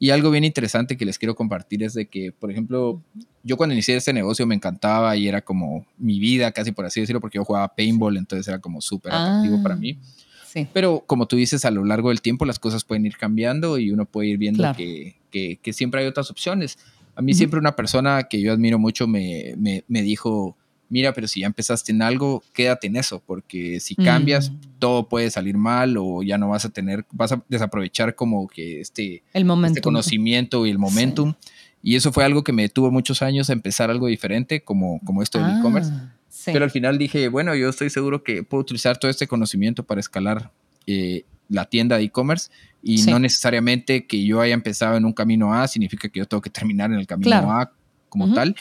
Y 0.00 0.10
algo 0.10 0.32
bien 0.32 0.42
interesante 0.42 0.96
que 0.96 1.04
les 1.04 1.20
quiero 1.20 1.36
compartir 1.36 1.84
es 1.84 1.94
de 1.94 2.06
que, 2.06 2.32
por 2.32 2.50
ejemplo, 2.50 3.00
yo 3.44 3.56
cuando 3.56 3.74
inicié 3.74 3.94
este 3.94 4.12
negocio 4.12 4.44
me 4.44 4.56
encantaba 4.56 5.16
y 5.16 5.28
era 5.28 5.40
como 5.40 5.86
mi 5.98 6.18
vida, 6.18 6.50
casi 6.50 6.72
por 6.72 6.84
así 6.84 7.00
decirlo, 7.00 7.20
porque 7.20 7.36
yo 7.36 7.44
jugaba 7.44 7.68
paintball, 7.76 8.16
entonces 8.16 8.48
era 8.48 8.58
como 8.58 8.80
súper 8.80 9.12
atractivo 9.12 9.62
para 9.62 9.76
mí. 9.76 10.00
Ah, 10.02 10.44
sí. 10.46 10.66
Pero 10.72 11.04
como 11.06 11.26
tú 11.28 11.36
dices, 11.36 11.64
a 11.64 11.70
lo 11.70 11.84
largo 11.84 12.08
del 12.08 12.20
tiempo 12.20 12.44
las 12.44 12.58
cosas 12.58 12.82
pueden 12.82 13.06
ir 13.06 13.16
cambiando 13.16 13.78
y 13.78 13.92
uno 13.92 14.06
puede 14.06 14.30
ir 14.30 14.38
viendo 14.38 14.64
que, 14.76 15.14
que, 15.30 15.60
que, 15.62 15.72
siempre 15.72 16.00
hay 16.00 16.08
otras 16.08 16.28
opciones. 16.28 16.76
A 17.14 17.22
mí 17.22 17.34
siempre 17.34 17.60
una 17.60 17.76
persona 17.76 18.24
que 18.24 18.40
yo 18.40 18.52
admiro 18.52 18.80
mucho 18.80 19.06
me, 19.06 19.54
me, 19.58 19.84
me 19.86 20.02
dijo, 20.02 20.56
mira, 20.88 21.12
pero 21.12 21.26
si 21.28 21.40
ya 21.40 21.46
empezaste 21.46 21.92
en 21.92 22.02
algo, 22.02 22.42
quédate 22.52 22.86
en 22.86 22.96
eso, 22.96 23.22
porque 23.24 23.80
si 23.80 23.94
cambias, 23.94 24.50
mm. 24.50 24.56
todo 24.78 25.08
puede 25.08 25.30
salir 25.30 25.56
mal 25.56 25.96
o 25.98 26.22
ya 26.22 26.38
no 26.38 26.48
vas 26.48 26.64
a 26.64 26.70
tener, 26.70 27.04
vas 27.12 27.32
a 27.32 27.42
desaprovechar 27.48 28.14
como 28.14 28.46
que 28.48 28.80
este, 28.80 29.22
el 29.32 29.50
este 29.64 29.80
conocimiento 29.80 30.66
y 30.66 30.70
el 30.70 30.78
momentum. 30.78 31.34
Y 31.82 31.96
eso 31.96 32.12
fue 32.12 32.24
algo 32.24 32.42
que 32.44 32.52
me 32.52 32.62
detuvo 32.62 32.90
muchos 32.90 33.20
años 33.20 33.50
a 33.50 33.52
empezar 33.52 33.90
algo 33.90 34.06
diferente, 34.06 34.62
como, 34.62 35.00
como 35.04 35.22
esto 35.22 35.38
del 35.38 35.58
e-commerce. 35.58 35.90
Ah, 35.92 36.14
pero 36.46 36.64
al 36.64 36.70
final 36.70 36.96
dije, 36.96 37.28
bueno, 37.28 37.54
yo 37.54 37.68
estoy 37.68 37.90
seguro 37.90 38.22
que 38.22 38.42
puedo 38.42 38.62
utilizar 38.62 38.96
todo 38.96 39.10
este 39.10 39.26
conocimiento 39.26 39.82
para 39.82 40.00
escalar 40.00 40.50
eh, 40.86 41.24
la 41.48 41.66
tienda 41.66 41.98
de 41.98 42.04
e-commerce 42.04 42.50
y 42.82 43.02
no 43.02 43.18
necesariamente 43.18 44.06
que 44.06 44.24
yo 44.24 44.40
haya 44.40 44.54
empezado 44.54 44.96
en 44.96 45.04
un 45.04 45.12
camino 45.12 45.52
A 45.52 45.68
significa 45.68 46.08
que 46.08 46.20
yo 46.20 46.26
tengo 46.26 46.40
que 46.40 46.50
terminar 46.50 46.90
en 46.90 46.98
el 46.98 47.06
camino 47.06 47.52
A 47.52 47.70
como 48.08 48.32
tal 48.32 48.54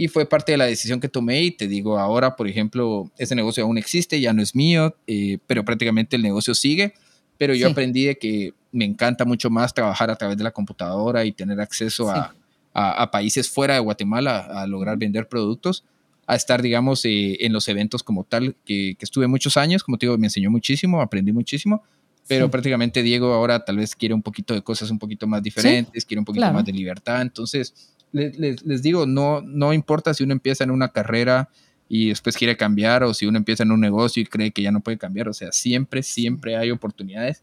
y 0.00 0.06
fue 0.06 0.26
parte 0.26 0.52
de 0.52 0.58
la 0.58 0.66
decisión 0.66 1.00
que 1.00 1.08
tomé 1.08 1.42
y 1.42 1.50
te 1.50 1.66
digo, 1.66 1.98
ahora, 1.98 2.36
por 2.36 2.46
ejemplo, 2.46 3.10
ese 3.18 3.34
negocio 3.34 3.64
aún 3.64 3.78
existe, 3.78 4.20
ya 4.20 4.32
no 4.32 4.40
es 4.40 4.54
mío, 4.54 4.94
eh, 5.08 5.38
pero 5.48 5.64
prácticamente 5.64 6.14
el 6.14 6.22
negocio 6.22 6.54
sigue, 6.54 6.94
pero 7.36 7.52
yo 7.52 7.68
aprendí 7.68 8.04
de 8.04 8.16
que 8.16 8.54
me 8.70 8.84
encanta 8.84 9.24
mucho 9.24 9.50
más 9.50 9.74
trabajar 9.74 10.08
a 10.08 10.14
través 10.14 10.36
de 10.36 10.44
la 10.44 10.52
computadora 10.52 11.24
y 11.24 11.32
tener 11.32 11.60
acceso 11.60 12.08
a, 12.08 12.32
a, 12.72 13.10
países 13.10 13.50
fuera 13.50 13.74
de 13.74 13.80
Guatemala 13.80 14.38
a 14.38 14.68
lograr 14.68 14.98
vender 14.98 15.26
productos, 15.26 15.82
a 16.28 16.36
estar, 16.36 16.62
digamos, 16.62 17.04
eh, 17.04 17.44
en 17.44 17.52
los 17.52 17.66
eventos 17.66 18.04
como 18.04 18.22
tal, 18.22 18.54
que, 18.64 18.94
que, 18.96 19.04
estuve 19.04 19.26
muchos 19.26 19.56
años, 19.56 19.82
como 19.82 19.98
te 19.98 20.06
digo, 20.06 20.16
me 20.16 20.28
enseñó 20.28 20.48
muchísimo, 20.48 21.02
aprendí 21.02 21.32
muchísimo, 21.32 21.82
pero 22.28 22.48
prácticamente 22.48 23.02
Diego 23.02 23.32
ahora 23.32 23.64
tal 23.64 23.78
vez 23.78 23.96
quiere 23.96 24.14
un 24.14 24.22
poquito 24.22 24.54
de 24.54 24.62
cosas 24.62 24.92
un 24.92 24.98
poquito 25.00 25.26
más 25.26 25.42
diferentes, 25.42 26.04
quiere 26.04 26.20
un 26.20 26.24
poquito 26.24 26.52
más 26.52 26.64
de 26.64 26.72
libertad, 26.72 27.20
entonces 27.20 27.96
les, 28.12 28.64
les, 28.64 28.82
digo, 28.82 29.06
no, 29.06 29.40
no 29.42 29.72
importa 29.72 30.14
si 30.14 30.24
uno 30.24 30.32
empieza 30.32 30.64
en 30.64 30.70
una 30.70 30.88
carrera 30.88 31.48
y 31.88 32.08
después 32.08 32.36
quiere 32.36 32.56
cambiar 32.56 33.02
o 33.02 33.14
si 33.14 33.26
uno 33.26 33.38
empieza 33.38 33.62
en 33.62 33.72
un 33.72 33.80
negocio 33.80 34.22
y 34.22 34.26
cree 34.26 34.50
que 34.50 34.62
ya 34.62 34.70
no 34.70 34.80
puede 34.80 34.98
cambiar. 34.98 35.28
O 35.28 35.32
sea, 35.32 35.52
siempre, 35.52 36.02
siempre 36.02 36.56
hay 36.56 36.70
oportunidades. 36.70 37.42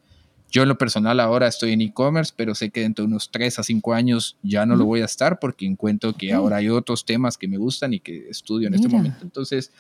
Yo 0.52 0.64
en 0.64 0.70
lo 0.70 0.78
personal 0.78 1.20
ahora 1.20 1.48
estoy 1.48 1.74
en 1.74 1.82
e-commerce, 1.82 2.32
pero 2.36 2.56
sé 2.56 2.70
que 2.70 2.82
dentro 2.82 3.04
de 3.04 3.08
unos 3.08 3.32
3 3.32 3.60
a 3.60 3.64
5 3.64 3.94
años 3.94 4.38
ya 4.44 4.66
no 4.66 4.76
lo 4.76 4.86
voy 4.86 5.02
a 5.02 5.06
estar 5.06 5.40
porque 5.40 5.66
encuentro 5.66 6.14
que 6.14 6.32
ahora 6.32 6.58
hay 6.58 6.70
otros 6.70 7.04
temas 7.04 7.38
que 7.38 7.48
me 7.48 7.58
gustan 7.58 7.94
y 7.94 8.00
que 8.00 8.30
estudio 8.30 8.68
en 8.68 8.76
este 8.76 8.88
momento. 8.88 9.20
Entonces, 9.24 9.72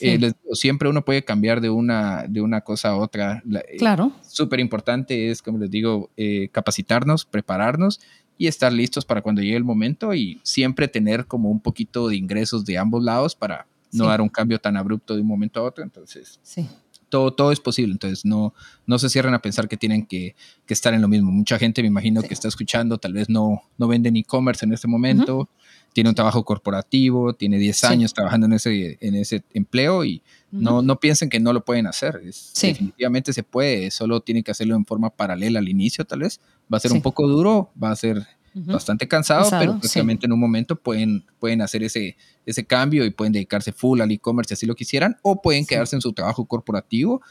eh, 0.00 0.32
siempre 0.52 0.88
uno 0.88 1.04
puede 1.04 1.24
cambiar 1.24 1.60
de 1.60 1.70
una, 1.70 2.26
de 2.28 2.40
una 2.40 2.60
cosa 2.60 2.90
a 2.90 2.96
otra. 2.96 3.42
Eh, 3.68 3.76
claro. 3.78 4.12
Súper 4.22 4.60
importante 4.60 5.30
es, 5.30 5.40
como 5.40 5.58
les 5.58 5.70
digo, 5.70 6.10
eh, 6.16 6.48
capacitarnos, 6.52 7.24
prepararnos 7.24 8.00
y 8.38 8.46
estar 8.46 8.72
listos 8.72 9.04
para 9.04 9.20
cuando 9.20 9.42
llegue 9.42 9.56
el 9.56 9.64
momento 9.64 10.14
y 10.14 10.40
siempre 10.44 10.86
tener 10.86 11.26
como 11.26 11.50
un 11.50 11.60
poquito 11.60 12.08
de 12.08 12.16
ingresos 12.16 12.64
de 12.64 12.78
ambos 12.78 13.02
lados 13.02 13.34
para 13.34 13.66
no 13.92 14.06
dar 14.06 14.20
un 14.20 14.28
cambio 14.28 14.60
tan 14.60 14.76
abrupto 14.76 15.14
de 15.14 15.22
un 15.22 15.26
momento 15.26 15.60
a 15.60 15.64
otro. 15.64 15.82
Entonces, 15.82 16.38
sí. 16.42 16.68
todo, 17.08 17.32
todo 17.32 17.50
es 17.50 17.58
posible. 17.58 17.92
Entonces, 17.92 18.24
no, 18.24 18.54
no 18.86 18.98
se 18.98 19.08
cierren 19.08 19.34
a 19.34 19.40
pensar 19.40 19.68
que 19.68 19.76
tienen 19.76 20.06
que, 20.06 20.36
que 20.66 20.74
estar 20.74 20.94
en 20.94 21.02
lo 21.02 21.08
mismo. 21.08 21.32
Mucha 21.32 21.58
gente, 21.58 21.82
me 21.82 21.88
imagino, 21.88 22.22
que 22.22 22.32
está 22.32 22.46
escuchando, 22.46 22.98
tal 22.98 23.12
vez 23.12 23.28
no, 23.28 23.62
no 23.76 23.88
venden 23.88 24.16
e-commerce 24.16 24.64
en 24.64 24.72
este 24.72 24.86
momento, 24.86 25.48
tiene 25.92 26.10
un 26.10 26.14
trabajo 26.14 26.44
corporativo, 26.44 27.32
tiene 27.32 27.58
10 27.58 27.84
años 27.84 28.14
trabajando 28.14 28.46
en 28.46 28.52
ese, 28.52 28.98
en 29.00 29.16
ese 29.16 29.42
empleo 29.52 30.04
y 30.04 30.22
no, 30.50 30.82
no 30.82 30.98
piensen 30.98 31.28
que 31.28 31.40
no 31.40 31.52
lo 31.52 31.64
pueden 31.64 31.86
hacer. 31.86 32.20
Definitivamente 32.22 33.32
se 33.32 33.42
puede, 33.42 33.90
solo 33.90 34.20
tienen 34.20 34.42
que 34.42 34.50
hacerlo 34.50 34.76
en 34.76 34.84
forma 34.84 35.10
paralela 35.10 35.58
al 35.58 35.68
inicio, 35.68 36.04
tal 36.04 36.20
vez. 36.20 36.40
Va 36.72 36.78
a 36.78 36.80
ser 36.80 36.92
un 36.92 37.02
poco 37.02 37.26
duro, 37.26 37.70
va 37.82 37.90
a 37.90 37.96
ser 37.96 38.26
bastante 38.54 39.06
cansado, 39.06 39.48
pero 39.50 39.78
prácticamente 39.78 40.26
en 40.26 40.32
un 40.32 40.40
momento 40.40 40.74
pueden, 40.74 41.24
pueden 41.38 41.62
hacer 41.62 41.82
ese, 41.82 42.16
ese 42.44 42.64
cambio 42.64 43.04
y 43.04 43.10
pueden 43.10 43.32
dedicarse 43.32 43.72
full 43.72 44.00
al 44.00 44.10
e-commerce 44.10 44.48
si 44.48 44.54
así 44.54 44.66
lo 44.66 44.74
quisieran, 44.74 45.16
o 45.22 45.40
pueden 45.40 45.64
quedarse 45.64 45.96
en 45.96 46.02
su 46.02 46.12
trabajo 46.12 46.44
corporativo 46.44 47.22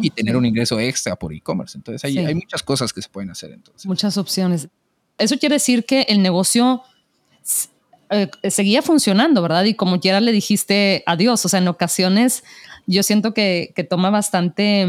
y 0.00 0.10
tener 0.10 0.36
un 0.36 0.46
ingreso 0.46 0.78
extra 0.78 1.16
por 1.16 1.34
e-commerce. 1.34 1.76
Entonces 1.76 2.04
hay, 2.04 2.18
hay 2.18 2.34
muchas 2.34 2.62
cosas 2.62 2.92
que 2.92 3.02
se 3.02 3.08
pueden 3.08 3.30
hacer. 3.30 3.52
Entonces. 3.52 3.86
Muchas 3.86 4.16
opciones. 4.16 4.68
Eso 5.18 5.36
quiere 5.38 5.56
decir 5.56 5.84
que 5.84 6.02
el 6.02 6.22
negocio 6.22 6.82
eh, 8.10 8.28
seguía 8.50 8.82
funcionando, 8.82 9.40
¿verdad? 9.40 9.64
Y 9.64 9.74
como 9.74 10.00
quiera 10.00 10.20
le 10.20 10.32
dijiste 10.32 11.04
adiós, 11.06 11.44
o 11.44 11.48
sea, 11.48 11.60
en 11.60 11.68
ocasiones 11.68 12.42
yo 12.86 13.04
siento 13.04 13.32
que, 13.32 13.72
toma 13.88 14.10
bastante, 14.10 14.86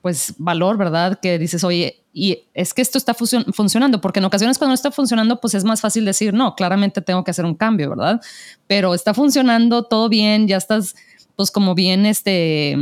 pues, 0.00 0.34
valor, 0.38 0.76
¿verdad? 0.76 1.18
Que 1.20 1.40
dices, 1.40 1.64
oye, 1.64 2.04
y 2.12 2.44
es 2.54 2.72
que 2.72 2.82
esto 2.82 2.98
está 2.98 3.14
funcionando, 3.14 4.00
porque 4.00 4.20
en 4.20 4.26
ocasiones 4.26 4.58
cuando 4.58 4.70
no 4.70 4.74
está 4.74 4.92
funcionando, 4.92 5.40
pues 5.40 5.54
es 5.54 5.64
más 5.64 5.80
fácil 5.80 6.04
decir, 6.04 6.32
no, 6.34 6.54
claramente 6.54 7.02
tengo 7.02 7.24
que 7.24 7.32
hacer 7.32 7.44
un 7.44 7.56
cambio, 7.56 7.90
¿verdad? 7.90 8.20
Pero 8.68 8.94
está 8.94 9.12
funcionando 9.12 9.82
todo 9.82 10.08
bien, 10.08 10.46
ya 10.46 10.56
estás, 10.56 10.94
pues, 11.34 11.50
como 11.50 11.74
bien, 11.74 12.06
este, 12.06 12.76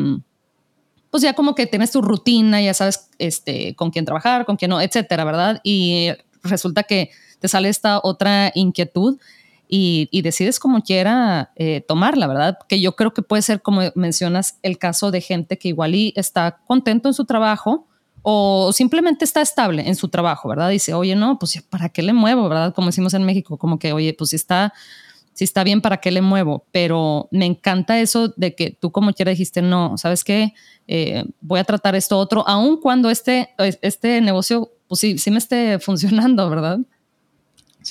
pues 1.11 1.22
ya 1.22 1.33
como 1.33 1.55
que 1.55 1.66
tienes 1.66 1.90
tu 1.90 2.03
rutina, 2.03 2.61
ya 2.61 2.74
sabes, 2.74 3.09
este, 3.18 3.74
con 3.77 3.90
quién 3.90 4.05
trabajar, 4.05 4.44
con 4.44 4.57
quién 4.57 4.68
no, 4.68 4.81
etcétera, 4.81 5.24
¿verdad? 5.24 5.61
Y 5.64 6.09
resulta 6.42 6.83
que 6.83 7.11
te 7.38 7.48
sale 7.48 7.70
esta 7.70 8.00
otra 8.03 8.53
inquietud 8.55 9.18
y, 9.68 10.22
decides 10.22 10.59
como 10.61 10.83
quiera 10.83 11.53
eh, 11.57 11.85
tomarla, 11.87 12.27
¿verdad? 12.27 12.59
Que 12.68 12.81
yo 12.81 12.96
creo 12.96 13.12
que 13.12 13.22
puede 13.22 13.42
ser, 13.42 13.62
como 13.62 13.81
mencionas, 13.94 14.59
el 14.62 14.79
caso 14.79 15.11
de 15.11 15.20
gente 15.20 15.59
que 15.59 15.68
igual 15.68 15.94
y 15.94 16.12
está 16.16 16.59
contento 16.66 17.09
en 17.09 17.14
su 17.14 17.24
trabajo 17.24 17.87
o 18.22 18.72
simplemente 18.72 19.24
está 19.24 19.42
estable 19.42 19.87
en 19.87 19.96
su 19.96 20.09
trabajo, 20.09 20.48
¿verdad? 20.48 20.70
Dice, 20.70 20.94
oye, 20.94 21.14
no, 21.14 21.38
pues 21.38 21.62
¿para 21.68 21.90
qué 21.90 22.03
le 22.03 22.12
muevo, 22.12 22.48
verdad? 22.48 22.74
Como 22.74 22.87
decimos 22.87 23.12
en 23.14 23.24
México, 23.24 23.59
como 23.59 23.79
que, 23.79 23.92
oye, 23.92 24.14
pues 24.14 24.31
si 24.31 24.37
está, 24.37 24.72
si 25.35 25.44
está 25.44 25.62
bien, 25.62 25.83
¿para 25.83 25.98
qué 25.98 26.11
le 26.11 26.22
muevo? 26.22 26.64
Pero 26.72 27.29
me 27.31 27.44
encanta 27.44 28.00
eso 28.00 28.33
de 28.37 28.55
que 28.55 28.70
tú 28.70 28.92
como 28.92 29.12
quiera 29.12 29.31
dijiste, 29.31 29.61
no, 29.61 29.98
¿sabes 29.98 30.24
qué? 30.24 30.55
Eh, 30.87 31.24
voy 31.40 31.61
a 31.61 31.64
tratar 31.64 31.96
esto 31.96 32.18
otro, 32.18 32.48
aun 32.48 32.81
cuando 32.81 33.11
este, 33.11 33.50
este 33.83 34.20
negocio, 34.20 34.72
pues 34.88 35.00
sí, 35.00 35.18
sí 35.18 35.31
me 35.31 35.38
esté 35.38 35.79
funcionando, 35.79 36.48
¿verdad? 36.48 36.79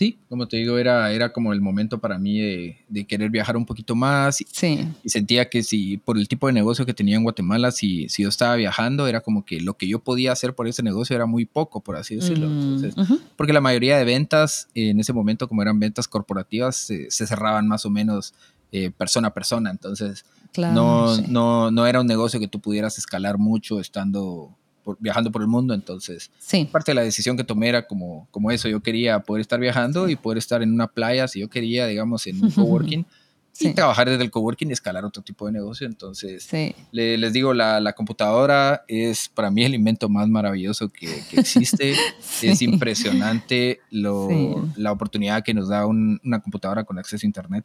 Sí, 0.04 0.20
como 0.30 0.48
te 0.48 0.58
digo, 0.58 0.78
era, 0.78 1.12
era 1.12 1.32
como 1.32 1.54
el 1.54 1.62
momento 1.62 2.00
para 2.00 2.18
mí 2.18 2.40
de, 2.40 3.06
querer 3.06 3.30
viajar 3.30 3.56
un 3.56 3.66
poquito 3.66 3.96
más. 3.96 4.42
Y, 4.42 4.48
sí. 4.52 4.88
y, 5.04 5.10
sentía 5.10 5.50
que 5.50 5.64
si 5.64 5.98
por 5.98 6.18
el 6.18 6.28
tipo 6.28 6.48
de 6.48 6.54
negocio 6.54 6.86
que 6.86 6.94
tenía 6.94 7.16
en 7.16 7.24
Guatemala, 7.24 7.72
si, 7.72 8.10
si 8.10 8.24
yo 8.24 8.30
estaba 8.30 8.56
viajando, 8.56 9.08
era 9.08 9.22
como 9.22 9.46
que 9.46 9.62
lo 9.62 9.76
que 9.76 9.88
yo 9.88 10.00
podía 10.00 10.32
hacer 10.32 10.56
por 10.56 10.68
ese 10.68 10.84
negocio 10.84 11.16
era 11.16 11.26
muy 11.26 11.46
poco, 11.46 11.82
por 11.82 11.96
así 11.96 12.16
decirlo. 12.16 12.50
Mm, 12.50 12.92
porque 13.38 13.54
la 13.54 13.62
mayoría 13.62 13.98
de 13.98 14.06
ventas 14.06 14.68
en 14.74 15.00
ese 15.00 15.14
momento, 15.14 15.48
como 15.48 15.62
eran 15.62 15.80
ventas 15.80 16.08
corporativas, 16.08 16.76
se, 16.76 17.10
cerraban 17.10 17.68
más 17.68 17.86
o 17.86 17.90
menos 17.90 18.34
eh, 18.72 18.92
persona 18.92 19.30
a 19.30 19.34
persona. 19.34 19.72
Entonces, 19.72 20.26
no, 20.58 21.18
no, 21.28 21.72
no 21.72 21.88
era 21.88 22.02
un 22.02 22.08
negocio 22.08 22.40
que 22.40 22.48
tú 22.48 22.60
pudieras 22.60 22.98
escalar 22.98 23.38
mucho 23.38 23.80
estando 23.80 24.56
viajando 25.00 25.32
por 25.32 25.42
el 25.42 25.48
mundo, 25.48 25.74
entonces 25.74 26.32
sí. 26.40 26.66
parte 26.66 26.92
de 26.92 26.96
la 26.96 27.04
decisión 27.04 27.38
que 27.38 27.44
tomé 27.44 27.70
era 27.70 27.88
como, 27.88 28.28
como 28.32 28.52
eso, 28.52 28.68
yo 28.68 28.82
quería 28.82 29.20
poder 29.20 29.42
estar 29.42 29.60
viajando 29.60 30.10
y 30.10 30.16
poder 30.16 30.38
estar 30.38 30.62
en 30.62 30.74
una 30.74 30.88
playa, 30.88 31.28
si 31.28 31.40
yo 31.40 31.50
quería, 31.50 31.88
digamos, 31.88 32.28
en 32.28 32.44
un 32.44 32.52
coworking. 32.52 33.06
Sí. 33.54 33.68
y 33.68 33.74
trabajar 33.76 34.10
desde 34.10 34.24
el 34.24 34.32
coworking 34.32 34.72
y 34.72 34.74
escalar 34.74 35.06
otro 35.06 35.22
tipo 35.22 35.46
de 35.46 35.52
negocio. 35.52 35.86
Entonces, 35.86 36.50
les 36.92 37.34
digo, 37.34 37.54
la, 37.54 37.80
la, 37.80 37.94
computadora 37.94 38.84
es 38.88 39.30
para 39.30 39.52
mí 39.52 39.64
el 39.64 39.76
invento 39.76 40.10
más 40.10 40.28
maravilloso 40.28 40.90
que, 40.90 41.22
que 41.30 41.40
existe. 41.40 41.94
Es 42.42 42.64
impresionante 42.64 43.80
lo, 43.92 44.28
la 44.76 44.92
oportunidad 44.92 45.44
que 45.44 45.54
nos 45.54 45.70
da 45.70 45.86
una 45.86 46.40
computadora 46.42 46.84
con 46.84 46.98
acceso 46.98 47.26
a 47.26 47.28
Internet. 47.28 47.64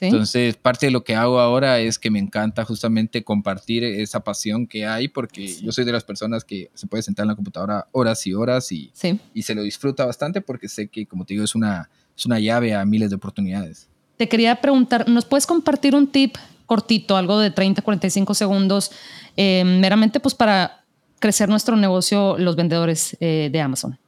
Entonces, 0.00 0.56
parte 0.56 0.86
de 0.86 0.92
lo 0.92 1.04
que 1.04 1.14
hago 1.14 1.40
ahora 1.40 1.78
es 1.78 1.98
que 1.98 2.10
me 2.10 2.18
encanta 2.18 2.64
justamente 2.64 3.24
compartir 3.24 3.84
esa 3.84 4.20
pasión 4.20 4.66
que 4.66 4.86
hay, 4.86 5.08
porque 5.08 5.56
yo 5.62 5.72
soy 5.72 5.84
de 5.84 5.92
las 5.92 6.04
personas 6.04 6.44
que 6.44 6.70
se 6.74 6.86
puede 6.86 7.02
sentar 7.02 7.24
en 7.24 7.28
la 7.28 7.34
computadora 7.34 7.86
horas 7.92 8.26
y 8.26 8.34
horas 8.34 8.70
y, 8.72 8.92
y 9.32 9.42
se 9.42 9.54
lo 9.54 9.62
disfruta 9.62 10.04
bastante 10.04 10.40
porque 10.40 10.68
sé 10.68 10.88
que, 10.88 11.06
como 11.06 11.24
te 11.24 11.34
digo, 11.34 11.44
es 11.44 11.54
una, 11.54 11.88
es 12.16 12.26
una 12.26 12.38
llave 12.38 12.74
a 12.74 12.84
miles 12.84 13.10
de 13.10 13.16
oportunidades. 13.16 13.88
te 14.16 14.28
quería 14.28 14.60
preguntar, 14.60 15.08
¿nos 15.08 15.24
puedes 15.24 15.46
compartir 15.46 15.94
un 15.94 16.06
tip 16.06 16.36
cortito, 16.66 17.16
algo 17.16 17.38
de 17.38 17.50
30, 17.50 17.82
45 17.82 18.34
segundos, 18.34 18.90
eh, 19.36 19.64
meramente 19.64 20.20
pues 20.20 20.34
para 20.34 20.84
crecer 21.18 21.48
nuestro 21.48 21.76
negocio 21.76 22.36
los 22.38 22.56
vendedores 22.56 23.16
eh, 23.20 23.48
de 23.50 23.60
Amazon? 23.60 23.98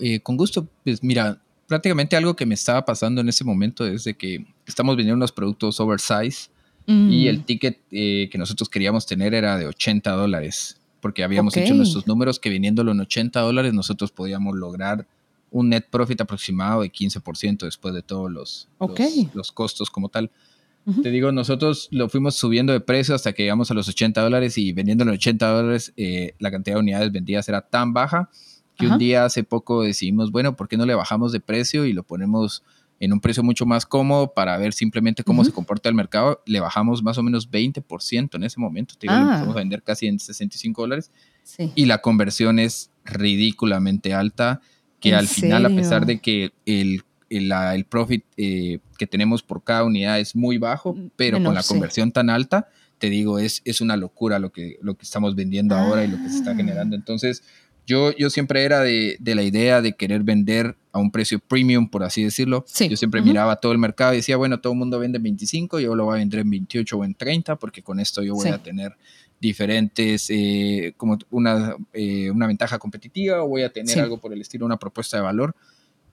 Eh, 0.00 0.20
con 0.20 0.36
gusto, 0.36 0.66
pues 0.84 1.02
mira, 1.02 1.38
prácticamente 1.66 2.16
algo 2.16 2.34
que 2.34 2.46
me 2.46 2.54
estaba 2.54 2.84
pasando 2.84 3.20
en 3.20 3.28
ese 3.28 3.44
momento 3.44 3.86
es 3.86 4.04
de 4.04 4.14
que 4.14 4.44
estamos 4.66 4.96
vendiendo 4.96 5.16
unos 5.16 5.32
productos 5.32 5.80
oversize 5.80 6.50
y 6.86 6.92
mm. 6.92 7.28
el 7.28 7.44
ticket 7.44 7.78
que 7.90 8.36
nosotros 8.36 8.68
queríamos 8.68 9.06
tener 9.06 9.34
era 9.34 9.56
de 9.56 9.66
80 9.66 10.10
dólares, 10.12 10.80
porque 11.00 11.22
habíamos 11.22 11.56
hecho 11.56 11.74
nuestros 11.74 12.06
números 12.06 12.38
que 12.38 12.50
viniéndolo 12.50 12.92
en 12.92 13.00
80 13.00 13.40
dólares 13.40 13.72
nosotros 13.72 14.10
podíamos 14.10 14.56
lograr 14.56 15.06
un 15.50 15.68
net 15.68 15.86
profit 15.90 16.20
aproximado 16.20 16.82
de 16.82 16.90
15% 16.90 17.58
después 17.58 17.94
de 17.94 18.02
todos 18.02 18.30
los, 18.30 18.68
los, 19.34 19.52
costos 19.52 19.90
como 19.90 20.08
tal. 20.08 20.30
Te 21.02 21.10
digo, 21.10 21.30
nosotros 21.30 21.86
lo 21.92 22.08
fuimos 22.08 22.34
subiendo 22.34 22.72
de 22.72 22.80
precio 22.80 23.14
hasta 23.14 23.32
que 23.32 23.44
llegamos 23.44 23.70
a 23.70 23.74
los 23.74 23.86
80 23.86 24.20
dólares 24.20 24.58
y 24.58 24.72
vendiendo 24.72 25.04
los 25.04 25.14
80 25.14 25.46
dólares, 25.46 25.92
eh, 25.96 26.34
la 26.40 26.50
cantidad 26.50 26.74
de 26.74 26.80
unidades 26.80 27.12
vendidas 27.12 27.48
era 27.48 27.60
tan 27.60 27.92
baja 27.92 28.30
que 28.82 28.92
un 28.92 28.98
día 28.98 29.24
hace 29.24 29.44
poco 29.44 29.82
decidimos, 29.82 30.30
bueno, 30.30 30.56
¿por 30.56 30.68
qué 30.68 30.76
no 30.76 30.86
le 30.86 30.94
bajamos 30.94 31.32
de 31.32 31.40
precio 31.40 31.86
y 31.86 31.92
lo 31.92 32.02
ponemos 32.02 32.62
en 33.00 33.12
un 33.12 33.20
precio 33.20 33.42
mucho 33.42 33.66
más 33.66 33.84
cómodo 33.84 34.32
para 34.32 34.56
ver 34.58 34.72
simplemente 34.72 35.24
cómo 35.24 35.44
se 35.44 35.52
comporta 35.52 35.88
el 35.88 35.94
mercado? 35.94 36.42
Le 36.46 36.60
bajamos 36.60 37.02
más 37.02 37.18
o 37.18 37.22
menos 37.22 37.50
20% 37.50 38.34
en 38.34 38.44
ese 38.44 38.60
momento. 38.60 38.94
Te 38.98 39.06
digo, 39.06 39.14
lo 39.14 39.26
empezamos 39.26 39.56
a 39.56 39.58
vender 39.58 39.82
casi 39.82 40.06
en 40.06 40.18
65 40.18 40.82
dólares 40.82 41.10
y 41.74 41.86
la 41.86 41.98
conversión 41.98 42.58
es 42.58 42.90
ridículamente 43.04 44.14
alta 44.14 44.60
que 45.00 45.14
al 45.14 45.26
final, 45.26 45.66
a 45.66 45.70
pesar 45.70 46.06
de 46.06 46.20
que 46.20 46.52
el, 46.64 47.02
el, 47.28 47.84
profit 47.86 48.24
eh, 48.36 48.78
que 48.98 49.06
tenemos 49.06 49.42
por 49.42 49.64
cada 49.64 49.84
unidad 49.84 50.20
es 50.20 50.36
muy 50.36 50.58
bajo, 50.58 50.94
mm, 50.94 51.10
pero 51.16 51.42
con 51.42 51.54
la 51.54 51.62
conversión 51.62 52.12
tan 52.12 52.30
alta, 52.30 52.68
te 52.98 53.10
digo, 53.10 53.40
es, 53.40 53.62
es 53.64 53.80
una 53.80 53.96
locura 53.96 54.38
lo 54.38 54.52
que, 54.52 54.78
lo 54.80 54.94
que 54.94 55.02
estamos 55.02 55.34
vendiendo 55.34 55.74
ahora 55.74 56.04
y 56.04 56.08
lo 56.08 56.18
que 56.18 56.28
se 56.28 56.36
está 56.36 56.52
ah. 56.52 56.54
generando. 56.54 56.94
Entonces, 56.94 57.42
yo, 57.86 58.16
yo 58.16 58.30
siempre 58.30 58.64
era 58.64 58.80
de, 58.80 59.16
de, 59.18 59.34
la 59.34 59.42
idea 59.42 59.82
de 59.82 59.94
querer 59.94 60.22
vender 60.22 60.76
a 60.92 60.98
un 60.98 61.10
precio 61.10 61.38
premium, 61.38 61.88
por 61.88 62.04
así 62.04 62.22
decirlo. 62.22 62.64
Yo 62.78 62.96
siempre 62.96 63.22
miraba 63.22 63.56
todo 63.56 63.72
el 63.72 63.78
mercado 63.78 64.12
y 64.12 64.16
decía, 64.16 64.36
bueno, 64.36 64.60
todo 64.60 64.72
el 64.74 64.78
mundo 64.78 64.98
vende 64.98 65.16
en 65.16 65.22
25, 65.24 65.80
yo 65.80 65.94
lo 65.94 66.04
voy 66.04 66.16
a 66.16 66.18
vender 66.18 66.40
en 66.40 66.50
28 66.50 66.96
o 66.96 67.04
en 67.04 67.14
30, 67.14 67.56
porque 67.56 67.82
con 67.82 67.98
esto 67.98 68.22
yo 68.22 68.34
voy 68.34 68.48
a 68.48 68.58
tener 68.58 68.94
diferentes, 69.40 70.26
eh, 70.30 70.94
como 70.96 71.18
una, 71.30 71.74
eh, 71.92 72.30
una 72.30 72.46
ventaja 72.46 72.78
competitiva 72.78 73.42
o 73.42 73.48
voy 73.48 73.62
a 73.62 73.72
tener 73.72 73.98
algo 73.98 74.18
por 74.18 74.32
el 74.32 74.40
estilo, 74.40 74.64
una 74.64 74.78
propuesta 74.78 75.16
de 75.16 75.22
valor. 75.24 75.54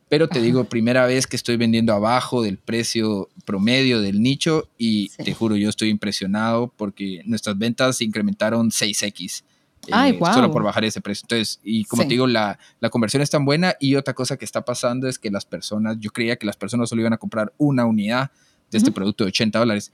Pero 0.07 0.28
te 0.28 0.41
digo, 0.41 0.63
primera 0.63 1.05
vez 1.05 1.28
que 1.28 1.36
estoy 1.36 1.55
vendiendo 1.55 1.93
abajo 1.93 2.41
del 2.41 2.57
precio 2.57 3.30
promedio 3.45 4.01
del 4.01 4.24
nicho 4.24 4.67
y 4.80 5.09
te 5.09 5.36
juro, 5.36 5.55
yo 5.55 5.70
estoy 5.70 5.89
impresionado 5.89 6.74
porque 6.76 7.22
nuestras 7.26 7.55
ventas 7.59 8.01
incrementaron 8.01 8.72
6x. 8.72 9.43
Eh, 9.88 10.19
solo 10.34 10.51
por 10.51 10.63
bajar 10.63 10.84
ese 10.86 11.01
precio. 11.01 11.23
Entonces, 11.25 11.59
y 11.63 11.86
como 11.86 12.03
te 12.03 12.09
digo, 12.09 12.27
la, 12.27 12.59
la, 12.80 12.89
conversión 12.89 13.21
es 13.21 13.30
tan 13.30 13.45
buena 13.45 13.75
y 13.80 13.95
otra 13.95 14.13
cosa 14.13 14.38
que 14.38 14.45
está 14.45 14.63
pasando 14.63 15.07
es 15.07 15.17
que 15.17 15.32
las 15.32 15.45
personas, 15.45 15.97
yo 15.99 16.11
creía 16.11 16.36
que 16.36 16.45
las 16.45 16.57
personas 16.57 16.89
solo 16.89 17.01
iban 17.01 17.13
a 17.13 17.17
comprar 17.17 17.53
una 17.57 17.86
unidad 17.86 18.32
de 18.71 18.77
este 18.77 18.91
producto 18.91 19.23
de 19.23 19.30
80 19.30 19.59
dólares. 19.59 19.91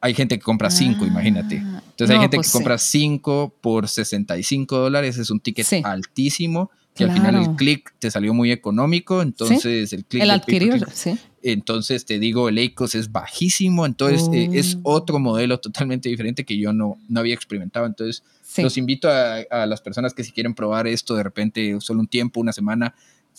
Hay 0.00 0.14
gente 0.14 0.38
que 0.38 0.44
compra 0.44 0.70
5, 0.70 1.00
ah, 1.00 1.06
imagínate. 1.06 1.56
Entonces 1.56 2.10
hay 2.10 2.18
gente 2.18 2.36
que 2.36 2.42
pues 2.42 2.52
compra 2.52 2.78
5 2.78 3.54
por 3.60 3.88
65 3.88 4.78
dólares, 4.78 5.18
es 5.18 5.30
un 5.30 5.40
ticket 5.40 5.66
altísimo, 5.84 6.70
que 6.96 7.04
al 7.04 7.12
final 7.12 7.34
el 7.36 7.56
click 7.56 7.94
te 7.98 8.10
salió 8.10 8.34
muy 8.34 8.50
económico, 8.50 9.22
entonces 9.22 9.92
el 9.92 10.04
click... 10.04 10.22
El 10.22 10.30
adquirir, 10.30 10.86
sí. 10.92 11.18
Entonces 11.42 12.04
te 12.04 12.18
digo, 12.18 12.48
el 12.48 12.58
ACOS 12.58 12.96
es 12.96 13.12
bajísimo, 13.12 13.86
entonces 13.86 14.28
eh, 14.32 14.48
es 14.52 14.78
oh. 14.82 14.94
otro 14.94 15.20
modelo 15.20 15.60
totalmente 15.60 16.08
diferente 16.08 16.44
que 16.44 16.58
yo 16.58 16.72
no, 16.72 16.98
no 17.08 17.20
había 17.20 17.34
experimentado. 17.34 17.86
Entonces 17.86 18.24
los 18.56 18.76
invito 18.76 19.08
a, 19.08 19.36
a, 19.50 19.66
las 19.66 19.80
personas 19.80 20.14
que 20.14 20.24
si 20.24 20.32
quieren 20.32 20.54
probar 20.54 20.86
esto 20.86 21.14
de 21.14 21.22
repente 21.22 21.76
solo 21.80 22.00
un 22.00 22.08
tiempo, 22.08 22.40
una 22.40 22.52
semana, 22.52 22.94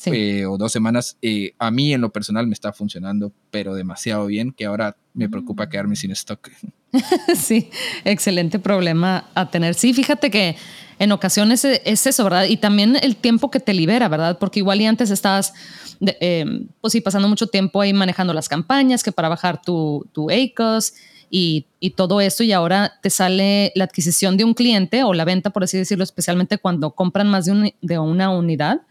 eh, 0.05 0.45
o 0.45 0.57
dos 0.57 0.71
semanas, 0.71 1.17
eh, 1.21 1.53
a 1.57 1.71
mí 1.71 1.91
en 1.93 2.01
lo 2.01 2.11
personal 2.11 2.45
me 2.45 2.53
está 2.53 2.71
funcionando, 2.71 3.33
pero 3.49 3.73
demasiado 3.73 4.27
bien, 4.27 4.51
que 4.51 4.65
ahora 4.65 4.95
me 5.13 5.27
preocupa 5.27 5.65
mm. 5.65 5.69
quedarme 5.69 5.95
sin 5.95 6.11
stock. 6.11 6.49
sí, 7.35 7.69
excelente 8.05 8.59
problema 8.59 9.29
a 9.33 9.49
tener. 9.49 9.73
Sí, 9.73 9.93
fíjate 9.93 10.29
que 10.29 10.55
en 10.99 11.11
ocasiones 11.11 11.63
e, 11.65 11.81
es 11.85 12.07
eso, 12.07 12.23
¿verdad? 12.23 12.45
Y 12.45 12.57
también 12.57 12.97
el 13.01 13.15
tiempo 13.15 13.51
que 13.51 13.59
te 13.59 13.73
libera, 13.73 14.07
¿verdad? 14.07 14.37
Porque 14.39 14.59
igual 14.59 14.81
y 14.81 14.85
antes 14.85 15.11
estabas, 15.11 15.53
em, 15.99 16.67
pues 16.81 16.93
sí, 16.93 17.01
pasando 17.01 17.27
mucho 17.27 17.47
tiempo 17.47 17.81
ahí 17.81 17.93
manejando 17.93 18.33
las 18.33 18.49
campañas, 18.49 19.03
que 19.03 19.11
para 19.11 19.29
bajar 19.29 19.61
tu, 19.61 20.07
tu 20.11 20.29
ACOS 20.29 20.93
y, 21.29 21.65
y, 21.79 21.91
todo 21.91 22.21
eso, 22.21 22.43
y 22.43 22.51
ahora 22.51 22.93
te 23.01 23.09
sale 23.09 23.71
la 23.75 23.83
adquisición 23.83 24.37
de 24.37 24.45
un 24.45 24.53
cliente 24.53 25.03
o 25.03 25.13
la 25.13 25.25
venta, 25.25 25.49
por 25.49 25.63
así 25.63 25.77
decirlo, 25.77 26.03
especialmente 26.03 26.57
cuando 26.57 26.91
compran 26.91 27.27
más 27.27 27.45
de, 27.45 27.51
un, 27.51 27.73
de 27.81 27.99
una 27.99 28.29
unidad 28.29 28.81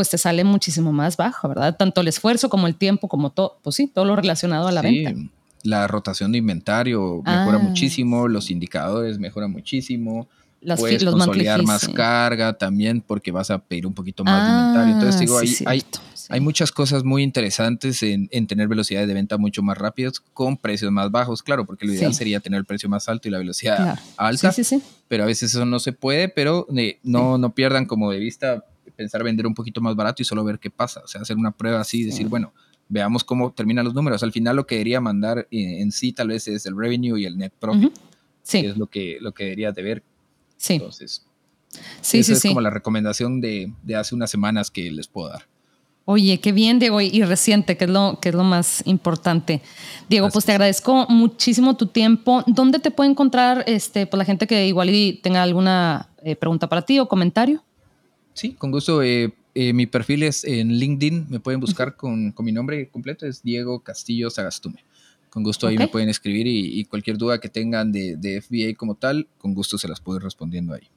pues 0.00 0.08
te 0.08 0.16
sale 0.16 0.44
muchísimo 0.44 0.92
más 0.92 1.18
bajo, 1.18 1.46
¿verdad? 1.46 1.76
Tanto 1.76 2.00
el 2.00 2.08
esfuerzo 2.08 2.48
como 2.48 2.66
el 2.66 2.74
tiempo, 2.74 3.06
como 3.06 3.32
todo, 3.32 3.58
pues 3.62 3.76
sí, 3.76 3.86
todo 3.86 4.06
lo 4.06 4.16
relacionado 4.16 4.66
a 4.66 4.72
la 4.72 4.80
sí, 4.80 5.04
venta. 5.04 5.30
La 5.62 5.86
rotación 5.88 6.32
de 6.32 6.38
inventario 6.38 7.22
mejora 7.22 7.58
ah, 7.58 7.62
muchísimo, 7.62 8.26
los 8.26 8.50
indicadores 8.50 9.18
mejoran 9.18 9.50
muchísimo. 9.50 10.26
Las, 10.62 10.78
puedes 10.78 11.02
los 11.02 11.14
consolidar 11.14 11.62
más 11.62 11.88
carga 11.88 12.52
también 12.52 13.00
porque 13.00 13.32
vas 13.32 13.50
a 13.50 13.58
pedir 13.58 13.86
un 13.86 13.94
poquito 13.94 14.24
más 14.24 14.44
de 14.44 14.58
inventario. 14.58 14.94
Entonces 14.94 15.16
ah, 15.16 15.20
digo, 15.20 15.38
hay, 15.38 15.54
hay, 15.64 15.84
hay, 16.28 16.40
muchas 16.40 16.70
cosas 16.70 17.02
muy 17.02 17.22
interesantes 17.22 18.02
en, 18.02 18.28
en, 18.30 18.46
tener 18.46 18.68
velocidades 18.68 19.08
de 19.08 19.14
venta 19.14 19.38
mucho 19.38 19.62
más 19.62 19.78
rápidas 19.78 20.20
con 20.34 20.58
precios 20.58 20.92
más 20.92 21.10
bajos, 21.10 21.42
claro, 21.42 21.64
porque 21.64 21.86
lo 21.86 21.94
ideal 21.94 22.12
sería 22.12 22.40
tener 22.40 22.58
el 22.58 22.66
precio 22.66 22.90
más 22.90 23.08
alto 23.08 23.26
y 23.26 23.30
la 23.30 23.38
velocidad 23.38 23.98
alta, 24.18 24.52
pero 25.08 25.22
a 25.22 25.26
veces 25.26 25.54
eso 25.54 25.64
no 25.64 25.78
se 25.78 25.92
puede, 25.92 26.28
pero 26.28 26.66
eh, 26.76 26.98
no, 27.02 27.38
no 27.38 27.54
pierdan 27.54 27.86
como 27.86 28.10
de 28.10 28.18
vista 28.18 28.64
pensar 29.00 29.24
vender 29.24 29.46
un 29.46 29.54
poquito 29.54 29.80
más 29.80 29.96
barato 29.96 30.20
y 30.20 30.26
solo 30.26 30.44
ver 30.44 30.58
qué 30.58 30.68
pasa. 30.70 31.00
O 31.02 31.06
sea, 31.06 31.22
hacer 31.22 31.38
una 31.38 31.52
prueba 31.52 31.80
así 31.80 32.00
y 32.00 32.04
decir, 32.04 32.28
bueno, 32.28 32.52
veamos 32.90 33.24
cómo 33.24 33.52
terminan 33.52 33.86
los 33.86 33.94
números. 33.94 34.22
Al 34.22 34.30
final 34.32 34.56
lo 34.56 34.66
que 34.66 34.74
debería 34.74 35.00
mandar 35.00 35.48
en, 35.50 35.90
sí 35.90 36.12
tal 36.12 36.28
vez 36.28 36.46
es 36.48 36.66
el 36.66 36.76
revenue 36.76 37.18
y 37.18 37.24
el 37.24 37.38
net 37.38 37.52
profit. 37.58 37.94
Sí. 38.42 38.60
Que 38.60 38.68
es 38.68 38.76
lo 38.76 38.88
que, 38.88 39.16
lo 39.20 39.32
que 39.32 39.44
deberías 39.44 39.74
de 39.74 39.82
ver. 39.82 40.02
Sí. 40.60 40.74
Entonces, 40.74 41.24
sí, 42.02 42.18
esa 42.18 42.34
es 42.34 42.42
como 42.42 42.60
la 42.60 42.68
recomendación 42.68 43.40
de, 43.40 43.72
de, 43.82 43.96
hace 43.96 44.14
unas 44.14 44.30
semanas 44.30 44.70
que 44.70 44.90
les 44.90 45.08
puedo 45.08 45.30
dar. 45.30 45.46
Oye, 46.04 46.38
qué 46.38 46.52
bien, 46.52 46.78
Diego, 46.78 47.00
y 47.00 47.22
reciente, 47.22 47.76
que 47.76 47.84
es 47.84 47.90
lo, 47.90 48.18
que 48.20 48.28
es 48.28 48.34
lo 48.34 48.44
más 48.44 48.82
importante. 48.84 49.62
Diego, 50.08 50.28
pues 50.28 50.44
te 50.44 50.52
agradezco 50.52 51.06
muchísimo 51.08 51.76
tu 51.76 51.86
tiempo. 51.86 52.42
¿Dónde 52.46 52.78
te 52.78 52.90
puede 52.90 53.10
encontrar 53.10 53.64
este, 53.66 54.06
pues, 54.06 54.18
la 54.18 54.24
gente 54.24 54.46
que 54.46 54.66
igual 54.66 54.90
tenga 55.22 55.42
alguna 55.42 56.08
eh, 56.22 56.36
pregunta 56.36 56.68
para 56.68 56.82
ti 56.82 56.98
o 56.98 57.08
comentario? 57.08 57.62
Sí, 58.34 58.54
con 58.54 58.70
gusto. 58.70 59.02
Eh, 59.02 59.32
eh, 59.54 59.72
mi 59.72 59.86
perfil 59.86 60.24
es 60.24 60.44
en 60.44 60.72
LinkedIn. 60.72 61.26
Me 61.30 61.40
pueden 61.40 61.60
buscar 61.60 61.96
con, 61.96 62.34
mi 62.38 62.52
nombre 62.52 62.88
completo. 62.88 63.24
Es 63.24 63.42
Diego 63.42 63.80
Castillo 63.80 64.30
Sagastume. 64.30 64.84
Con 65.30 65.42
gusto 65.44 65.68
ahí 65.68 65.78
me 65.78 65.88
pueden 65.88 66.08
escribir 66.08 66.46
y, 66.46 66.84
cualquier 66.84 67.16
duda 67.16 67.38
que 67.38 67.48
tengan 67.48 67.92
de, 67.92 68.16
de, 68.16 68.40
FBA 68.42 68.76
como 68.76 68.96
tal, 68.96 69.28
con 69.38 69.54
gusto 69.54 69.78
se 69.78 69.88
las 69.88 70.00
puedo 70.00 70.18
ir 70.18 70.24
respondiendo 70.24 70.74
ahí. 70.74 70.88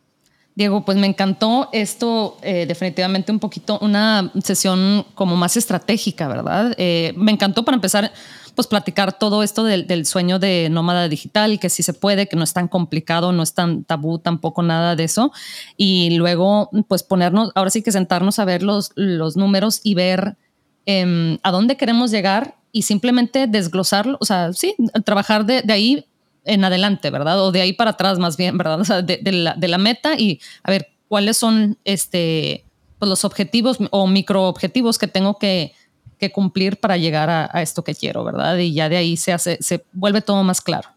Diego, 0.56 0.86
pues 0.86 0.98
me 0.98 1.08
encantó 1.08 1.70
esto, 1.72 2.38
eh, 2.44 2.66
definitivamente 2.68 3.32
un 3.32 3.40
poquito, 3.40 3.80
una 3.80 4.32
sesión 4.44 5.06
como 5.16 5.36
más 5.36 5.58
estratégica, 5.58 6.28
¿verdad? 6.28 6.76
me 7.16 7.32
encantó 7.32 7.66
para 7.66 7.76
empezar 7.76 8.12
pues 8.56 8.68
platicar 8.68 9.18
todo 9.18 9.44
esto 9.44 9.64
del, 9.64 10.06
sueño 10.06 10.40
de 10.40 10.70
nómada 10.70 11.10
digital, 11.10 11.60
que 11.60 11.70
sí 11.70 11.84
se 11.84 11.94
puede, 11.94 12.28
que 12.28 12.36
no 12.36 12.44
es 12.44 12.54
tan 12.54 12.68
complicado, 12.68 13.32
no 13.32 13.44
es 13.44 13.54
tan 13.54 13.84
tabú 13.84 14.20
tampoco 14.20 14.64
nada 14.64 14.96
de 14.96 15.06
eso. 15.06 15.32
Y 15.78 16.16
luego, 16.18 16.70
pues 16.88 17.04
ponernos, 17.04 17.52
ahora 17.56 17.70
sí 17.70 17.82
que 17.82 17.92
sentarnos 17.92 18.40
a 18.40 18.46
ver 18.46 18.64
los, 18.64 18.92
los 18.96 19.36
números 19.36 19.82
y 19.84 19.96
ver 19.96 20.38
em, 20.86 21.40
a 21.44 21.52
dónde 21.52 21.78
queremos 21.78 22.12
llegar 22.12 22.58
y 22.74 22.82
simplemente 22.82 23.47
desglosarlo, 23.47 24.17
o 24.19 24.26
sea, 24.26 24.51
sí, 24.51 24.76
trabajar 25.05 25.45
de, 25.45 25.63
ahí 25.71 26.05
en 26.43 26.65
adelante, 26.65 27.09
¿verdad? 27.09 27.41
O 27.41 27.53
de 27.53 27.61
ahí 27.61 27.71
para 27.71 27.91
atrás 27.91 28.19
más 28.19 28.36
bien, 28.36 28.57
¿verdad? 28.57 28.82
O 28.82 28.84
sea, 28.84 29.01
de, 29.01 29.21
la, 29.32 29.53
de 29.53 29.67
la, 29.69 29.78
meta 29.78 30.15
y 30.19 30.41
a 30.63 30.71
ver 30.71 30.89
cuáles 31.07 31.38
son 31.38 31.78
este, 31.86 32.65
pues 32.99 33.07
los 33.07 33.24
objetivos 33.24 33.78
o 33.91 34.07
micro 34.07 34.43
objetivos 34.43 34.97
que 34.97 35.07
tengo 35.07 35.38
que, 35.38 35.74
que 36.19 36.32
cumplir 36.32 36.78
para 36.78 36.97
llegar 36.97 37.30
a, 37.30 37.61
esto 37.61 37.84
que 37.84 37.95
quiero, 37.95 38.24
¿verdad? 38.24 38.57
Y 38.57 38.74
ya 38.74 38.89
de 38.89 38.97
ahí 38.97 39.15
se 39.15 39.32
hace, 39.32 39.57
se 39.61 39.86
vuelve 39.93 40.21
todo 40.21 40.43
más 40.43 40.59
claro. 40.59 40.89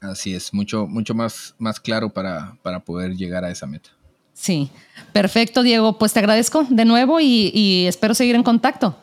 Así 0.00 0.34
es, 0.34 0.54
mucho, 0.54 0.86
mucho 0.86 1.14
más, 1.14 1.54
más 1.58 1.80
claro 1.80 2.10
para, 2.10 2.56
para 2.62 2.80
poder 2.80 3.16
llegar 3.16 3.44
a 3.44 3.50
esa 3.50 3.66
meta. 3.66 3.90
Sí, 4.38 4.70
perfecto, 5.12 5.64
Diego. 5.64 5.98
Pues 5.98 6.12
te 6.12 6.20
agradezco 6.20 6.64
de 6.70 6.84
nuevo 6.84 7.18
y, 7.18 7.86
espero 7.88 8.14
seguir 8.14 8.36
en 8.36 8.44
contacto. 8.44 8.96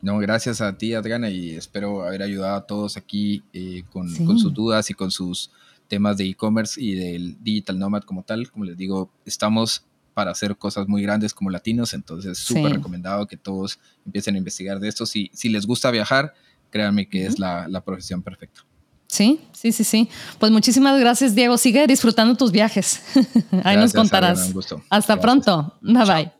No, 0.00 0.18
gracias 0.18 0.60
a 0.60 0.76
ti, 0.78 0.94
Adriana, 0.94 1.28
y 1.30 1.50
espero 1.50 2.04
haber 2.04 2.22
ayudado 2.22 2.56
a 2.56 2.66
todos 2.66 2.96
aquí 2.96 3.42
eh, 3.52 3.82
con, 3.90 4.14
con, 4.24 4.38
sus 4.38 4.54
dudas 4.54 4.90
y 4.90 4.94
con 4.94 5.10
sus 5.10 5.50
temas 5.88 6.16
de 6.16 6.26
e-commerce 6.26 6.80
y 6.80 6.94
del 6.94 7.36
digital 7.42 7.78
nomad 7.78 8.02
como 8.02 8.22
tal. 8.22 8.50
Como 8.50 8.64
les 8.64 8.76
digo, 8.76 9.10
estamos 9.24 9.84
para 10.14 10.30
hacer 10.32 10.56
cosas 10.56 10.88
muy 10.88 11.02
grandes 11.02 11.32
como 11.32 11.50
latinos, 11.50 11.94
entonces 11.94 12.38
súper 12.38 12.72
recomendado 12.72 13.26
que 13.26 13.36
todos 13.36 13.78
empiecen 14.04 14.34
a 14.34 14.38
investigar 14.38 14.80
de 14.80 14.88
esto. 14.88 15.06
Si, 15.06 15.30
si 15.32 15.48
les 15.48 15.66
gusta 15.66 15.90
viajar, 15.90 16.34
créanme 16.70 17.08
que 17.08 17.26
es 17.26 17.38
la, 17.38 17.68
la 17.68 17.82
profesión 17.84 18.22
perfecta. 18.22 18.62
Sí, 19.08 19.40
sí, 19.52 19.72
sí, 19.72 19.84
sí. 19.84 20.08
Pues 20.38 20.52
muchísimas 20.52 21.00
gracias, 21.00 21.34
Diego. 21.34 21.56
Sigue 21.56 21.86
disfrutando 21.86 22.36
tus 22.36 22.52
viajes. 22.52 23.00
Ahí 23.64 23.76
nos 23.76 23.92
contarás. 23.92 24.52
Hasta 24.90 25.20
pronto. 25.20 25.78
Bye 25.80 26.04
bye. 26.04 26.32